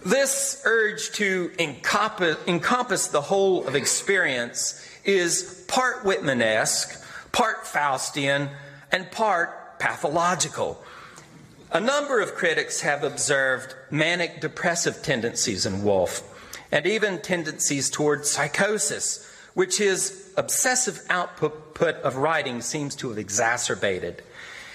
This 0.05 0.63
urge 0.65 1.11
to 1.13 1.51
encompass, 1.59 2.39
encompass 2.47 3.09
the 3.09 3.21
whole 3.21 3.67
of 3.67 3.75
experience 3.75 4.83
is 5.05 5.65
part 5.69 6.05
Whitmanesque, 6.05 7.05
part 7.33 7.65
Faustian, 7.65 8.51
and 8.91 9.11
part 9.11 9.79
pathological. 9.79 10.83
A 11.71 11.81
number 11.81 12.21
of 12.21 12.35
critics 12.35 12.81
have 12.81 13.05
observed 13.05 13.75
manic 13.91 14.41
depressive 14.41 15.03
tendencies 15.03 15.67
in 15.67 15.85
Wolfe, 15.85 16.23
and 16.73 16.87
even 16.87 17.21
tendencies 17.21 17.91
toward 17.91 18.25
psychosis, 18.25 19.31
which 19.53 19.79
his 19.79 20.33
obsessive 20.37 21.05
output 21.11 21.97
of 21.97 22.17
writing 22.17 22.63
seems 22.63 22.97
to 22.97 23.11
have 23.11 23.19
exacerbated. 23.19 24.23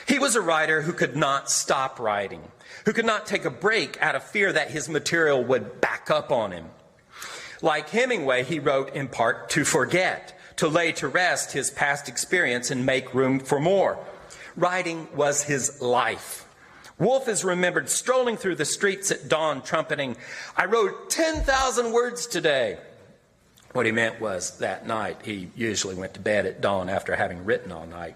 He 0.07 0.19
was 0.19 0.35
a 0.35 0.41
writer 0.41 0.83
who 0.83 0.93
could 0.93 1.15
not 1.15 1.49
stop 1.49 1.99
writing 1.99 2.43
who 2.85 2.93
could 2.93 3.05
not 3.05 3.25
take 3.25 3.45
a 3.45 3.49
break 3.49 4.01
out 4.01 4.15
of 4.15 4.23
fear 4.23 4.53
that 4.53 4.71
his 4.71 4.87
material 4.87 5.43
would 5.43 5.81
back 5.81 6.09
up 6.09 6.31
on 6.31 6.51
him. 6.51 6.65
Like 7.61 7.89
Hemingway, 7.89 8.43
he 8.43 8.59
wrote 8.59 8.93
in 8.93 9.07
part 9.07 9.49
to 9.51 9.65
forget, 9.65 10.39
to 10.57 10.67
lay 10.67 10.91
to 10.93 11.07
rest 11.07 11.51
his 11.51 11.71
past 11.71 12.07
experience 12.07 12.69
and 12.69 12.85
make 12.85 13.13
room 13.13 13.39
for 13.39 13.59
more. 13.59 13.97
Writing 14.55 15.07
was 15.15 15.43
his 15.43 15.81
life. 15.81 16.47
Wolfe 16.97 17.27
is 17.27 17.43
remembered 17.43 17.89
strolling 17.89 18.37
through 18.37 18.55
the 18.55 18.65
streets 18.65 19.11
at 19.11 19.27
dawn, 19.27 19.61
trumpeting, 19.61 20.15
I 20.55 20.65
wrote 20.65 21.09
10,000 21.09 21.91
words 21.91 22.25
today. 22.25 22.77
What 23.73 23.85
he 23.85 23.91
meant 23.91 24.21
was 24.21 24.59
that 24.59 24.87
night. 24.87 25.17
He 25.25 25.51
usually 25.57 25.95
went 25.95 26.13
to 26.13 26.21
bed 26.21 26.45
at 26.45 26.61
dawn 26.61 26.87
after 26.87 27.13
having 27.15 27.43
written 27.43 27.73
all 27.73 27.85
night. 27.85 28.15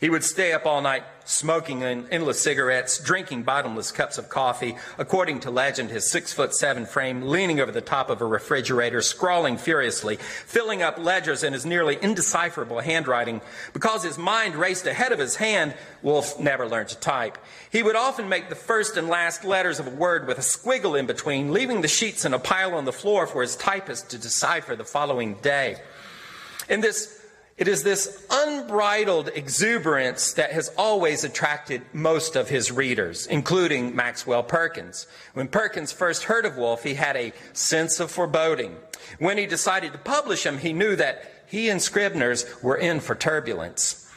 He 0.00 0.10
would 0.10 0.24
stay 0.24 0.52
up 0.52 0.66
all 0.66 0.80
night 0.80 1.04
smoking 1.28 1.82
endless 1.82 2.40
cigarettes, 2.40 2.98
drinking 2.98 3.42
bottomless 3.42 3.92
cups 3.92 4.16
of 4.16 4.30
coffee. 4.30 4.76
According 4.96 5.40
to 5.40 5.50
legend, 5.50 5.90
his 5.90 6.10
six 6.10 6.32
foot 6.32 6.54
seven 6.54 6.86
frame 6.86 7.22
leaning 7.22 7.60
over 7.60 7.70
the 7.70 7.82
top 7.82 8.08
of 8.08 8.22
a 8.22 8.24
refrigerator, 8.24 9.02
scrawling 9.02 9.58
furiously, 9.58 10.16
filling 10.16 10.82
up 10.82 10.98
ledgers 10.98 11.42
in 11.42 11.52
his 11.52 11.66
nearly 11.66 11.98
indecipherable 12.00 12.80
handwriting. 12.80 13.42
Because 13.74 14.04
his 14.04 14.16
mind 14.16 14.56
raced 14.56 14.86
ahead 14.86 15.12
of 15.12 15.18
his 15.18 15.36
hand, 15.36 15.74
Wolfe 16.02 16.40
never 16.40 16.66
learned 16.66 16.88
to 16.88 16.98
type. 16.98 17.36
He 17.70 17.82
would 17.82 17.96
often 17.96 18.30
make 18.30 18.48
the 18.48 18.54
first 18.54 18.96
and 18.96 19.08
last 19.08 19.44
letters 19.44 19.78
of 19.78 19.86
a 19.86 19.90
word 19.90 20.26
with 20.26 20.38
a 20.38 20.42
squiggle 20.42 20.98
in 20.98 21.04
between, 21.04 21.52
leaving 21.52 21.82
the 21.82 21.88
sheets 21.88 22.24
in 22.24 22.32
a 22.32 22.38
pile 22.38 22.74
on 22.74 22.86
the 22.86 22.92
floor 22.92 23.26
for 23.26 23.42
his 23.42 23.54
typist 23.54 24.10
to 24.10 24.18
decipher 24.18 24.76
the 24.76 24.84
following 24.84 25.34
day. 25.34 25.76
In 26.70 26.80
this 26.80 27.17
it 27.58 27.66
is 27.66 27.82
this 27.82 28.24
unbridled 28.30 29.30
exuberance 29.34 30.32
that 30.34 30.52
has 30.52 30.70
always 30.78 31.24
attracted 31.24 31.82
most 31.92 32.36
of 32.36 32.48
his 32.48 32.70
readers, 32.70 33.26
including 33.26 33.96
Maxwell 33.96 34.44
Perkins. 34.44 35.08
When 35.34 35.48
Perkins 35.48 35.90
first 35.90 36.24
heard 36.24 36.46
of 36.46 36.56
Wolfe, 36.56 36.84
he 36.84 36.94
had 36.94 37.16
a 37.16 37.32
sense 37.52 37.98
of 37.98 38.12
foreboding. 38.12 38.76
When 39.18 39.38
he 39.38 39.46
decided 39.46 39.92
to 39.92 39.98
publish 39.98 40.46
him, 40.46 40.58
he 40.58 40.72
knew 40.72 40.94
that 40.96 41.44
he 41.48 41.68
and 41.68 41.82
Scribner's 41.82 42.46
were 42.62 42.76
in 42.76 43.00
for 43.00 43.16
turbulence. 43.16 44.08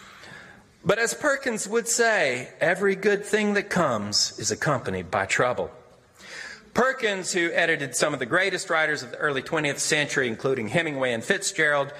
But 0.85 0.99
as 0.99 1.15
Perkins 1.15 1.67
would 1.67 1.87
say, 1.87 2.49
every 2.59 2.95
good 2.95 3.25
thing 3.25 3.55
that 3.55 3.71
comes 3.71 4.37
is 4.37 4.51
accompanied 4.51 5.09
by 5.09 5.25
trouble. 5.25 5.71
Perkins, 6.75 7.33
who 7.33 7.51
edited 7.51 7.95
some 7.95 8.13
of 8.13 8.19
the 8.19 8.25
greatest 8.25 8.69
writers 8.69 9.01
of 9.01 9.11
the 9.11 9.17
early 9.17 9.41
20th 9.41 9.79
century, 9.79 10.27
including 10.27 10.67
Hemingway 10.67 11.11
and 11.11 11.23
Fitzgerald, 11.23 11.91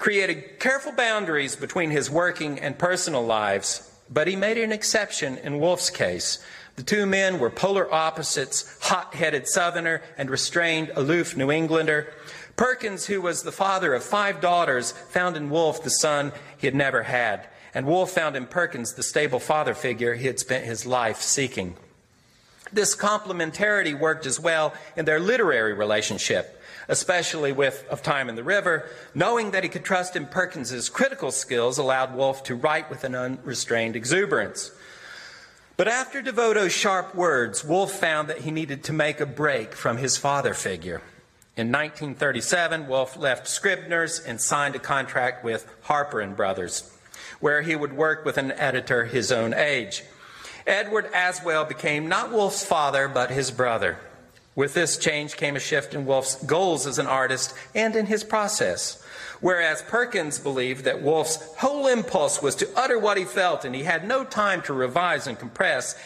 created 0.00 0.58
careful 0.58 0.92
boundaries 0.92 1.54
between 1.54 1.90
his 1.90 2.10
working 2.10 2.58
and 2.58 2.78
personal 2.78 3.24
lives, 3.24 3.86
but 4.08 4.26
he 4.26 4.34
made 4.34 4.56
an 4.56 4.72
exception 4.72 5.36
in 5.38 5.60
Wolfe's 5.60 5.90
case. 5.90 6.42
The 6.76 6.82
two 6.82 7.04
men 7.04 7.38
were 7.38 7.50
polar 7.50 7.92
opposites 7.92 8.78
hot 8.80 9.14
headed 9.14 9.46
Southerner 9.46 10.00
and 10.16 10.30
restrained, 10.30 10.90
aloof 10.96 11.36
New 11.36 11.50
Englander. 11.50 12.10
Perkins, 12.56 13.06
who 13.06 13.20
was 13.20 13.42
the 13.42 13.52
father 13.52 13.92
of 13.92 14.02
five 14.02 14.40
daughters, 14.40 14.92
found 14.92 15.36
in 15.36 15.50
Wolfe 15.50 15.82
the 15.82 15.90
son 15.90 16.32
he 16.56 16.66
had 16.66 16.74
never 16.74 17.02
had, 17.02 17.46
and 17.74 17.86
Wolfe 17.86 18.10
found 18.10 18.36
in 18.36 18.46
Perkins 18.46 18.94
the 18.94 19.02
stable 19.02 19.38
father 19.38 19.74
figure 19.74 20.14
he 20.14 20.26
had 20.26 20.40
spent 20.40 20.64
his 20.64 20.86
life 20.86 21.20
seeking. 21.20 21.76
This 22.72 22.96
complementarity 22.96 23.98
worked 23.98 24.24
as 24.24 24.40
well 24.40 24.72
in 24.96 25.04
their 25.04 25.20
literary 25.20 25.74
relationship 25.74 26.59
especially 26.88 27.52
with 27.52 27.86
Of 27.88 28.02
Time 28.02 28.28
and 28.28 28.36
the 28.36 28.44
River, 28.44 28.88
knowing 29.14 29.50
that 29.50 29.62
he 29.62 29.68
could 29.68 29.84
trust 29.84 30.16
in 30.16 30.26
Perkins's 30.26 30.88
critical 30.88 31.30
skills 31.30 31.78
allowed 31.78 32.14
Wolfe 32.14 32.42
to 32.44 32.54
write 32.54 32.90
with 32.90 33.04
an 33.04 33.14
unrestrained 33.14 33.96
exuberance. 33.96 34.72
But 35.76 35.88
after 35.88 36.20
DeVoto's 36.20 36.72
sharp 36.72 37.14
words, 37.14 37.64
Wolfe 37.64 37.92
found 37.92 38.28
that 38.28 38.40
he 38.40 38.50
needed 38.50 38.84
to 38.84 38.92
make 38.92 39.20
a 39.20 39.26
break 39.26 39.74
from 39.74 39.96
his 39.96 40.18
father 40.18 40.52
figure. 40.52 41.00
In 41.56 41.72
1937, 41.72 42.86
Wolfe 42.86 43.16
left 43.16 43.48
Scribner's 43.48 44.20
and 44.20 44.40
signed 44.40 44.76
a 44.76 44.78
contract 44.78 45.44
with 45.44 45.66
Harper 45.82 46.20
and 46.20 46.36
Brothers, 46.36 46.94
where 47.40 47.62
he 47.62 47.74
would 47.74 47.94
work 47.94 48.24
with 48.24 48.36
an 48.36 48.52
editor 48.52 49.06
his 49.06 49.32
own 49.32 49.54
age. 49.54 50.04
Edward 50.66 51.10
Aswell 51.12 51.66
became 51.66 52.08
not 52.08 52.30
Wolfe's 52.30 52.64
father, 52.64 53.08
but 53.08 53.30
his 53.30 53.50
brother. 53.50 53.98
With 54.54 54.74
this 54.74 54.98
change 54.98 55.36
came 55.36 55.56
a 55.56 55.60
shift 55.60 55.94
in 55.94 56.06
Wolfe's 56.06 56.34
goals 56.44 56.86
as 56.86 56.98
an 56.98 57.06
artist 57.06 57.54
and 57.74 57.94
in 57.94 58.06
his 58.06 58.24
process. 58.24 59.02
Whereas 59.40 59.82
Perkins 59.82 60.38
believed 60.38 60.84
that 60.84 61.02
Wolfe's 61.02 61.36
whole 61.58 61.86
impulse 61.86 62.42
was 62.42 62.54
to 62.56 62.68
utter 62.76 62.98
what 62.98 63.16
he 63.16 63.24
felt 63.24 63.64
and 63.64 63.74
he 63.74 63.84
had 63.84 64.06
no 64.06 64.24
time 64.24 64.60
to 64.62 64.72
revise 64.72 65.26
and 65.26 65.38
compress, 65.38 65.96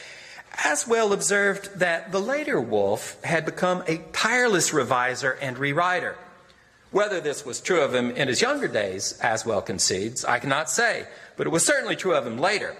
Aswell 0.62 1.12
observed 1.12 1.80
that 1.80 2.12
the 2.12 2.20
later 2.20 2.60
Wolfe 2.60 3.20
had 3.24 3.44
become 3.44 3.82
a 3.88 3.98
tireless 4.12 4.72
reviser 4.72 5.32
and 5.40 5.56
rewriter. 5.56 6.14
Whether 6.92 7.20
this 7.20 7.44
was 7.44 7.60
true 7.60 7.80
of 7.80 7.92
him 7.92 8.12
in 8.12 8.28
his 8.28 8.40
younger 8.40 8.68
days, 8.68 9.18
Aswell 9.20 9.62
concedes, 9.62 10.24
I 10.24 10.38
cannot 10.38 10.70
say, 10.70 11.08
but 11.36 11.46
it 11.46 11.50
was 11.50 11.66
certainly 11.66 11.96
true 11.96 12.14
of 12.14 12.24
him 12.24 12.38
later. 12.38 12.76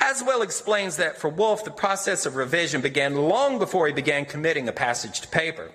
Aswell 0.00 0.42
explains 0.42 0.96
that 0.96 1.18
for 1.18 1.28
Wolfe, 1.28 1.64
the 1.64 1.70
process 1.70 2.26
of 2.26 2.36
revision 2.36 2.80
began 2.80 3.14
long 3.14 3.58
before 3.58 3.86
he 3.86 3.92
began 3.92 4.24
committing 4.24 4.68
a 4.68 4.72
passage 4.72 5.20
to 5.20 5.28
paper. 5.28 5.70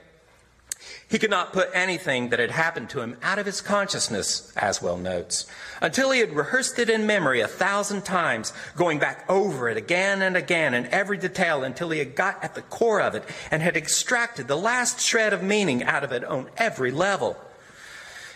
He 1.09 1.19
could 1.19 1.29
not 1.29 1.53
put 1.53 1.69
anything 1.73 2.29
that 2.29 2.39
had 2.39 2.51
happened 2.51 2.89
to 2.91 3.01
him 3.01 3.17
out 3.21 3.37
of 3.37 3.45
his 3.45 3.61
consciousness, 3.61 4.51
Aswell 4.55 4.97
notes, 4.97 5.45
until 5.81 6.11
he 6.11 6.19
had 6.19 6.35
rehearsed 6.35 6.79
it 6.79 6.89
in 6.89 7.05
memory 7.05 7.41
a 7.41 7.47
thousand 7.47 8.03
times, 8.03 8.51
going 8.75 8.97
back 8.97 9.23
over 9.29 9.69
it 9.69 9.77
again 9.77 10.21
and 10.21 10.35
again 10.35 10.73
in 10.73 10.87
every 10.87 11.17
detail 11.17 11.63
until 11.63 11.91
he 11.91 11.99
had 11.99 12.15
got 12.15 12.43
at 12.43 12.55
the 12.55 12.63
core 12.63 13.01
of 13.01 13.13
it 13.13 13.23
and 13.51 13.61
had 13.61 13.77
extracted 13.77 14.47
the 14.47 14.57
last 14.57 14.99
shred 14.99 15.33
of 15.33 15.43
meaning 15.43 15.83
out 15.83 16.03
of 16.03 16.11
it 16.11 16.23
on 16.23 16.49
every 16.57 16.89
level. 16.89 17.37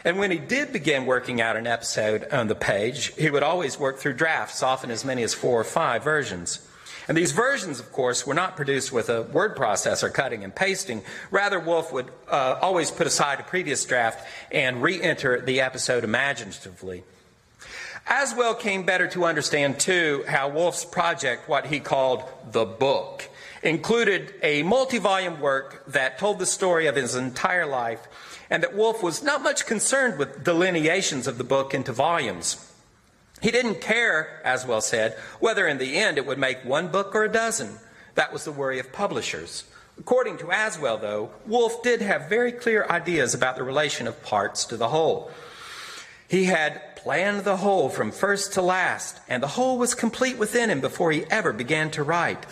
And 0.07 0.17
when 0.17 0.31
he 0.31 0.37
did 0.37 0.71
begin 0.71 1.05
working 1.05 1.41
out 1.41 1.57
an 1.57 1.67
episode 1.67 2.29
on 2.31 2.47
the 2.47 2.55
page, 2.55 3.13
he 3.15 3.29
would 3.29 3.43
always 3.43 3.77
work 3.77 3.97
through 3.97 4.13
drafts, 4.13 4.63
often 4.63 4.89
as 4.89 5.03
many 5.03 5.21
as 5.21 5.33
four 5.33 5.59
or 5.59 5.65
five 5.65 6.01
versions. 6.01 6.65
And 7.09 7.17
these 7.17 7.33
versions, 7.33 7.81
of 7.81 7.91
course, 7.91 8.25
were 8.25 8.33
not 8.33 8.55
produced 8.55 8.93
with 8.93 9.09
a 9.09 9.23
word 9.23 9.57
processor 9.57 10.13
cutting 10.13 10.45
and 10.45 10.55
pasting. 10.55 11.03
Rather, 11.29 11.59
Wolfe 11.59 11.91
would 11.91 12.09
uh, 12.29 12.57
always 12.61 12.89
put 12.89 13.05
aside 13.05 13.41
a 13.41 13.43
previous 13.43 13.83
draft 13.83 14.25
and 14.49 14.81
re 14.81 15.01
enter 15.01 15.41
the 15.41 15.59
episode 15.59 16.05
imaginatively. 16.05 17.03
Aswell 18.09 18.57
came 18.57 18.85
better 18.85 19.09
to 19.09 19.25
understand, 19.25 19.77
too, 19.77 20.23
how 20.25 20.47
Wolfe's 20.47 20.85
project, 20.85 21.49
what 21.49 21.65
he 21.65 21.81
called 21.81 22.23
the 22.49 22.63
book, 22.63 23.27
included 23.61 24.33
a 24.41 24.63
multi 24.63 24.99
volume 24.99 25.41
work 25.41 25.83
that 25.87 26.17
told 26.17 26.39
the 26.39 26.45
story 26.45 26.87
of 26.87 26.95
his 26.95 27.13
entire 27.13 27.65
life 27.65 28.07
and 28.49 28.63
that 28.63 28.75
Wolfe 28.75 29.03
was 29.03 29.23
not 29.23 29.41
much 29.41 29.65
concerned 29.65 30.17
with 30.17 30.43
delineations 30.43 31.27
of 31.27 31.37
the 31.37 31.43
book 31.43 31.73
into 31.73 31.91
volumes. 31.91 32.71
He 33.41 33.51
didn't 33.51 33.81
care, 33.81 34.41
Aswell 34.43 34.81
said, 34.81 35.15
whether 35.39 35.67
in 35.67 35.77
the 35.77 35.97
end 35.97 36.17
it 36.17 36.25
would 36.25 36.39
make 36.39 36.65
one 36.65 36.87
book 36.87 37.13
or 37.13 37.23
a 37.23 37.31
dozen. 37.31 37.77
That 38.15 38.33
was 38.33 38.45
the 38.45 38.51
worry 38.51 38.79
of 38.79 38.91
publishers. 38.91 39.63
According 39.99 40.37
to 40.37 40.51
Aswell, 40.51 40.97
though, 40.97 41.31
Wolfe 41.45 41.83
did 41.83 42.01
have 42.01 42.29
very 42.29 42.51
clear 42.51 42.85
ideas 42.89 43.33
about 43.33 43.55
the 43.55 43.63
relation 43.63 44.07
of 44.07 44.23
parts 44.23 44.65
to 44.65 44.77
the 44.77 44.89
whole. 44.89 45.31
He 46.27 46.45
had 46.45 46.95
planned 46.97 47.43
the 47.43 47.57
whole 47.57 47.89
from 47.89 48.11
first 48.11 48.53
to 48.53 48.61
last, 48.61 49.19
and 49.29 49.41
the 49.41 49.47
whole 49.47 49.77
was 49.77 49.95
complete 49.95 50.37
within 50.37 50.69
him 50.69 50.81
before 50.81 51.11
he 51.11 51.25
ever 51.29 51.53
began 51.53 51.89
to 51.91 52.03
write. 52.03 52.45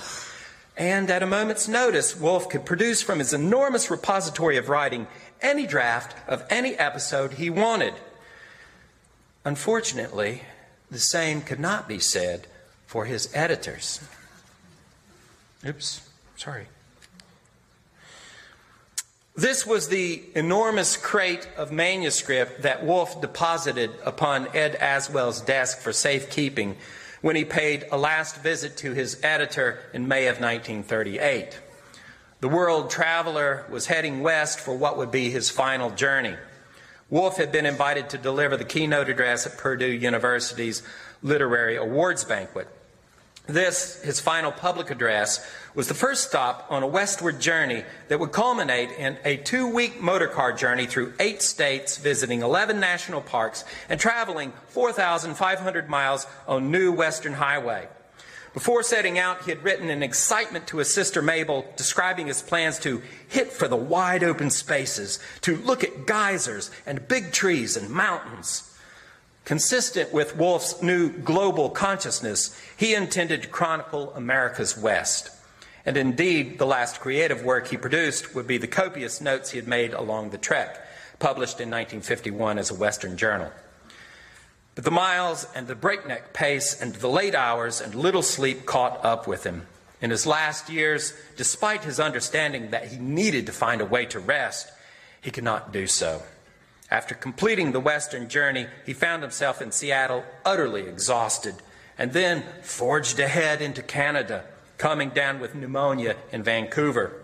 And 0.78 1.10
at 1.10 1.24
a 1.24 1.28
moment's 1.28 1.68
notice, 1.68 2.20
Wolfe 2.20 2.50
could 2.50 2.66
produce 2.66 3.02
from 3.02 3.20
his 3.20 3.34
enormous 3.34 3.90
repository 3.90 4.58
of 4.58 4.68
writing 4.68 5.08
any 5.42 5.66
draft 5.66 6.16
of 6.28 6.44
any 6.50 6.76
episode 6.76 7.34
he 7.34 7.50
wanted. 7.50 7.94
Unfortunately, 9.46 10.42
the 10.92 11.00
same 11.00 11.42
could 11.42 11.60
not 11.60 11.88
be 11.88 12.00
said 12.00 12.48
for 12.88 13.06
his 13.06 13.30
editors. 13.34 14.02
Oops, 15.66 16.10
sorry. 16.36 16.68
This 19.36 19.66
was 19.66 19.90
the 19.90 20.24
enormous 20.34 20.96
crate 20.96 21.48
of 21.58 21.72
manuscript 21.72 22.62
that 22.62 22.86
Wolfe 22.86 23.20
deposited 23.20 23.92
upon 24.04 24.48
Ed 24.56 24.78
Aswell's 24.80 25.42
desk 25.42 25.80
for 25.80 25.92
safekeeping 25.92 26.78
when 27.26 27.36
he 27.36 27.44
paid 27.44 27.84
a 27.92 27.98
last 27.98 28.36
visit 28.44 28.78
to 28.78 28.94
his 28.94 29.20
editor 29.24 29.80
in 29.96 30.08
May 30.08 30.28
of 30.28 30.40
1938. 30.40 31.60
The 32.40 32.48
world 32.48 32.92
traveler 32.92 33.66
was 33.68 33.88
heading 33.88 34.22
west 34.22 34.60
for 34.60 34.78
what 34.78 34.96
would 35.00 35.10
be 35.10 35.32
his 35.32 35.50
final 35.50 35.90
journey. 35.90 36.36
Wolfe 37.10 37.38
had 37.38 37.52
been 37.52 37.66
invited 37.66 38.12
to 38.12 38.20
deliver 38.20 38.58
the 38.58 38.64
keynote 38.64 39.10
address 39.10 39.48
at 39.48 39.58
Purdue 39.58 39.88
University's 39.88 40.84
Literary 41.24 41.78
Awards 41.78 42.24
Banquet. 42.24 42.68
This, 43.48 44.04
his 44.04 44.20
final 44.20 44.52
public 44.52 44.92
address, 44.92 45.44
was 45.76 45.90
the 45.90 45.94
first 45.94 46.28
stop 46.28 46.66
on 46.70 46.82
a 46.82 46.88
westward 46.88 47.40
journey 47.40 47.84
that 48.08 48.20
would 48.20 48.32
culminate 48.32 48.92
in 48.92 49.18
a 49.26 49.38
two 49.38 49.68
week 49.68 50.02
motorcar 50.02 50.54
journey 50.54 50.88
through 50.88 51.14
eight 51.20 51.42
states, 51.42 51.98
visiting 51.98 52.42
11 52.42 52.80
national 52.80 53.22
parks, 53.22 53.66
and 53.90 54.00
traveling 54.00 54.54
4,500 54.70 55.90
miles 55.90 56.26
on 56.48 56.72
New 56.72 56.94
Western 56.94 57.34
Highway. 57.34 57.88
Before 58.54 58.84
setting 58.84 59.20
out, 59.20 59.44
he 59.44 59.52
had 59.52 59.66
written 59.66 59.90
in 59.90 60.02
excitement 60.02 60.66
to 60.68 60.78
his 60.78 60.94
sister 60.94 61.22
Mabel, 61.22 61.66
describing 61.76 62.28
his 62.28 62.42
plans 62.42 62.80
to 62.80 63.02
hit 63.28 63.52
for 63.52 63.68
the 63.68 63.76
wide 63.76 64.24
open 64.24 64.50
spaces, 64.50 65.20
to 65.42 65.58
look 65.58 65.84
at 65.84 66.06
geysers 66.06 66.72
and 66.86 67.06
big 67.06 67.34
trees 67.34 67.76
and 67.76 67.90
mountains. 67.90 68.72
Consistent 69.44 70.14
with 70.14 70.38
Wolfe's 70.38 70.82
new 70.82 71.10
global 71.10 71.70
consciousness, 71.70 72.58
he 72.78 72.96
intended 72.96 73.44
to 73.44 73.50
chronicle 73.50 74.14
America's 74.14 74.78
West. 74.78 75.35
And 75.86 75.98
indeed, 75.98 76.58
the 76.58 76.66
last 76.66 77.00
creative 77.00 77.44
work 77.44 77.68
he 77.68 77.78
produced 77.78 78.34
would 78.34 78.48
be 78.48 78.58
the 78.58 78.68
copious 78.68 79.22
notes 79.22 79.52
he 79.52 79.60
had 79.60 79.68
made 79.68 79.94
along 79.94 80.32
the 80.32 80.38
trek, 80.38 80.80
published 81.20 81.62
in 81.62 81.70
1951 81.70 82.58
as 82.58 82.72
a 82.72 82.76
Western 82.76 83.18
journal. 83.18 83.52
But 84.74 84.84
the 84.84 84.92
miles 84.92 85.48
and 85.56 85.68
the 85.68 85.76
breakneck 85.76 86.34
pace 86.34 86.80
and 86.80 86.94
the 86.96 87.08
late 87.08 87.36
hours 87.36 87.80
and 87.80 87.96
little 87.96 88.24
sleep 88.24 88.66
caught 88.66 89.04
up 89.06 89.28
with 89.28 89.44
him. 89.44 89.68
In 90.02 90.10
his 90.10 90.26
last 90.26 90.70
years, 90.70 91.14
despite 91.38 91.84
his 91.84 92.00
understanding 92.00 92.72
that 92.72 92.88
he 92.88 92.98
needed 92.98 93.46
to 93.46 93.54
find 93.54 93.80
a 93.80 93.86
way 93.86 94.06
to 94.08 94.20
rest, 94.20 94.70
he 95.22 95.32
could 95.32 95.46
not 95.46 95.72
do 95.72 95.88
so. 95.88 96.24
After 96.92 97.16
completing 97.16 97.72
the 97.72 97.80
western 97.80 98.28
journey, 98.28 98.68
he 98.86 98.94
found 98.94 99.24
himself 99.24 99.62
in 99.62 99.72
Seattle 99.72 100.24
utterly 100.44 100.88
exhausted 100.88 101.56
and 101.98 102.12
then 102.12 102.44
forged 102.62 103.20
ahead 103.20 103.62
into 103.62 103.82
Canada, 103.82 104.44
coming 104.78 105.10
down 105.10 105.40
with 105.40 105.56
pneumonia 105.56 106.16
in 106.32 106.44
Vancouver. 106.44 107.22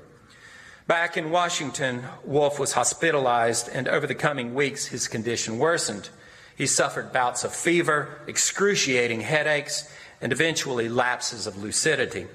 Back 0.87 1.15
in 1.15 1.31
Washington, 1.31 2.03
Wolfe 2.23 2.59
was 2.59 2.73
hospitalized, 2.73 3.69
and 3.69 3.87
over 3.87 4.07
the 4.07 4.15
coming 4.15 4.53
weeks, 4.53 4.87
his 4.87 5.07
condition 5.07 5.57
worsened. 5.57 6.09
He 6.55 6.67
suffered 6.67 7.13
bouts 7.13 7.43
of 7.43 7.55
fever, 7.55 8.19
excruciating 8.27 9.21
headaches, 9.21 9.89
and 10.21 10.31
eventually 10.31 10.89
lapses 10.89 11.47
of 11.47 11.57
lucidity. 11.57 12.27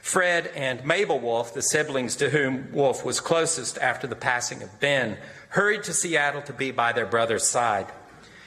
Fred 0.00 0.52
and 0.54 0.84
Mabel 0.84 1.18
Wolfe, 1.18 1.52
the 1.52 1.62
siblings 1.62 2.16
to 2.16 2.30
whom 2.30 2.72
Wolfe 2.72 3.04
was 3.04 3.20
closest 3.20 3.76
after 3.78 4.06
the 4.06 4.14
passing 4.14 4.62
of 4.62 4.80
Ben, 4.80 5.18
hurried 5.50 5.82
to 5.84 5.92
Seattle 5.92 6.42
to 6.42 6.52
be 6.52 6.70
by 6.70 6.92
their 6.92 7.06
brother's 7.06 7.46
side. 7.46 7.86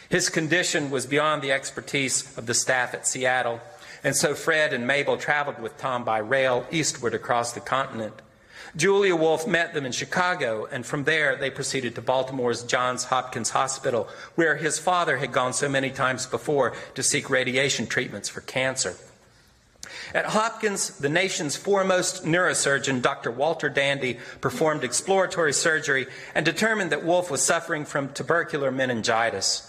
His 0.09 0.29
condition 0.29 0.89
was 0.89 1.05
beyond 1.05 1.41
the 1.41 1.51
expertise 1.51 2.37
of 2.37 2.45
the 2.45 2.53
staff 2.53 2.93
at 2.93 3.05
Seattle, 3.05 3.61
and 4.03 4.15
so 4.15 4.33
Fred 4.33 4.73
and 4.73 4.87
Mabel 4.87 5.17
traveled 5.17 5.59
with 5.59 5.77
Tom 5.77 6.03
by 6.03 6.19
rail 6.19 6.65
eastward 6.71 7.13
across 7.13 7.53
the 7.53 7.59
continent. 7.59 8.13
Julia 8.75 9.15
Wolfe 9.15 9.47
met 9.47 9.73
them 9.73 9.85
in 9.85 9.91
Chicago, 9.91 10.67
and 10.71 10.85
from 10.85 11.03
there 11.03 11.35
they 11.35 11.49
proceeded 11.49 11.95
to 11.95 12.01
Baltimore's 12.01 12.63
Johns 12.63 13.05
Hopkins 13.05 13.49
Hospital, 13.49 14.07
where 14.35 14.57
his 14.57 14.77
father 14.77 15.17
had 15.17 15.31
gone 15.31 15.53
so 15.53 15.67
many 15.67 15.89
times 15.89 16.25
before 16.25 16.75
to 16.93 17.03
seek 17.03 17.29
radiation 17.29 17.87
treatments 17.87 18.29
for 18.29 18.41
cancer. 18.41 18.95
At 20.13 20.25
Hopkins, 20.25 20.97
the 20.97 21.09
nation's 21.09 21.55
foremost 21.55 22.25
neurosurgeon, 22.25 23.01
Dr. 23.01 23.31
Walter 23.31 23.69
Dandy, 23.69 24.19
performed 24.41 24.83
exploratory 24.83 25.53
surgery 25.53 26.07
and 26.35 26.45
determined 26.45 26.91
that 26.91 27.05
Wolfe 27.05 27.31
was 27.31 27.43
suffering 27.43 27.85
from 27.85 28.13
tubercular 28.13 28.71
meningitis. 28.71 29.68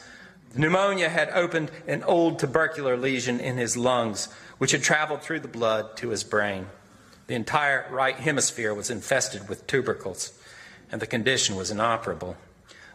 Pneumonia 0.54 1.08
had 1.08 1.30
opened 1.30 1.70
an 1.86 2.02
old 2.02 2.38
tubercular 2.38 2.96
lesion 2.96 3.38
in 3.38 3.56
his 3.56 3.76
lungs, 3.76 4.28
which 4.58 4.72
had 4.72 4.82
traveled 4.82 5.22
through 5.22 5.40
the 5.40 5.48
blood 5.48 5.96
to 5.98 6.08
his 6.08 6.24
brain. 6.24 6.66
The 7.28 7.36
entire 7.36 7.86
right 7.90 8.16
hemisphere 8.16 8.74
was 8.74 8.90
infested 8.90 9.48
with 9.48 9.66
tubercles, 9.68 10.32
and 10.90 11.00
the 11.00 11.06
condition 11.06 11.54
was 11.54 11.70
inoperable. 11.70 12.36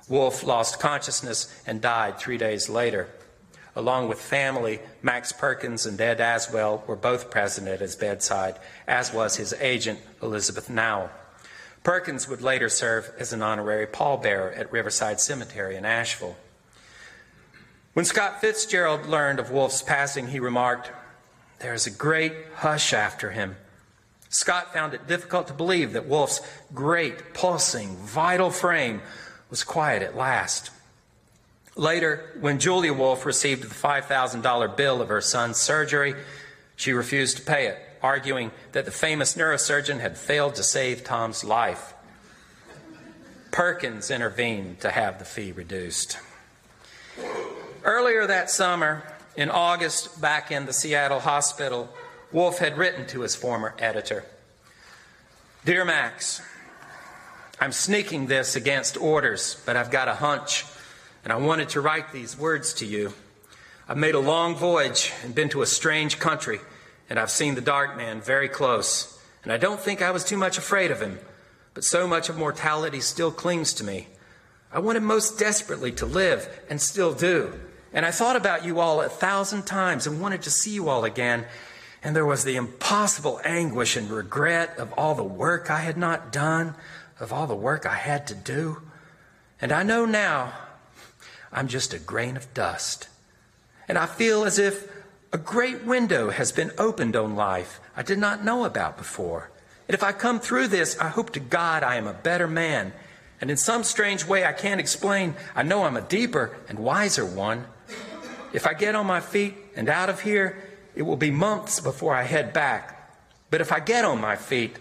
Wolfe 0.10 0.44
lost 0.44 0.82
consciousness 0.82 1.48
and 1.66 1.80
died 1.80 2.20
three 2.20 2.38
days 2.38 2.68
later. 2.68 3.08
Along 3.74 4.10
with 4.10 4.20
family, 4.22 4.80
Max 5.02 5.32
Perkins 5.32 5.86
and 5.86 6.00
Ed 6.00 6.20
Aswell 6.20 6.86
were 6.88 6.96
both 6.96 7.32
present 7.32 7.68
at 7.68 7.80
his 7.80 7.96
bedside, 7.96 8.60
as 8.88 9.14
was 9.14 9.38
his 9.38 9.54
agent, 9.54 10.00
Elizabeth 10.22 10.70
Nowell. 10.70 11.10
Perkins 11.84 12.28
would 12.28 12.42
later 12.42 12.68
serve 12.68 13.12
as 13.18 13.32
an 13.32 13.42
honorary 13.42 13.88
pallbearer 13.88 14.58
at 14.58 14.72
Riverside 14.72 15.22
Cemetery 15.22 15.76
in 15.76 15.86
Asheville. 15.86 16.36
When 17.96 18.04
Scott 18.04 18.42
Fitzgerald 18.42 19.06
learned 19.06 19.40
of 19.40 19.52
Wolfe's 19.52 19.82
passing, 19.82 20.28
he 20.28 20.42
remarked, 20.42 20.92
There 21.60 21.74
is 21.74 21.88
a 21.88 21.92
great 21.92 22.34
hush 22.56 22.92
after 22.92 23.32
him. 23.32 23.56
Scott 24.28 24.74
found 24.74 24.94
it 24.94 25.08
difficult 25.08 25.48
to 25.48 25.54
believe 25.54 25.94
that 25.94 26.06
Wolfe's 26.06 26.42
great, 26.74 27.34
pulsing, 27.34 27.96
vital 27.96 28.52
frame 28.52 29.02
was 29.50 29.64
quiet 29.64 30.02
at 30.02 30.18
last. 30.18 30.72
Later, 31.78 32.36
when 32.42 32.60
Julia 32.60 32.92
Wolfe 32.92 33.26
received 33.26 33.64
the 33.64 33.74
$5,000 33.74 34.76
bill 34.76 35.02
of 35.02 35.08
her 35.08 35.22
son's 35.22 35.56
surgery, 35.56 36.16
she 36.76 36.92
refused 36.92 37.38
to 37.38 37.44
pay 37.44 37.68
it, 37.68 37.78
arguing 38.04 38.52
that 38.74 38.84
the 38.84 38.92
famous 38.92 39.38
neurosurgeon 39.38 40.02
had 40.02 40.18
failed 40.18 40.56
to 40.56 40.64
save 40.64 41.06
Tom's 41.06 41.46
life. 41.46 41.94
Perkins 43.52 44.12
intervened 44.12 44.82
to 44.82 44.92
have 44.92 45.18
the 45.18 45.24
fee 45.24 45.54
reduced. 45.54 46.20
Earlier 47.86 48.26
that 48.26 48.50
summer, 48.50 49.04
in 49.38 49.52
August, 49.52 50.20
back 50.20 50.50
in 50.50 50.66
the 50.66 50.74
Seattle 50.74 51.20
hospital, 51.20 51.88
Wolfe 52.32 52.58
had 52.58 52.80
written 52.80 53.06
to 53.10 53.22
his 53.22 53.36
former 53.36 53.76
editor 53.78 54.26
Dear 55.66 55.86
Max, 55.86 56.42
I'm 57.62 57.72
sneaking 57.72 58.26
this 58.26 58.56
against 58.56 58.98
orders, 58.98 59.62
but 59.68 59.76
I've 59.76 59.92
got 59.92 60.08
a 60.08 60.16
hunch 60.16 60.66
and 61.24 61.32
I 61.32 61.36
wanted 61.36 61.70
to 61.70 61.82
write 61.82 62.12
these 62.12 62.36
words 62.36 62.74
to 62.76 62.88
you. 62.88 63.14
I've 63.88 63.98
made 63.98 64.16
a 64.16 64.20
long 64.20 64.56
voyage 64.56 65.14
and 65.24 65.36
been 65.36 65.50
to 65.50 65.62
a 65.62 65.68
strange 65.68 66.18
country, 66.18 66.62
and 67.08 67.20
I've 67.20 67.30
seen 67.30 67.54
the 67.54 67.62
Dark 67.62 67.96
Man 67.96 68.20
very 68.20 68.50
close. 68.50 69.16
And 69.44 69.54
I 69.54 69.58
don't 69.58 69.80
think 69.80 70.02
I 70.02 70.10
was 70.10 70.24
too 70.26 70.38
much 70.38 70.58
afraid 70.58 70.90
of 70.90 71.02
him, 71.02 71.20
but 71.76 71.84
so 71.84 72.08
much 72.08 72.30
of 72.30 72.38
mortality 72.38 73.00
still 73.00 73.32
clings 73.32 73.74
to 73.74 73.84
me. 73.84 74.08
I 74.72 74.80
wanted 74.80 75.04
most 75.04 75.38
desperately 75.38 75.92
to 75.92 76.08
live, 76.08 76.50
and 76.68 76.82
still 76.82 77.14
do. 77.14 77.54
And 77.96 78.06
I 78.06 78.12
thought 78.12 78.36
about 78.36 78.66
you 78.66 78.82
all 78.82 79.02
a 79.02 79.08
thousand 79.08 79.66
times 79.66 80.06
and 80.06 80.20
wanted 80.20 80.42
to 80.44 80.52
see 80.52 80.72
you 80.72 80.90
all 80.90 81.06
again. 81.06 81.46
And 82.04 82.14
there 82.14 82.26
was 82.26 82.44
the 82.44 82.58
impossible 82.58 83.40
anguish 83.46 83.96
and 83.96 84.12
regret 84.12 84.78
of 84.78 84.94
all 84.98 85.16
the 85.16 85.24
work 85.24 85.72
I 85.72 85.80
had 85.80 85.98
not 85.98 86.32
done, 86.34 86.76
of 87.22 87.32
all 87.32 87.48
the 87.48 87.56
work 87.56 87.86
I 87.86 87.96
had 87.96 88.28
to 88.28 88.36
do. 88.36 88.82
And 89.62 89.72
I 89.72 89.84
know 89.84 90.06
now 90.06 90.52
I'm 91.54 91.70
just 91.70 91.94
a 91.94 92.00
grain 92.00 92.36
of 92.36 92.54
dust. 92.54 93.08
And 93.88 93.98
I 93.98 94.08
feel 94.08 94.44
as 94.44 94.60
if 94.60 94.92
a 95.32 95.38
great 95.38 95.86
window 95.86 96.32
has 96.32 96.52
been 96.52 96.72
opened 96.78 97.16
on 97.16 97.36
life 97.36 97.80
I 97.96 98.04
did 98.04 98.20
not 98.20 98.44
know 98.44 98.66
about 98.66 98.98
before. 98.98 99.50
And 99.88 99.96
if 99.96 100.04
I 100.04 100.12
come 100.12 100.42
through 100.42 100.68
this, 100.68 101.00
I 101.00 101.08
hope 101.08 101.32
to 101.32 101.40
God 101.40 101.82
I 101.82 101.96
am 101.96 102.08
a 102.08 102.14
better 102.14 102.48
man. 102.48 102.92
And 103.40 103.50
in 103.50 103.56
some 103.56 103.86
strange 103.86 104.26
way 104.26 104.44
I 104.44 104.52
can't 104.52 104.82
explain, 104.82 105.36
I 105.56 105.64
know 105.64 105.84
I'm 105.84 105.96
a 105.96 106.02
deeper 106.02 106.58
and 106.68 106.78
wiser 106.78 107.26
one. 107.26 107.68
If 108.56 108.66
I 108.66 108.74
get 108.74 108.96
on 108.96 109.06
my 109.06 109.20
feet 109.20 109.54
and 109.76 109.90
out 109.90 110.08
of 110.08 110.22
here, 110.22 110.58
it 110.96 111.02
will 111.02 111.18
be 111.18 111.30
months 111.30 111.82
before 111.82 112.16
I 112.16 112.24
head 112.24 112.54
back. 112.54 113.12
But 113.52 113.60
if 113.60 113.74
I 113.74 113.82
get 113.82 114.06
on 114.06 114.22
my 114.22 114.38
feet, 114.38 114.78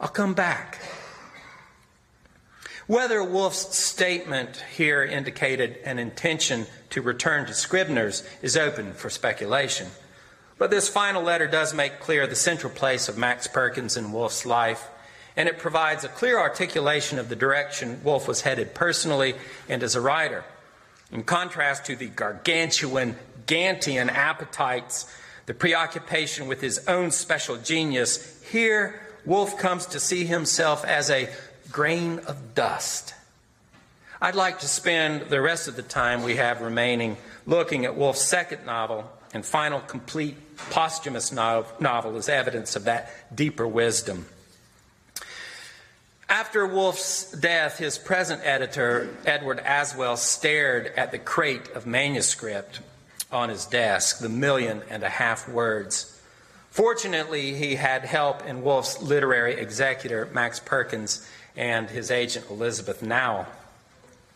I'll 0.00 0.06
come 0.06 0.34
back. 0.34 0.78
Whether 2.86 3.24
Wolfe's 3.24 3.76
statement 3.76 4.62
here 4.76 5.02
indicated 5.02 5.78
an 5.84 5.98
intention 5.98 6.66
to 6.90 7.02
return 7.02 7.44
to 7.46 7.54
Scribner's 7.54 8.22
is 8.40 8.56
open 8.56 8.92
for 8.92 9.10
speculation. 9.10 9.88
But 10.56 10.70
this 10.70 10.88
final 10.88 11.24
letter 11.24 11.48
does 11.48 11.74
make 11.74 11.98
clear 11.98 12.28
the 12.28 12.36
central 12.36 12.72
place 12.72 13.08
of 13.08 13.18
Max 13.18 13.48
Perkins 13.48 13.96
in 13.96 14.12
Wolfe's 14.12 14.46
life, 14.46 14.88
and 15.36 15.48
it 15.48 15.58
provides 15.58 16.04
a 16.04 16.08
clear 16.08 16.38
articulation 16.38 17.18
of 17.18 17.28
the 17.28 17.34
direction 17.34 18.04
Wolfe 18.04 18.28
was 18.28 18.42
headed 18.42 18.76
personally 18.76 19.34
and 19.68 19.82
as 19.82 19.96
a 19.96 20.00
writer. 20.00 20.44
In 21.12 21.22
contrast 21.24 21.84
to 21.86 21.96
the 21.96 22.08
gargantuan, 22.08 23.16
Gantian 23.46 24.08
appetites, 24.08 25.06
the 25.44 25.52
preoccupation 25.52 26.48
with 26.48 26.62
his 26.62 26.88
own 26.88 27.10
special 27.10 27.58
genius, 27.58 28.42
here 28.50 29.00
Wolfe 29.26 29.58
comes 29.58 29.86
to 29.86 30.00
see 30.00 30.24
himself 30.24 30.84
as 30.84 31.10
a 31.10 31.28
grain 31.70 32.18
of 32.20 32.54
dust. 32.54 33.14
I'd 34.20 34.34
like 34.34 34.60
to 34.60 34.68
spend 34.68 35.28
the 35.28 35.40
rest 35.40 35.68
of 35.68 35.76
the 35.76 35.82
time 35.82 36.22
we 36.22 36.36
have 36.36 36.60
remaining 36.62 37.18
looking 37.46 37.84
at 37.84 37.96
Wolfe's 37.96 38.22
second 38.22 38.64
novel 38.64 39.10
and 39.34 39.44
final 39.44 39.80
complete 39.80 40.36
posthumous 40.70 41.32
novel 41.32 42.16
as 42.16 42.28
evidence 42.28 42.76
of 42.76 42.84
that 42.84 43.10
deeper 43.34 43.66
wisdom. 43.66 44.26
After 46.32 46.66
Wolfe's 46.66 47.30
death, 47.30 47.76
his 47.76 47.98
present 47.98 48.40
editor, 48.42 49.10
Edward 49.26 49.58
Aswell, 49.66 50.16
stared 50.16 50.90
at 50.96 51.10
the 51.10 51.18
crate 51.18 51.68
of 51.72 51.84
manuscript 51.84 52.80
on 53.30 53.50
his 53.50 53.66
desk, 53.66 54.18
the 54.18 54.30
million 54.30 54.80
and 54.88 55.02
a 55.02 55.10
half 55.10 55.46
words. 55.46 56.18
Fortunately, 56.70 57.52
he 57.52 57.74
had 57.74 58.06
help 58.06 58.46
in 58.46 58.62
Wolfe's 58.62 59.02
literary 59.02 59.60
executor, 59.60 60.26
Max 60.32 60.58
Perkins, 60.58 61.28
and 61.54 61.90
his 61.90 62.10
agent, 62.10 62.48
Elizabeth 62.48 63.02
Nowell. 63.02 63.44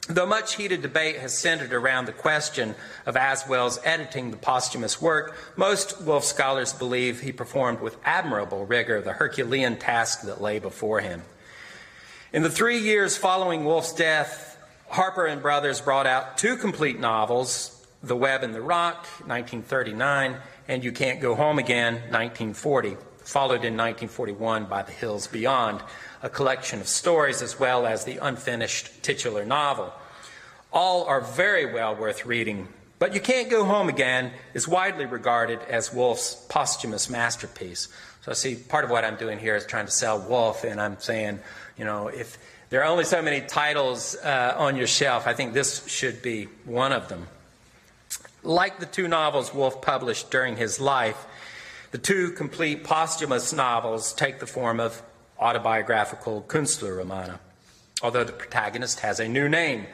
Though 0.06 0.26
much 0.26 0.56
heated 0.56 0.82
debate 0.82 1.16
has 1.20 1.36
centered 1.36 1.72
around 1.72 2.04
the 2.04 2.12
question 2.12 2.74
of 3.06 3.16
Aswell's 3.16 3.80
editing 3.84 4.32
the 4.32 4.36
posthumous 4.36 5.00
work, 5.00 5.34
most 5.56 6.02
Wolfe 6.02 6.24
scholars 6.24 6.74
believe 6.74 7.20
he 7.20 7.32
performed 7.32 7.80
with 7.80 7.96
admirable 8.04 8.66
rigor 8.66 9.00
the 9.00 9.14
Herculean 9.14 9.78
task 9.78 10.20
that 10.24 10.42
lay 10.42 10.58
before 10.58 11.00
him. 11.00 11.22
In 12.32 12.42
the 12.42 12.50
three 12.50 12.78
years 12.78 13.16
following 13.16 13.64
Wolfe's 13.64 13.92
death, 13.92 14.58
Harper 14.88 15.26
and 15.26 15.40
Brothers 15.40 15.80
brought 15.80 16.08
out 16.08 16.36
two 16.36 16.56
complete 16.56 16.98
novels 16.98 17.86
The 18.02 18.16
Web 18.16 18.42
and 18.42 18.52
the 18.52 18.60
Rock, 18.60 19.06
1939, 19.26 20.36
and 20.66 20.82
You 20.82 20.90
Can't 20.90 21.20
Go 21.20 21.36
Home 21.36 21.60
Again, 21.60 21.94
1940, 22.10 22.96
followed 23.18 23.64
in 23.64 23.76
1941 23.76 24.64
by 24.64 24.82
The 24.82 24.90
Hills 24.90 25.28
Beyond, 25.28 25.82
a 26.20 26.28
collection 26.28 26.80
of 26.80 26.88
stories 26.88 27.42
as 27.42 27.60
well 27.60 27.86
as 27.86 28.04
the 28.04 28.16
unfinished 28.16 29.04
titular 29.04 29.44
novel. 29.44 29.94
All 30.72 31.04
are 31.04 31.20
very 31.20 31.72
well 31.72 31.94
worth 31.94 32.26
reading, 32.26 32.66
but 32.98 33.14
You 33.14 33.20
Can't 33.20 33.48
Go 33.48 33.64
Home 33.64 33.88
Again 33.88 34.32
is 34.52 34.66
widely 34.66 35.06
regarded 35.06 35.60
as 35.68 35.94
Wolfe's 35.94 36.34
posthumous 36.48 37.08
masterpiece. 37.08 37.86
So, 38.22 38.32
see, 38.32 38.56
part 38.56 38.84
of 38.84 38.90
what 38.90 39.04
I'm 39.04 39.14
doing 39.14 39.38
here 39.38 39.54
is 39.54 39.64
trying 39.64 39.86
to 39.86 39.92
sell 39.92 40.18
Wolfe, 40.18 40.64
and 40.64 40.80
I'm 40.80 40.98
saying, 40.98 41.38
you 41.78 41.84
know, 41.84 42.08
if 42.08 42.38
there 42.70 42.82
are 42.82 42.86
only 42.86 43.04
so 43.04 43.22
many 43.22 43.40
titles 43.40 44.16
uh, 44.16 44.54
on 44.56 44.76
your 44.76 44.86
shelf, 44.86 45.26
I 45.26 45.34
think 45.34 45.54
this 45.54 45.86
should 45.86 46.22
be 46.22 46.44
one 46.64 46.92
of 46.92 47.08
them. 47.08 47.26
Like 48.42 48.78
the 48.80 48.86
two 48.86 49.08
novels 49.08 49.52
Wolfe 49.52 49.82
published 49.82 50.30
during 50.30 50.56
his 50.56 50.80
life, 50.80 51.26
the 51.90 51.98
two 51.98 52.32
complete 52.32 52.84
posthumous 52.84 53.52
novels 53.52 54.12
take 54.12 54.38
the 54.38 54.46
form 54.46 54.80
of 54.80 55.02
autobiographical 55.38 56.44
Künstlerromane, 56.48 57.38
although 58.02 58.24
the 58.24 58.32
protagonist 58.32 59.00
has 59.00 59.20
a 59.20 59.28
new 59.28 59.48
name. 59.48 59.86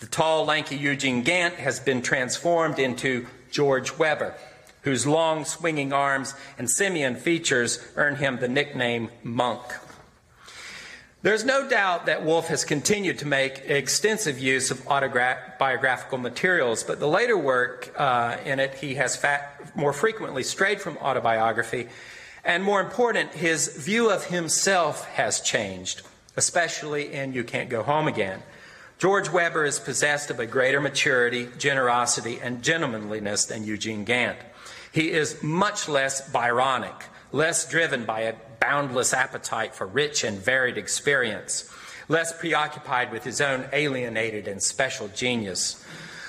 The 0.00 0.06
tall, 0.06 0.44
lanky 0.44 0.76
Eugene 0.76 1.22
Gant 1.22 1.54
has 1.54 1.80
been 1.80 2.00
transformed 2.00 2.78
into 2.78 3.26
George 3.50 3.98
Webber, 3.98 4.34
whose 4.82 5.06
long, 5.06 5.44
swinging 5.44 5.92
arms 5.92 6.34
and 6.58 6.70
simian 6.70 7.16
features 7.16 7.84
earn 7.96 8.16
him 8.16 8.38
the 8.38 8.48
nickname 8.48 9.10
Monk. 9.22 9.62
There's 11.22 11.44
no 11.44 11.68
doubt 11.68 12.06
that 12.06 12.24
Wolfe 12.24 12.48
has 12.48 12.64
continued 12.64 13.18
to 13.18 13.26
make 13.26 13.58
extensive 13.66 14.38
use 14.38 14.70
of 14.70 14.88
autobiographical 14.88 16.16
materials, 16.16 16.82
but 16.82 16.98
the 16.98 17.08
later 17.08 17.36
work 17.36 17.92
uh, 17.94 18.38
in 18.42 18.58
it, 18.58 18.76
he 18.76 18.94
has 18.94 19.16
fat, 19.16 19.76
more 19.76 19.92
frequently 19.92 20.42
strayed 20.42 20.80
from 20.80 20.96
autobiography. 20.96 21.88
And 22.42 22.64
more 22.64 22.80
important, 22.80 23.34
his 23.34 23.68
view 23.76 24.10
of 24.10 24.24
himself 24.24 25.06
has 25.08 25.42
changed, 25.42 26.00
especially 26.38 27.12
in 27.12 27.34
You 27.34 27.44
Can't 27.44 27.68
Go 27.68 27.82
Home 27.82 28.08
Again. 28.08 28.42
George 28.96 29.28
Webber 29.28 29.66
is 29.66 29.78
possessed 29.78 30.30
of 30.30 30.40
a 30.40 30.46
greater 30.46 30.80
maturity, 30.80 31.50
generosity, 31.58 32.40
and 32.42 32.62
gentlemanliness 32.62 33.44
than 33.44 33.64
Eugene 33.64 34.04
Gant. 34.04 34.38
He 34.90 35.10
is 35.10 35.42
much 35.42 35.86
less 35.86 36.30
Byronic, 36.30 37.02
less 37.30 37.68
driven 37.68 38.06
by 38.06 38.20
a 38.20 38.34
boundless 38.60 39.12
appetite 39.12 39.74
for 39.74 39.86
rich 39.86 40.22
and 40.24 40.38
varied 40.38 40.78
experience, 40.78 41.70
less 42.08 42.38
preoccupied 42.38 43.10
with 43.10 43.24
his 43.24 43.40
own 43.40 43.66
alienated 43.72 44.46
and 44.46 44.62
special 44.62 45.08
genius. 45.08 45.84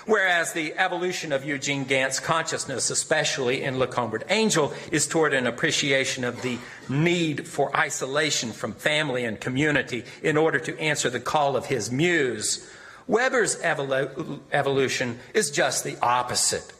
Whereas 0.06 0.54
the 0.54 0.74
evolution 0.78 1.32
of 1.32 1.46
Eugene 1.46 1.84
Gant's 1.84 2.20
consciousness, 2.20 2.90
especially 2.90 3.62
in 3.62 3.80
Homeward 3.80 4.24
Angel, 4.30 4.74
is 4.92 5.06
toward 5.06 5.34
an 5.34 5.46
appreciation 5.46 6.24
of 6.24 6.42
the 6.42 6.58
need 6.90 7.48
for 7.48 7.76
isolation 7.76 8.52
from 8.52 8.74
family 8.74 9.26
and 9.26 9.40
community 9.40 10.04
in 10.24 10.38
order 10.38 10.60
to 10.60 10.80
answer 10.80 11.10
the 11.10 11.20
call 11.20 11.56
of 11.56 11.68
his 11.68 11.92
muse. 11.92 12.68
Webber's 13.08 13.58
evolu- 13.58 14.40
evolution 14.52 15.20
is 15.34 15.52
just 15.52 15.84
the 15.84 15.98
opposite. 16.02 16.74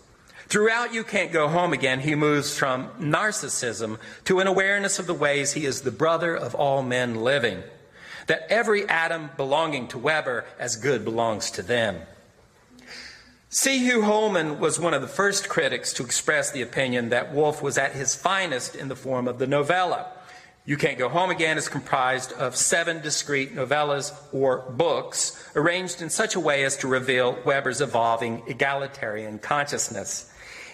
Throughout 0.52 0.94
You 0.94 1.06
Can't 1.06 1.32
Go 1.32 1.48
Home 1.48 1.72
Again, 1.72 2.02
he 2.02 2.14
moves 2.14 2.58
from 2.58 2.90
narcissism 3.00 3.98
to 4.26 4.42
an 4.42 4.48
awareness 4.48 5.00
of 5.00 5.08
the 5.08 5.14
ways 5.14 5.54
he 5.54 5.66
is 5.66 5.80
the 5.80 5.92
brother 5.92 6.36
of 6.36 6.54
all 6.56 6.84
men 6.84 7.16
living, 7.16 7.64
that 8.28 8.48
every 8.50 8.86
atom 8.90 9.30
belonging 9.38 9.88
to 9.88 9.98
Webber 9.98 10.44
as 10.60 10.76
good 10.76 11.06
belongs 11.06 11.52
to 11.52 11.62
them. 11.62 12.02
C. 13.48 13.78
Hugh 13.78 14.02
Holman 14.02 14.60
was 14.60 14.78
one 14.78 14.94
of 14.94 15.02
the 15.02 15.08
first 15.08 15.48
critics 15.48 15.94
to 15.94 16.04
express 16.04 16.52
the 16.52 16.62
opinion 16.62 17.08
that 17.12 17.34
Wolfe 17.34 17.62
was 17.62 17.78
at 17.78 17.94
his 17.94 18.14
finest 18.14 18.76
in 18.76 18.90
the 18.90 18.96
form 18.98 19.30
of 19.30 19.40
the 19.40 19.48
novella. 19.48 20.12
You 20.66 20.76
Can't 20.76 21.00
Go 21.00 21.08
Home 21.08 21.30
Again 21.30 21.58
is 21.58 21.70
comprised 21.70 22.34
of 22.34 22.58
seven 22.58 23.00
discrete 23.00 23.56
novellas 23.56 24.12
or 24.34 24.70
books 24.70 25.50
arranged 25.56 26.02
in 26.02 26.10
such 26.10 26.36
a 26.36 26.42
way 26.42 26.66
as 26.66 26.76
to 26.80 26.90
reveal 26.90 27.38
Webber's 27.46 27.80
evolving 27.80 28.44
egalitarian 28.48 29.40
consciousness. 29.40 30.28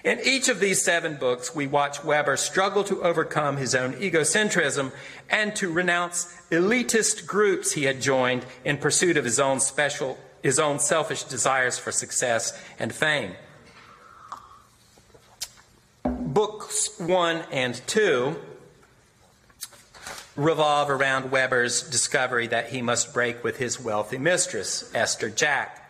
In 0.07 0.21
each 0.23 0.47
of 0.47 0.61
these 0.61 0.81
seven 0.81 1.17
books, 1.17 1.53
we 1.53 1.67
watch 1.67 2.01
Webber 2.01 2.37
struggle 2.37 2.85
to 2.85 3.03
overcome 3.03 3.57
his 3.57 3.75
own 3.75 3.91
egocentrism 3.95 4.93
and 5.29 5.53
to 5.57 5.69
renounce 5.69 6.33
elitist 6.49 7.27
groups 7.27 7.73
he 7.73 7.83
had 7.83 7.99
joined 7.99 8.45
in 8.63 8.77
pursuit 8.77 9.17
of 9.17 9.25
his 9.25 9.37
own 9.37 9.59
special, 9.59 10.17
his 10.41 10.59
own 10.59 10.79
selfish 10.79 11.23
desires 11.23 11.77
for 11.77 11.91
success 11.91 12.57
and 12.79 12.95
fame. 12.95 13.33
Books 16.05 16.97
one 17.01 17.43
and 17.51 17.75
two 17.85 18.37
revolve 20.37 20.89
around 20.89 21.31
Webber's 21.31 21.81
discovery 21.81 22.47
that 22.47 22.69
he 22.69 22.81
must 22.81 23.13
break 23.13 23.43
with 23.43 23.57
his 23.57 23.77
wealthy 23.77 24.19
mistress, 24.19 24.89
Esther 24.95 25.29
Jack. 25.29 25.86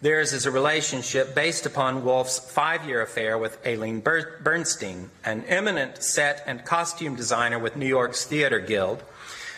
Theirs 0.00 0.32
is 0.32 0.46
a 0.46 0.52
relationship 0.52 1.34
based 1.34 1.66
upon 1.66 2.04
Wolfe's 2.04 2.38
five 2.38 2.86
year 2.86 3.02
affair 3.02 3.36
with 3.36 3.58
Aline 3.66 3.98
Bernstein, 3.98 5.10
an 5.24 5.42
eminent 5.48 6.04
set 6.04 6.44
and 6.46 6.64
costume 6.64 7.16
designer 7.16 7.58
with 7.58 7.74
New 7.74 7.88
York's 7.88 8.24
Theater 8.24 8.60
Guild. 8.60 9.02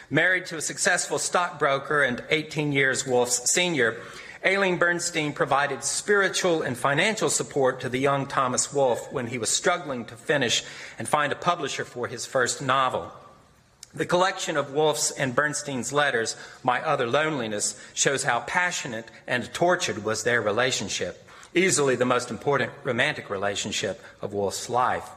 Married 0.09 0.47
to 0.47 0.57
a 0.57 0.63
successful 0.63 1.19
stockbroker 1.19 2.03
and 2.03 2.25
18 2.31 2.73
years 2.73 3.07
Wolfe's 3.07 3.51
senior, 3.53 3.99
Aline 4.43 4.79
Bernstein 4.79 5.35
provided 5.35 5.85
spiritual 5.85 6.63
and 6.63 6.75
financial 6.75 7.29
support 7.29 7.79
to 7.81 7.91
the 7.91 8.01
young 8.01 8.27
Thomas 8.27 8.73
Wolfe 8.73 9.13
when 9.13 9.27
he 9.27 9.37
was 9.37 9.51
struggling 9.51 10.07
to 10.07 10.17
finish 10.17 10.65
and 10.99 11.07
find 11.07 11.33
a 11.33 11.37
publisher 11.37 11.85
for 11.85 12.07
his 12.07 12.25
first 12.25 12.63
novel. 12.63 13.13
The 13.93 14.07
collection 14.07 14.57
of 14.57 14.73
Wolfe's 14.73 15.11
and 15.11 15.35
Bernstein's 15.35 15.93
letters, 15.93 16.37
My 16.63 16.81
Other 16.81 17.09
Loneliness, 17.09 17.75
shows 17.93 18.23
how 18.23 18.41
passionate 18.41 19.11
and 19.27 19.53
tortured 19.53 20.05
was 20.05 20.23
their 20.23 20.41
relationship, 20.41 21.29
easily 21.55 21.97
the 21.97 22.05
most 22.05 22.31
important 22.31 22.71
romantic 22.85 23.29
relationship 23.29 24.01
of 24.23 24.33
Wolfe's 24.33 24.71
life. 24.71 25.11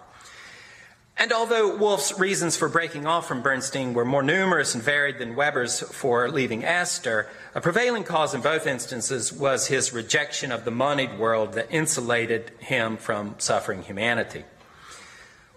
And 1.15 1.32
although 1.32 1.78
Wolfe's 1.78 2.17
reasons 2.17 2.57
for 2.57 2.67
breaking 2.67 3.05
off 3.05 3.28
from 3.28 3.43
Bernstein 3.43 3.93
were 3.93 4.03
more 4.03 4.24
numerous 4.24 4.74
and 4.74 4.84
varied 4.84 5.19
than 5.19 5.36
Webber's 5.36 5.80
for 5.80 6.28
leaving 6.28 6.65
Esther, 6.65 7.28
a 7.53 7.61
prevailing 7.61 8.03
cause 8.03 8.34
in 8.34 8.41
both 8.41 8.65
instances 8.65 9.32
was 9.32 9.67
his 9.67 9.93
rejection 9.93 10.51
of 10.51 10.65
the 10.65 10.71
moneyed 10.71 11.19
world 11.19 11.53
that 11.53 11.71
insulated 11.71 12.51
him 12.57 12.97
from 12.97 13.36
suffering 13.38 13.84
humanity. 13.84 14.45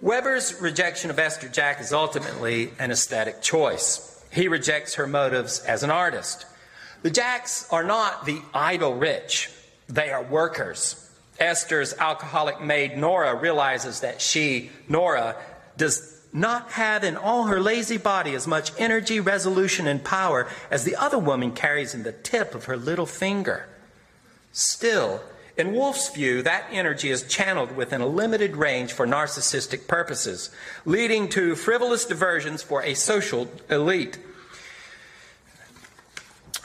Webber's 0.02 0.60
rejection 0.60 1.08
of 1.08 1.18
Esther 1.18 1.48
Jack 1.48 1.80
is 1.80 1.90
ultimately 1.90 2.70
an 2.78 2.90
aesthetic 2.90 3.40
choice. 3.40 4.22
He 4.30 4.46
rejects 4.46 4.94
her 4.96 5.06
motives 5.06 5.60
as 5.60 5.82
an 5.82 5.90
artist. 5.90 6.44
The 7.02 7.10
Jacks 7.10 7.66
are 7.70 7.82
not 7.82 8.26
the 8.26 8.42
idle 8.52 8.94
rich, 8.94 9.50
they 9.88 10.10
are 10.10 10.22
workers. 10.22 11.02
Esther's 11.38 11.94
alcoholic 11.94 12.60
maid 12.60 12.98
Nora 12.98 13.34
realizes 13.34 14.00
that 14.00 14.20
she, 14.20 14.70
Nora, 14.86 15.36
does 15.78 16.20
not 16.30 16.72
have 16.72 17.02
in 17.02 17.16
all 17.16 17.44
her 17.44 17.60
lazy 17.60 17.96
body 17.96 18.34
as 18.34 18.46
much 18.46 18.72
energy, 18.78 19.20
resolution, 19.20 19.86
and 19.86 20.04
power 20.04 20.46
as 20.70 20.84
the 20.84 20.96
other 20.96 21.18
woman 21.18 21.52
carries 21.52 21.94
in 21.94 22.02
the 22.02 22.12
tip 22.12 22.54
of 22.54 22.64
her 22.64 22.76
little 22.76 23.06
finger. 23.06 23.66
Still, 24.52 25.22
in 25.56 25.72
Wolfe's 25.72 26.10
view, 26.10 26.42
that 26.42 26.66
energy 26.70 27.10
is 27.10 27.22
channeled 27.22 27.76
within 27.76 28.00
a 28.00 28.06
limited 28.06 28.56
range 28.56 28.92
for 28.92 29.06
narcissistic 29.06 29.86
purposes, 29.86 30.50
leading 30.84 31.28
to 31.30 31.54
frivolous 31.54 32.04
diversions 32.04 32.62
for 32.62 32.82
a 32.82 32.94
social 32.94 33.48
elite. 33.70 34.18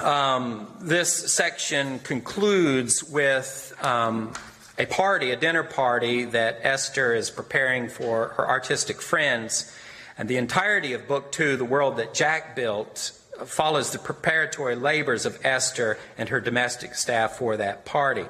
um, 0.03 0.67
this 0.81 1.33
section 1.33 1.99
concludes 1.99 3.03
with 3.03 3.73
um, 3.81 4.33
a 4.77 4.85
party, 4.85 5.31
a 5.31 5.35
dinner 5.35 5.63
party 5.63 6.25
that 6.25 6.59
Esther 6.63 7.13
is 7.13 7.29
preparing 7.29 7.87
for 7.87 8.29
her 8.29 8.47
artistic 8.47 9.01
friends. 9.01 9.73
And 10.17 10.27
the 10.27 10.37
entirety 10.37 10.93
of 10.93 11.07
Book 11.07 11.31
Two, 11.31 11.55
The 11.55 11.65
World 11.65 11.97
That 11.97 12.13
Jack 12.13 12.55
Built, 12.55 13.11
follows 13.45 13.91
the 13.91 13.99
preparatory 13.99 14.75
labors 14.75 15.25
of 15.25 15.39
Esther 15.43 15.97
and 16.17 16.29
her 16.29 16.39
domestic 16.39 16.95
staff 16.95 17.37
for 17.37 17.57
that 17.57 17.85
party. 17.85 18.25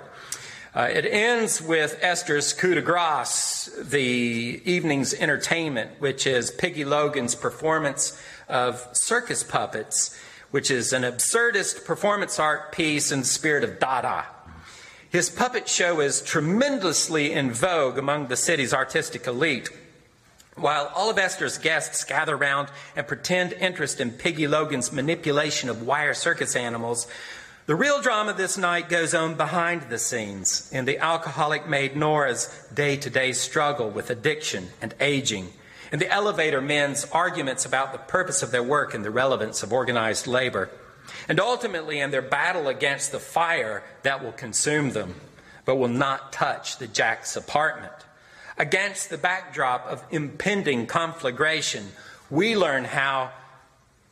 Uh, 0.73 0.87
it 0.89 1.05
ends 1.05 1.61
with 1.61 1.99
Esther's 2.01 2.53
coup 2.53 2.75
de 2.75 2.81
grace, 2.81 3.69
the 3.77 4.61
evening's 4.63 5.13
entertainment, 5.13 5.91
which 5.99 6.25
is 6.25 6.49
Piggy 6.49 6.85
Logan's 6.85 7.35
performance 7.35 8.17
of 8.47 8.87
circus 8.93 9.43
puppets, 9.43 10.17
which 10.51 10.71
is 10.71 10.93
an 10.93 11.03
absurdist 11.03 11.83
performance 11.83 12.39
art 12.39 12.71
piece 12.71 13.11
in 13.11 13.19
the 13.19 13.25
spirit 13.25 13.65
of 13.65 13.79
Dada. 13.79 14.25
His 15.09 15.29
puppet 15.29 15.67
show 15.67 15.99
is 15.99 16.21
tremendously 16.21 17.33
in 17.33 17.51
vogue 17.51 17.97
among 17.97 18.27
the 18.27 18.37
city's 18.37 18.73
artistic 18.73 19.27
elite. 19.27 19.69
While 20.55 20.89
all 20.95 21.09
of 21.09 21.17
Esther's 21.17 21.57
guests 21.57 22.05
gather 22.05 22.35
around 22.35 22.69
and 22.95 23.05
pretend 23.05 23.51
interest 23.53 23.99
in 23.99 24.11
Piggy 24.11 24.47
Logan's 24.47 24.93
manipulation 24.93 25.67
of 25.67 25.81
wire 25.81 26.13
circus 26.13 26.55
animals, 26.55 27.07
the 27.67 27.75
real 27.75 28.01
drama 28.01 28.33
this 28.33 28.57
night 28.57 28.89
goes 28.89 29.13
on 29.13 29.35
behind 29.35 29.83
the 29.83 29.99
scenes 29.99 30.67
in 30.73 30.85
the 30.85 30.97
alcoholic 30.97 31.67
maid 31.67 31.95
Nora's 31.95 32.47
day 32.73 32.97
to 32.97 33.09
day 33.09 33.33
struggle 33.33 33.89
with 33.89 34.09
addiction 34.09 34.69
and 34.81 34.95
aging, 34.99 35.49
in 35.91 35.99
the 35.99 36.09
elevator 36.09 36.59
men's 36.59 37.05
arguments 37.11 37.63
about 37.63 37.91
the 37.91 37.99
purpose 37.99 38.41
of 38.41 38.51
their 38.51 38.63
work 38.63 38.93
and 38.93 39.05
the 39.05 39.11
relevance 39.11 39.61
of 39.61 39.71
organized 39.71 40.25
labor, 40.25 40.69
and 41.29 41.39
ultimately 41.39 41.99
in 41.99 42.09
their 42.09 42.21
battle 42.21 42.67
against 42.67 43.11
the 43.11 43.19
fire 43.19 43.83
that 44.01 44.23
will 44.23 44.31
consume 44.31 44.91
them 44.91 45.15
but 45.65 45.75
will 45.75 45.87
not 45.87 46.33
touch 46.33 46.77
the 46.77 46.87
Jack's 46.87 47.35
apartment. 47.35 47.93
Against 48.57 49.09
the 49.09 49.17
backdrop 49.17 49.85
of 49.85 50.03
impending 50.09 50.87
conflagration, 50.87 51.91
we 52.29 52.55
learn 52.55 52.85
how 52.85 53.31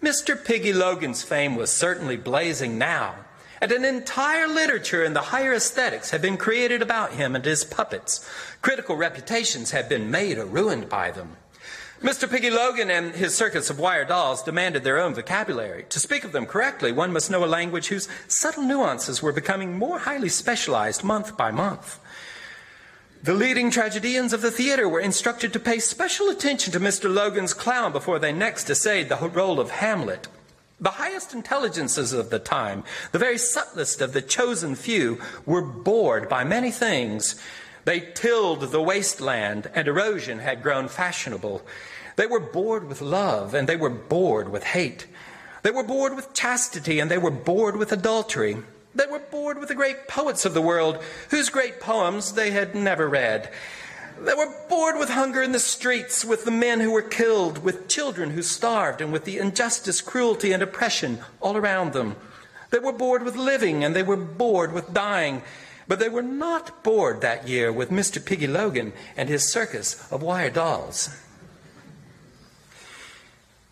Mr. 0.01 0.41
Piggy 0.43 0.73
Logan's 0.73 1.23
fame 1.23 1.55
was 1.55 1.71
certainly 1.71 2.17
blazing 2.17 2.77
now 2.77 3.15
and 3.61 3.71
an 3.71 3.85
entire 3.85 4.47
literature 4.47 5.03
in 5.03 5.13
the 5.13 5.21
higher 5.21 5.53
aesthetics 5.53 6.11
have 6.11 6.21
been 6.21 6.37
created 6.37 6.81
about 6.81 7.13
him 7.13 7.35
and 7.35 7.45
his 7.45 7.63
puppets. 7.63 8.27
Critical 8.61 8.95
reputations 8.95 9.71
have 9.71 9.89
been 9.89 10.09
made 10.09 10.37
or 10.37 10.45
ruined 10.45 10.89
by 10.89 11.11
them. 11.11 11.37
Mr. 12.01 12.29
Piggy 12.29 12.49
Logan 12.49 12.89
and 12.89 13.13
his 13.13 13.35
circus 13.35 13.69
of 13.69 13.77
wire 13.77 14.05
dolls 14.05 14.41
demanded 14.41 14.85
their 14.85 14.97
own 14.97 15.13
vocabulary. 15.13 15.85
To 15.89 15.99
speak 15.99 16.23
of 16.23 16.31
them 16.31 16.45
correctly, 16.45 16.93
one 16.93 17.11
must 17.11 17.29
know 17.29 17.43
a 17.43 17.45
language 17.45 17.87
whose 17.87 18.07
subtle 18.29 18.63
nuances 18.63 19.21
were 19.21 19.33
becoming 19.33 19.77
more 19.77 19.99
highly 19.99 20.29
specialized 20.29 21.03
month 21.03 21.35
by 21.35 21.51
month. 21.51 21.99
The 23.21 23.33
leading 23.33 23.69
tragedians 23.69 24.31
of 24.31 24.41
the 24.41 24.49
theater 24.49 24.87
were 24.87 25.01
instructed 25.01 25.51
to 25.51 25.59
pay 25.59 25.79
special 25.79 26.29
attention 26.29 26.71
to 26.71 26.79
Mr. 26.79 27.13
Logan's 27.13 27.53
clown 27.53 27.91
before 27.91 28.17
they 28.17 28.31
next 28.31 28.69
essayed 28.69 29.09
the 29.09 29.17
role 29.17 29.59
of 29.59 29.71
Hamlet. 29.71 30.29
The 30.81 30.91
highest 30.91 31.33
intelligences 31.33 32.13
of 32.13 32.29
the 32.29 32.39
time, 32.39 32.85
the 33.11 33.19
very 33.19 33.37
subtlest 33.37 33.99
of 33.99 34.13
the 34.13 34.21
chosen 34.21 34.75
few, 34.75 35.19
were 35.45 35.61
bored 35.61 36.29
by 36.29 36.45
many 36.45 36.71
things. 36.71 37.35
They 37.83 37.99
tilled 37.99 38.61
the 38.61 38.81
wasteland, 38.81 39.69
and 39.75 39.87
erosion 39.87 40.39
had 40.39 40.63
grown 40.63 40.87
fashionable. 40.87 41.63
They 42.15 42.27
were 42.27 42.39
bored 42.39 42.87
with 42.87 43.01
love, 43.01 43.53
and 43.53 43.67
they 43.67 43.75
were 43.75 43.89
bored 43.89 44.49
with 44.49 44.63
hate. 44.63 45.07
They 45.63 45.71
were 45.71 45.83
bored 45.83 46.15
with 46.15 46.33
chastity, 46.33 46.99
and 46.99 47.11
they 47.11 47.17
were 47.17 47.31
bored 47.31 47.75
with 47.75 47.91
adultery. 47.91 48.57
They 48.95 49.05
were 49.05 49.19
bored 49.19 49.59
with 49.59 49.67
the 49.67 49.75
great 49.75 50.07
poets 50.07 50.45
of 50.45 50.53
the 50.53 50.61
world, 50.61 51.03
whose 51.29 51.49
great 51.49 51.81
poems 51.81 52.33
they 52.33 52.51
had 52.51 52.73
never 52.73 53.09
read. 53.09 53.49
They 54.21 54.33
were 54.33 54.53
bored 54.67 54.97
with 54.97 55.09
hunger 55.09 55.41
in 55.41 55.53
the 55.53 55.59
streets, 55.59 56.25
with 56.25 56.43
the 56.43 56.51
men 56.51 56.81
who 56.81 56.91
were 56.91 57.01
killed, 57.01 57.59
with 57.63 57.87
children 57.87 58.31
who 58.31 58.41
starved, 58.41 58.99
and 58.99 59.13
with 59.13 59.23
the 59.23 59.37
injustice, 59.37 60.01
cruelty, 60.01 60.51
and 60.51 60.61
oppression 60.61 61.19
all 61.39 61.55
around 61.55 61.93
them. 61.93 62.15
They 62.69 62.79
were 62.79 62.91
bored 62.91 63.23
with 63.23 63.35
living, 63.35 63.83
and 63.83 63.95
they 63.95 64.03
were 64.03 64.17
bored 64.17 64.73
with 64.73 64.93
dying. 64.93 65.41
But 65.87 65.99
they 65.99 66.09
were 66.09 66.21
not 66.21 66.83
bored 66.83 67.21
that 67.21 67.47
year 67.47 67.71
with 67.71 67.89
Mr. 67.89 68.23
Piggy 68.23 68.45
Logan 68.45 68.93
and 69.15 69.29
his 69.29 69.51
circus 69.51 70.11
of 70.11 70.21
wire 70.21 70.51
dolls. 70.51 71.09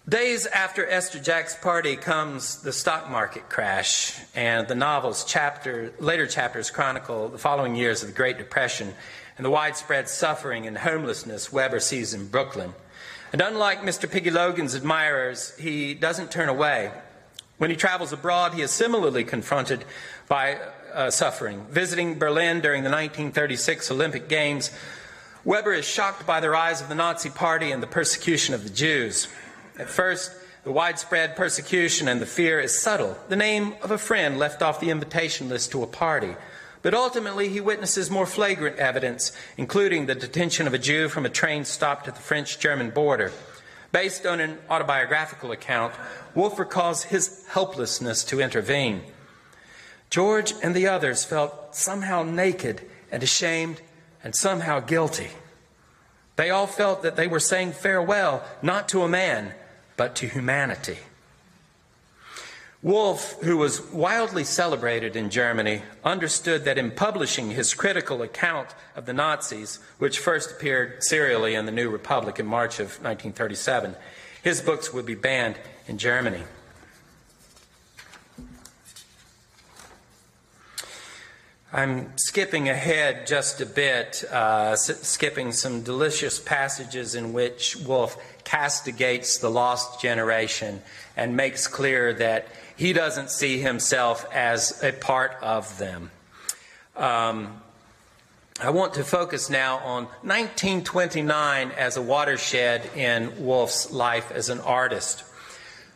Days 0.09 0.47
after 0.47 0.87
Esther 0.87 1.19
Jack's 1.19 1.55
party 1.55 1.97
comes 1.97 2.61
the 2.61 2.71
stock 2.71 3.09
market 3.09 3.49
crash, 3.49 4.17
and 4.33 4.65
the 4.67 4.73
novel's 4.73 5.25
chapter, 5.25 5.91
later 5.99 6.25
chapters 6.25 6.71
chronicle 6.71 7.27
the 7.27 7.37
following 7.37 7.75
years 7.75 8.01
of 8.01 8.07
the 8.07 8.15
Great 8.15 8.37
Depression 8.37 8.93
and 9.37 9.45
the 9.45 9.51
widespread 9.51 10.09
suffering 10.09 10.67
and 10.67 10.79
homelessness 10.79 11.53
Webber 11.53 11.79
sees 11.79 12.13
in 12.13 12.27
Brooklyn. 12.27 12.73
And 13.31 13.41
unlike 13.41 13.81
Mr. 13.81 14.09
Piggy 14.09 14.31
Logan's 14.31 14.73
admirers, 14.73 15.55
he 15.57 15.93
doesn't 15.93 16.31
turn 16.31 16.49
away. 16.49 16.91
When 17.57 17.69
he 17.69 17.75
travels 17.75 18.13
abroad, 18.13 18.53
he 18.53 18.61
is 18.61 18.71
similarly 18.71 19.23
confronted 19.23 19.83
by 20.27 20.59
uh, 20.93 21.09
suffering. 21.09 21.65
Visiting 21.69 22.19
Berlin 22.19 22.61
during 22.61 22.83
the 22.83 22.89
1936 22.89 23.91
Olympic 23.91 24.29
Games, 24.29 24.71
Webber 25.43 25.73
is 25.73 25.85
shocked 25.85 26.25
by 26.25 26.39
the 26.39 26.49
rise 26.49 26.81
of 26.81 26.89
the 26.89 26.95
Nazi 26.95 27.29
Party 27.29 27.71
and 27.71 27.81
the 27.81 27.87
persecution 27.87 28.53
of 28.53 28.63
the 28.63 28.69
Jews. 28.69 29.27
At 29.77 29.89
first, 29.89 30.31
the 30.63 30.71
widespread 30.71 31.35
persecution 31.35 32.07
and 32.07 32.21
the 32.21 32.25
fear 32.25 32.59
is 32.59 32.81
subtle. 32.81 33.17
The 33.29 33.35
name 33.35 33.75
of 33.81 33.91
a 33.91 33.97
friend 33.97 34.37
left 34.37 34.61
off 34.61 34.79
the 34.79 34.89
invitation 34.89 35.47
list 35.49 35.71
to 35.71 35.83
a 35.83 35.87
party. 35.87 36.35
But 36.87 36.93
ultimately, 36.93 37.49
he 37.49 37.59
witnesses 37.59 38.09
more 38.09 38.25
flagrant 38.25 38.77
evidence, 38.77 39.33
including 39.57 40.05
the 40.05 40.15
detention 40.15 40.67
of 40.67 40.73
a 40.73 40.77
Jew 40.77 41.09
from 41.09 41.25
a 41.25 41.29
train 41.29 41.65
stopped 41.65 42.07
at 42.07 42.15
the 42.15 42.21
French 42.21 42.59
German 42.59 42.91
border. 42.91 43.33
Based 43.91 44.25
on 44.25 44.39
an 44.39 44.57
autobiographical 44.69 45.51
account, 45.51 45.93
Wolfe 46.33 46.57
recalls 46.57 47.03
his 47.03 47.45
helplessness 47.49 48.23
to 48.23 48.39
intervene. 48.39 49.01
George 50.09 50.53
and 50.63 50.73
the 50.73 50.87
others 50.87 51.25
felt 51.25 51.75
somehow 51.75 52.23
naked 52.23 52.83
and 53.11 53.21
ashamed 53.21 53.81
and 54.23 54.33
somehow 54.33 54.79
guilty. 54.79 55.31
They 56.37 56.51
all 56.51 56.67
felt 56.67 57.01
that 57.01 57.17
they 57.17 57.27
were 57.27 57.41
saying 57.41 57.73
farewell 57.73 58.45
not 58.61 58.87
to 58.87 59.03
a 59.03 59.09
man, 59.09 59.53
but 59.97 60.15
to 60.15 60.27
humanity. 60.29 60.99
Wolfe, 62.83 63.41
who 63.41 63.57
was 63.57 63.81
wildly 63.91 64.43
celebrated 64.43 65.15
in 65.15 65.31
Germany, 65.31 65.81
understood 66.03 66.63
that 66.65 66.77
in 66.77 66.91
publishing 66.91 67.49
his 67.49 67.73
critical 67.73 68.21
account 68.21 68.69
of 68.95 69.07
the 69.07 69.13
Nazis, 69.13 69.79
which 69.97 70.19
first 70.19 70.51
appeared 70.51 71.03
serially 71.03 71.55
in 71.55 71.65
the 71.65 71.71
New 71.71 71.89
Republic 71.89 72.39
in 72.39 72.45
March 72.45 72.79
of 72.79 73.01
1937, 73.01 73.95
his 74.43 74.61
books 74.61 74.93
would 74.93 75.07
be 75.07 75.15
banned 75.15 75.57
in 75.87 75.97
Germany. 75.97 76.43
I'm 81.73 82.15
skipping 82.17 82.69
ahead 82.69 83.27
just 83.27 83.59
a 83.59 83.65
bit, 83.65 84.23
uh, 84.23 84.75
skipping 84.75 85.51
some 85.51 85.81
delicious 85.81 86.39
passages 86.39 87.13
in 87.13 87.33
which 87.33 87.75
Wolfe 87.75 88.17
castigates 88.45 89.39
the 89.39 89.49
lost 89.49 89.99
generation 89.99 90.81
and 91.17 91.35
makes 91.35 91.67
clear 91.67 92.13
that 92.13 92.47
he 92.77 92.93
doesn't 92.93 93.29
see 93.29 93.59
himself 93.59 94.25
as 94.31 94.81
a 94.83 94.91
part 94.91 95.33
of 95.41 95.77
them. 95.77 96.11
Um, 96.95 97.61
I 98.59 98.69
want 98.69 98.95
to 98.95 99.03
focus 99.03 99.49
now 99.49 99.77
on 99.77 100.05
1929 100.23 101.71
as 101.71 101.97
a 101.97 102.01
watershed 102.01 102.89
in 102.95 103.45
Wolfe's 103.45 103.91
life 103.91 104.31
as 104.31 104.49
an 104.49 104.59
artist. 104.61 105.23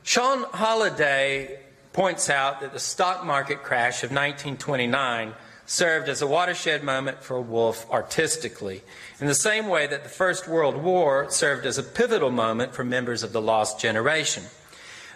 Shawn 0.04 0.44
Holliday 0.52 1.60
points 1.94 2.30
out 2.30 2.62
that 2.62 2.74
the 2.74 2.80
stock 2.80 3.26
market 3.26 3.64
crash 3.64 4.04
of 4.04 4.10
1929 4.10 5.34
served 5.66 6.10
as 6.10 6.22
a 6.22 6.28
watershed 6.28 6.84
moment 6.84 7.24
for 7.24 7.40
Wolfe 7.40 7.90
artistically, 7.90 8.82
in 9.20 9.28
the 9.28 9.36
same 9.36 9.68
way 9.68 9.88
that 9.88 10.04
the 10.04 10.10
First 10.10 10.48
World 10.48 10.76
War 10.76 11.30
served 11.30 11.66
as 11.66 11.78
a 11.78 11.84
pivotal 11.84 12.32
moment 12.32 12.74
for 12.74 12.84
members 12.84 13.24
of 13.24 13.34
the 13.34 13.42
lost 13.42 13.80
generation. 13.80 14.44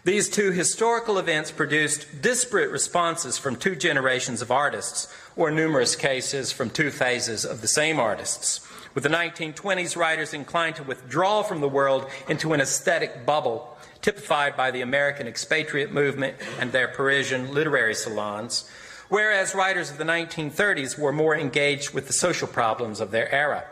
These 0.06 0.30
two 0.30 0.52
historical 0.52 1.18
events 1.18 1.50
produced 1.50 2.22
disparate 2.22 2.70
responses 2.70 3.40
from 3.40 3.56
two 3.56 3.76
generations 3.76 4.44
of 4.44 4.52
artists, 4.52 5.12
or 5.36 5.50
numerous 5.50 5.96
cases 5.96 6.52
from 6.52 6.70
two 6.70 6.92
phases 6.92 7.44
of 7.44 7.62
the 7.62 7.68
same 7.68 8.00
artists. 8.00 8.62
With 8.94 9.04
the 9.04 9.10
1920s 9.10 9.98
writers 9.98 10.32
inclined 10.32 10.76
to 10.76 10.84
withdraw 10.84 11.42
from 11.42 11.60
the 11.60 11.68
world 11.68 12.08
into 12.30 12.54
an 12.54 12.62
aesthetic 12.62 13.26
bubble, 13.26 13.76
typified 14.04 14.56
by 14.56 14.70
the 14.70 14.82
American 14.82 15.26
expatriate 15.26 15.92
movement 15.92 16.36
and 16.60 16.72
their 16.72 16.88
Parisian 16.88 17.52
literary 17.52 17.96
salons, 17.96 18.70
whereas 19.10 19.56
writers 19.56 19.90
of 19.90 19.98
the 19.98 20.04
1930s 20.04 21.00
were 21.00 21.12
more 21.12 21.36
engaged 21.36 21.96
with 21.96 22.06
the 22.06 22.14
social 22.14 22.48
problems 22.48 23.00
of 23.00 23.10
their 23.10 23.34
era. 23.34 23.64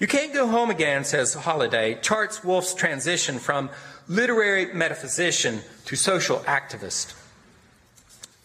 You 0.00 0.08
Can't 0.08 0.34
Go 0.34 0.48
Home 0.48 0.70
Again, 0.70 1.04
says 1.04 1.34
Holliday, 1.34 1.96
charts 2.02 2.42
Wolfe's 2.42 2.74
transition 2.74 3.38
from 3.38 3.70
literary 4.08 4.72
metaphysician 4.72 5.60
to 5.86 5.96
social 5.96 6.38
activist. 6.40 7.14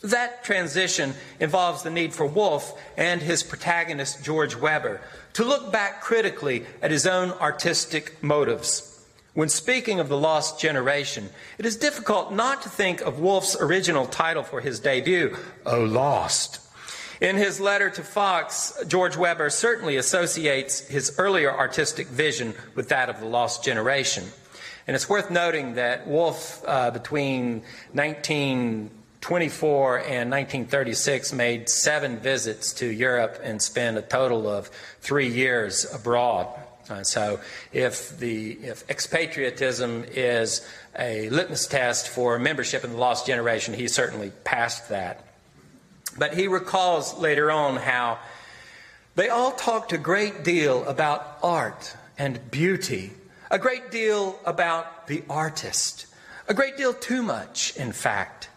That 0.01 0.43
transition 0.45 1.13
involves 1.39 1.83
the 1.83 1.89
need 1.89 2.13
for 2.13 2.25
Wolfe 2.25 2.73
and 2.97 3.21
his 3.21 3.43
protagonist, 3.43 4.23
George 4.23 4.55
Webber, 4.55 5.01
to 5.33 5.43
look 5.43 5.71
back 5.71 6.01
critically 6.01 6.65
at 6.81 6.91
his 6.91 7.05
own 7.05 7.31
artistic 7.31 8.21
motives. 8.23 8.85
When 9.33 9.49
speaking 9.49 9.99
of 9.99 10.09
the 10.09 10.17
lost 10.17 10.59
generation, 10.59 11.29
it 11.57 11.65
is 11.65 11.75
difficult 11.75 12.33
not 12.33 12.61
to 12.63 12.69
think 12.69 13.01
of 13.01 13.19
Wolfe's 13.19 13.55
original 13.59 14.05
title 14.05 14.43
for 14.43 14.61
his 14.61 14.79
debut, 14.79 15.35
Oh 15.65 15.83
Lost. 15.83 16.61
In 17.21 17.35
his 17.35 17.59
letter 17.59 17.89
to 17.89 18.01
Fox, 18.01 18.73
George 18.87 19.17
Webber 19.17 19.49
certainly 19.49 19.97
associates 19.97 20.79
his 20.87 21.15
earlier 21.17 21.51
artistic 21.51 22.07
vision 22.07 22.53
with 22.75 22.89
that 22.89 23.09
of 23.09 23.19
the 23.19 23.25
lost 23.25 23.63
generation. 23.63 24.23
And 24.89 24.95
it's 24.95 25.07
worth 25.07 25.29
noting 25.29 25.75
that 25.75 26.07
Wolfe, 26.07 26.63
uh, 26.65 26.89
between 26.89 27.61
1924 27.93 29.99
and 29.99 30.31
1936, 30.31 31.31
made 31.31 31.69
seven 31.69 32.17
visits 32.17 32.73
to 32.73 32.87
Europe 32.87 33.39
and 33.43 33.61
spent 33.61 33.99
a 33.99 34.01
total 34.01 34.49
of 34.49 34.71
three 34.99 35.27
years 35.27 35.85
abroad. 35.93 36.47
Uh, 36.89 37.03
so, 37.03 37.39
if 37.71 38.17
the 38.17 38.53
if 38.53 38.87
expatriatism 38.87 40.09
is 40.15 40.67
a 40.97 41.29
litmus 41.29 41.67
test 41.67 42.09
for 42.09 42.39
membership 42.39 42.83
in 42.83 42.93
the 42.93 42.97
lost 42.97 43.27
generation, 43.27 43.75
he 43.75 43.87
certainly 43.87 44.31
passed 44.43 44.89
that. 44.89 45.23
But 46.17 46.33
he 46.33 46.47
recalls 46.47 47.15
later 47.19 47.51
on 47.51 47.75
how 47.75 48.17
they 49.13 49.29
all 49.29 49.51
talked 49.51 49.93
a 49.93 49.99
great 49.99 50.43
deal 50.43 50.83
about 50.85 51.37
art 51.43 51.95
and 52.17 52.49
beauty, 52.49 53.11
a 53.49 53.59
great 53.59 53.91
deal 53.91 54.39
about 54.45 55.07
the 55.07 55.23
artist, 55.29 56.05
a 56.47 56.53
great 56.53 56.77
deal 56.77 56.93
too 56.93 57.23
much, 57.23 57.75
in 57.75 57.91
fact. 57.91 58.49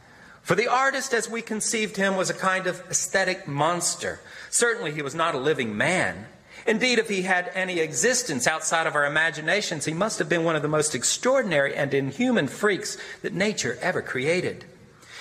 For 0.42 0.54
the 0.54 0.68
artist, 0.68 1.14
as 1.14 1.30
we 1.30 1.40
conceived 1.40 1.96
him, 1.96 2.16
was 2.16 2.28
a 2.28 2.34
kind 2.34 2.66
of 2.66 2.82
aesthetic 2.90 3.46
monster. 3.46 4.20
Certainly, 4.50 4.92
he 4.92 5.02
was 5.02 5.14
not 5.14 5.34
a 5.34 5.38
living 5.38 5.76
man. 5.76 6.26
Indeed, 6.66 6.98
if 6.98 7.08
he 7.08 7.22
had 7.22 7.50
any 7.54 7.80
existence 7.80 8.46
outside 8.46 8.86
of 8.86 8.94
our 8.94 9.06
imaginations, 9.06 9.84
he 9.84 9.94
must 9.94 10.18
have 10.18 10.28
been 10.28 10.44
one 10.44 10.56
of 10.56 10.62
the 10.62 10.68
most 10.68 10.94
extraordinary 10.94 11.74
and 11.74 11.92
inhuman 11.94 12.48
freaks 12.48 12.98
that 13.22 13.32
nature 13.32 13.78
ever 13.80 14.02
created. 14.02 14.64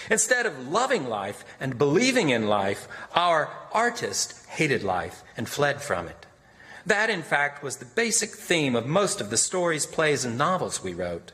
Instead 0.09 0.45
of 0.45 0.67
loving 0.67 1.07
life 1.07 1.45
and 1.59 1.77
believing 1.77 2.29
in 2.29 2.47
life, 2.47 2.87
our 3.15 3.49
artist 3.71 4.45
hated 4.47 4.83
life 4.83 5.23
and 5.37 5.47
fled 5.47 5.81
from 5.81 6.07
it. 6.07 6.20
That, 6.85 7.09
in 7.09 7.21
fact, 7.21 7.63
was 7.63 7.77
the 7.77 7.85
basic 7.85 8.31
theme 8.31 8.75
of 8.75 8.85
most 8.85 9.21
of 9.21 9.29
the 9.29 9.37
stories, 9.37 9.85
plays, 9.85 10.25
and 10.25 10.37
novels 10.37 10.83
we 10.83 10.93
wrote. 10.93 11.31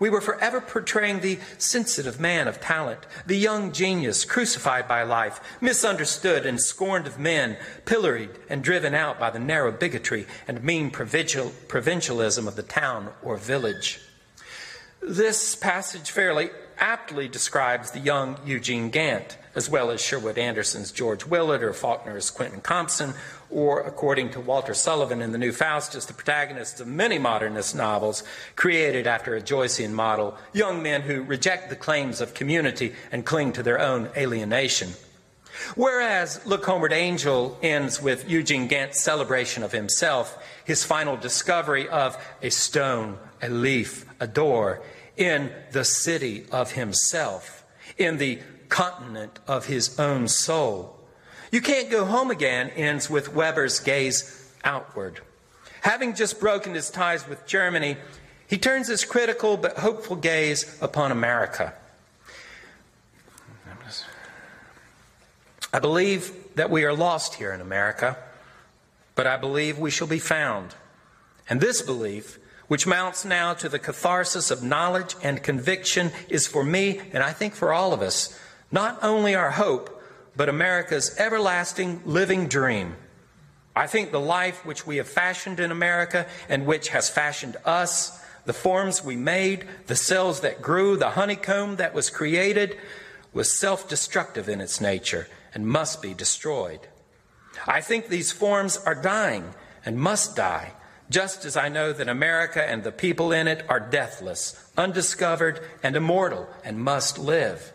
We 0.00 0.10
were 0.10 0.20
forever 0.20 0.60
portraying 0.60 1.20
the 1.20 1.38
sensitive 1.58 2.20
man 2.20 2.46
of 2.46 2.60
talent, 2.60 3.00
the 3.26 3.36
young 3.36 3.72
genius 3.72 4.24
crucified 4.24 4.86
by 4.86 5.02
life, 5.02 5.40
misunderstood 5.60 6.46
and 6.46 6.60
scorned 6.60 7.06
of 7.06 7.18
men, 7.18 7.56
pilloried 7.84 8.30
and 8.48 8.62
driven 8.62 8.94
out 8.94 9.18
by 9.18 9.30
the 9.30 9.40
narrow 9.40 9.72
bigotry 9.72 10.26
and 10.46 10.62
mean 10.62 10.90
provincial, 10.90 11.52
provincialism 11.66 12.46
of 12.46 12.54
the 12.54 12.62
town 12.62 13.10
or 13.22 13.36
village. 13.36 14.00
This 15.02 15.56
passage 15.56 16.10
fairly 16.10 16.50
aptly 16.78 17.26
describes 17.26 17.90
the 17.90 17.98
young 17.98 18.38
Eugene 18.46 18.90
Gant, 18.90 19.36
as 19.58 19.68
well 19.68 19.90
as 19.90 20.00
Sherwood 20.00 20.38
Anderson's 20.38 20.92
George 20.92 21.26
Willard 21.26 21.64
or 21.64 21.72
Faulkner's 21.72 22.30
Quentin 22.30 22.60
Compson, 22.60 23.12
or, 23.50 23.80
according 23.80 24.30
to 24.30 24.40
Walter 24.40 24.72
Sullivan 24.72 25.20
in 25.20 25.32
The 25.32 25.38
New 25.38 25.50
Faustus, 25.50 26.04
the 26.04 26.12
protagonists 26.12 26.78
of 26.78 26.86
many 26.86 27.18
modernist 27.18 27.74
novels 27.74 28.22
created 28.54 29.08
after 29.08 29.34
a 29.34 29.42
Joycean 29.42 29.90
model, 29.90 30.36
young 30.52 30.80
men 30.80 31.02
who 31.02 31.24
reject 31.24 31.70
the 31.70 31.76
claims 31.76 32.20
of 32.20 32.34
community 32.34 32.94
and 33.10 33.26
cling 33.26 33.52
to 33.54 33.64
their 33.64 33.80
own 33.80 34.10
alienation. 34.16 34.90
Whereas 35.74 36.40
Look 36.46 36.64
Homeward 36.64 36.92
Angel 36.92 37.58
ends 37.60 38.00
with 38.00 38.30
Eugene 38.30 38.68
Gant's 38.68 39.00
celebration 39.00 39.64
of 39.64 39.72
himself, 39.72 40.38
his 40.64 40.84
final 40.84 41.16
discovery 41.16 41.88
of 41.88 42.16
a 42.42 42.50
stone, 42.50 43.18
a 43.42 43.48
leaf, 43.48 44.06
a 44.20 44.28
door, 44.28 44.82
in 45.16 45.50
the 45.72 45.84
city 45.84 46.46
of 46.52 46.70
himself, 46.70 47.64
in 47.96 48.18
the 48.18 48.38
continent 48.68 49.38
of 49.46 49.66
his 49.66 49.98
own 49.98 50.28
soul. 50.28 50.98
You 51.50 51.60
can't 51.60 51.90
go 51.90 52.04
home 52.04 52.30
again 52.30 52.70
ends 52.70 53.08
with 53.08 53.34
Webber's 53.34 53.80
gaze 53.80 54.52
outward. 54.64 55.20
Having 55.82 56.14
just 56.14 56.40
broken 56.40 56.74
his 56.74 56.90
ties 56.90 57.26
with 57.26 57.46
Germany, 57.46 57.96
he 58.46 58.58
turns 58.58 58.88
his 58.88 59.04
critical 59.04 59.56
but 59.56 59.78
hopeful 59.78 60.16
gaze 60.16 60.78
upon 60.80 61.12
America. 61.12 61.74
I 65.72 65.78
believe 65.80 66.32
that 66.54 66.70
we 66.70 66.84
are 66.84 66.94
lost 66.94 67.34
here 67.34 67.52
in 67.52 67.60
America, 67.60 68.16
but 69.14 69.26
I 69.26 69.36
believe 69.36 69.78
we 69.78 69.90
shall 69.90 70.06
be 70.06 70.18
found. 70.18 70.74
And 71.48 71.60
this 71.60 71.82
belief 71.82 72.38
which 72.68 72.86
mounts 72.86 73.24
now 73.24 73.54
to 73.54 73.68
the 73.68 73.78
catharsis 73.78 74.50
of 74.50 74.62
knowledge 74.62 75.16
and 75.22 75.42
conviction, 75.42 76.12
is 76.28 76.46
for 76.46 76.62
me, 76.62 77.00
and 77.12 77.22
I 77.22 77.32
think 77.32 77.54
for 77.54 77.72
all 77.72 77.92
of 77.92 78.02
us, 78.02 78.38
not 78.70 78.98
only 79.02 79.34
our 79.34 79.50
hope, 79.50 80.02
but 80.36 80.48
America's 80.48 81.16
everlasting 81.18 82.02
living 82.04 82.48
dream. 82.48 82.96
I 83.74 83.86
think 83.86 84.10
the 84.10 84.20
life 84.20 84.64
which 84.66 84.86
we 84.86 84.96
have 84.96 85.08
fashioned 85.08 85.60
in 85.60 85.70
America 85.70 86.26
and 86.48 86.66
which 86.66 86.88
has 86.88 87.08
fashioned 87.08 87.56
us, 87.64 88.20
the 88.44 88.52
forms 88.52 89.04
we 89.04 89.16
made, 89.16 89.66
the 89.86 89.96
cells 89.96 90.40
that 90.40 90.62
grew, 90.62 90.96
the 90.96 91.10
honeycomb 91.10 91.76
that 91.76 91.94
was 91.94 92.10
created, 92.10 92.76
was 93.32 93.58
self 93.58 93.88
destructive 93.88 94.48
in 94.48 94.60
its 94.60 94.80
nature 94.80 95.28
and 95.54 95.66
must 95.66 96.02
be 96.02 96.14
destroyed. 96.14 96.80
I 97.66 97.80
think 97.80 98.08
these 98.08 98.32
forms 98.32 98.76
are 98.76 98.94
dying 98.94 99.54
and 99.84 99.98
must 99.98 100.36
die 100.36 100.72
just 101.10 101.44
as 101.44 101.56
I 101.56 101.68
know 101.68 101.92
that 101.92 102.08
America 102.08 102.62
and 102.62 102.84
the 102.84 102.92
people 102.92 103.32
in 103.32 103.48
it 103.48 103.64
are 103.68 103.80
deathless, 103.80 104.70
undiscovered, 104.76 105.60
and 105.82 105.96
immortal, 105.96 106.48
and 106.64 106.78
must 106.78 107.18
live. 107.18 107.72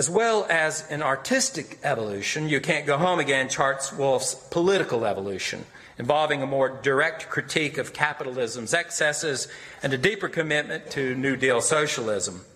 As 0.00 0.08
well 0.08 0.46
as 0.48 0.90
an 0.90 1.02
artistic 1.02 1.78
evolution, 1.82 2.48
You 2.48 2.58
Can't 2.58 2.86
Go 2.86 2.96
Home 2.96 3.18
Again 3.18 3.50
charts 3.50 3.92
Wolfe's 3.92 4.32
political 4.34 5.04
evolution, 5.04 5.66
involving 5.98 6.40
a 6.40 6.46
more 6.46 6.70
direct 6.70 7.28
critique 7.28 7.76
of 7.76 7.92
capitalism's 7.92 8.72
excesses 8.72 9.46
and 9.82 9.92
a 9.92 9.98
deeper 9.98 10.30
commitment 10.30 10.90
to 10.92 11.14
New 11.14 11.36
Deal 11.36 11.60
socialism. 11.60 12.46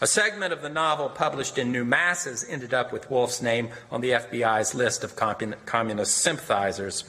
A 0.00 0.06
segment 0.06 0.52
of 0.52 0.62
the 0.62 0.68
novel 0.68 1.08
published 1.08 1.58
in 1.58 1.72
New 1.72 1.84
Masses 1.84 2.46
ended 2.48 2.72
up 2.72 2.92
with 2.92 3.10
Wolfe's 3.10 3.42
name 3.42 3.70
on 3.90 4.00
the 4.00 4.10
FBI's 4.10 4.72
list 4.72 5.02
of 5.02 5.16
communist 5.16 6.18
sympathizers. 6.18 7.02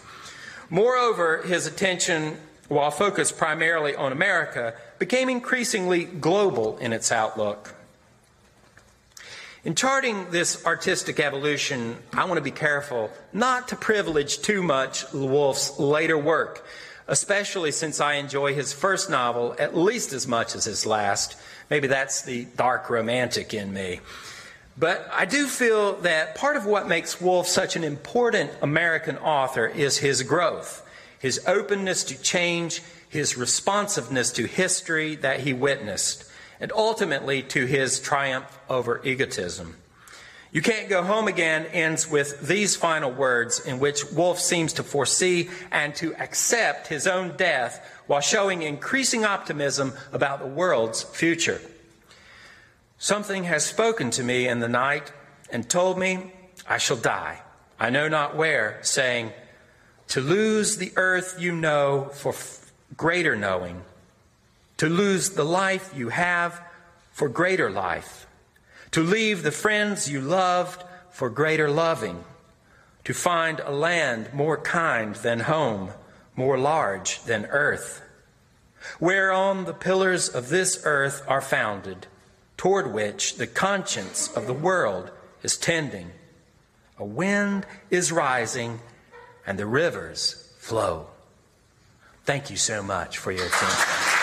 Moreover, 0.72 1.44
his 1.44 1.68
attention, 1.68 2.38
while 2.68 2.90
focused 2.90 3.38
primarily 3.38 3.96
on 3.96 4.12
America, 4.12 4.74
became 4.98 5.30
increasingly 5.30 6.06
global 6.06 6.80
in 6.80 6.94
its 6.94 7.12
outlook. 7.12 7.76
In 9.68 9.76
charting 9.76 10.32
this 10.32 10.66
artistic 10.66 11.20
evolution, 11.20 11.98
I 12.14 12.24
want 12.24 12.38
to 12.38 12.42
be 12.42 12.52
careful 12.52 13.12
not 13.34 13.68
to 13.68 13.76
privilege 13.76 14.42
too 14.42 14.64
much 14.64 15.04
Wolfe's 15.12 15.78
later 15.78 16.18
work, 16.18 16.66
especially 17.06 17.74
since 17.74 18.00
I 18.00 18.14
enjoy 18.14 18.56
his 18.56 18.72
first 18.72 19.10
novel 19.10 19.58
at 19.60 19.76
least 19.76 20.14
as 20.14 20.26
much 20.26 20.56
as 20.56 20.64
his 20.64 20.86
last. 20.86 21.36
Maybe 21.70 21.88
that's 21.88 22.22
the 22.22 22.46
dark 22.56 22.90
romantic 22.90 23.54
in 23.54 23.74
me. 23.74 24.00
But 24.78 25.06
I 25.12 25.26
do 25.26 25.48
feel 25.48 25.98
that 25.98 26.36
part 26.36 26.56
of 26.56 26.66
what 26.66 26.88
makes 26.88 27.20
Wolfe 27.20 27.48
such 27.48 27.76
an 27.76 27.84
important 27.84 28.52
American 28.62 29.18
author 29.18 29.68
is 29.68 29.98
his 29.98 30.24
growth, 30.24 30.82
his 31.20 31.46
openness 31.46 32.06
to 32.06 32.22
change, 32.22 32.82
his 33.10 33.38
responsiveness 33.38 34.32
to 34.32 34.48
history 34.48 35.16
that 35.16 35.42
he 35.42 35.52
witnessed, 35.52 36.24
and 36.60 36.72
ultimately 36.72 37.42
to 37.44 37.66
his 37.66 38.00
triumph 38.00 38.60
over 38.70 39.02
egotism. 39.04 39.76
You 40.52 40.62
Can't 40.62 40.90
Go 40.90 41.04
Home 41.04 41.28
Again 41.28 41.66
ends 41.68 42.10
with 42.10 42.48
these 42.48 42.76
final 42.76 43.12
words 43.12 43.60
in 43.60 43.80
which 43.80 44.12
Wolfe 44.12 44.40
seems 44.40 44.74
to 44.74 44.84
foresee 44.84 45.50
and 45.72 45.94
to 45.96 46.16
accept 46.16 46.88
his 46.88 47.06
own 47.06 47.36
death 47.36 47.86
while 48.08 48.22
showing 48.22 48.62
increasing 48.62 49.26
optimism 49.26 49.94
about 50.14 50.40
the 50.40 50.48
world's 50.48 51.04
future. 51.04 51.60
Something 52.98 53.44
has 53.44 53.66
spoken 53.66 54.10
to 54.12 54.24
me 54.24 54.48
in 54.48 54.60
the 54.60 54.70
night 54.70 55.12
and 55.52 55.70
told 55.70 56.00
me 56.00 56.34
I 56.68 56.78
shall 56.78 56.98
die, 56.98 57.42
I 57.80 57.90
know 57.90 58.08
not 58.08 58.36
where, 58.36 58.80
saying, 58.82 59.34
To 60.10 60.22
lose 60.22 60.78
the 60.78 60.92
earth 60.96 61.36
you 61.40 61.52
know 61.52 62.10
for 62.14 62.34
f- 62.34 62.72
greater 62.96 63.36
knowing, 63.36 63.84
to 64.78 64.90
lose 64.90 65.32
the 65.32 65.44
life 65.44 65.94
you 65.96 66.10
have 66.10 66.62
for 67.12 67.28
greater 67.28 67.70
life, 67.70 68.28
to 68.92 69.02
leave 69.02 69.44
the 69.44 69.52
friends 69.52 70.10
you 70.10 70.22
loved 70.22 70.84
for 71.10 71.30
greater 71.30 71.70
loving, 71.70 72.24
to 73.04 73.14
find 73.14 73.60
a 73.60 73.72
land 73.72 74.34
more 74.34 74.58
kind 74.58 75.16
than 75.16 75.40
home, 75.42 75.90
more 76.36 76.58
large 76.58 77.24
than 77.24 77.46
earth, 77.48 78.02
whereon 79.00 79.66
the 79.66 79.74
pillars 79.74 80.30
of 80.30 80.50
this 80.50 80.82
earth 80.84 81.24
are 81.28 81.42
founded 81.42 82.06
toward 82.56 82.94
which 82.94 83.38
the 83.38 83.48
conscience 83.48 84.32
of 84.34 84.46
the 84.48 84.54
world 84.54 85.12
is 85.44 85.58
tending. 85.58 86.12
A 87.00 87.06
wind 87.06 87.66
is 87.90 88.12
rising 88.12 88.80
and 89.46 89.58
the 89.58 89.66
rivers 89.66 90.52
flow. 90.60 91.08
Thank 92.26 92.50
you 92.50 92.58
so 92.58 92.84
much 92.84 93.18
for 93.18 93.32
your 93.32 93.46
attention. 93.46 94.17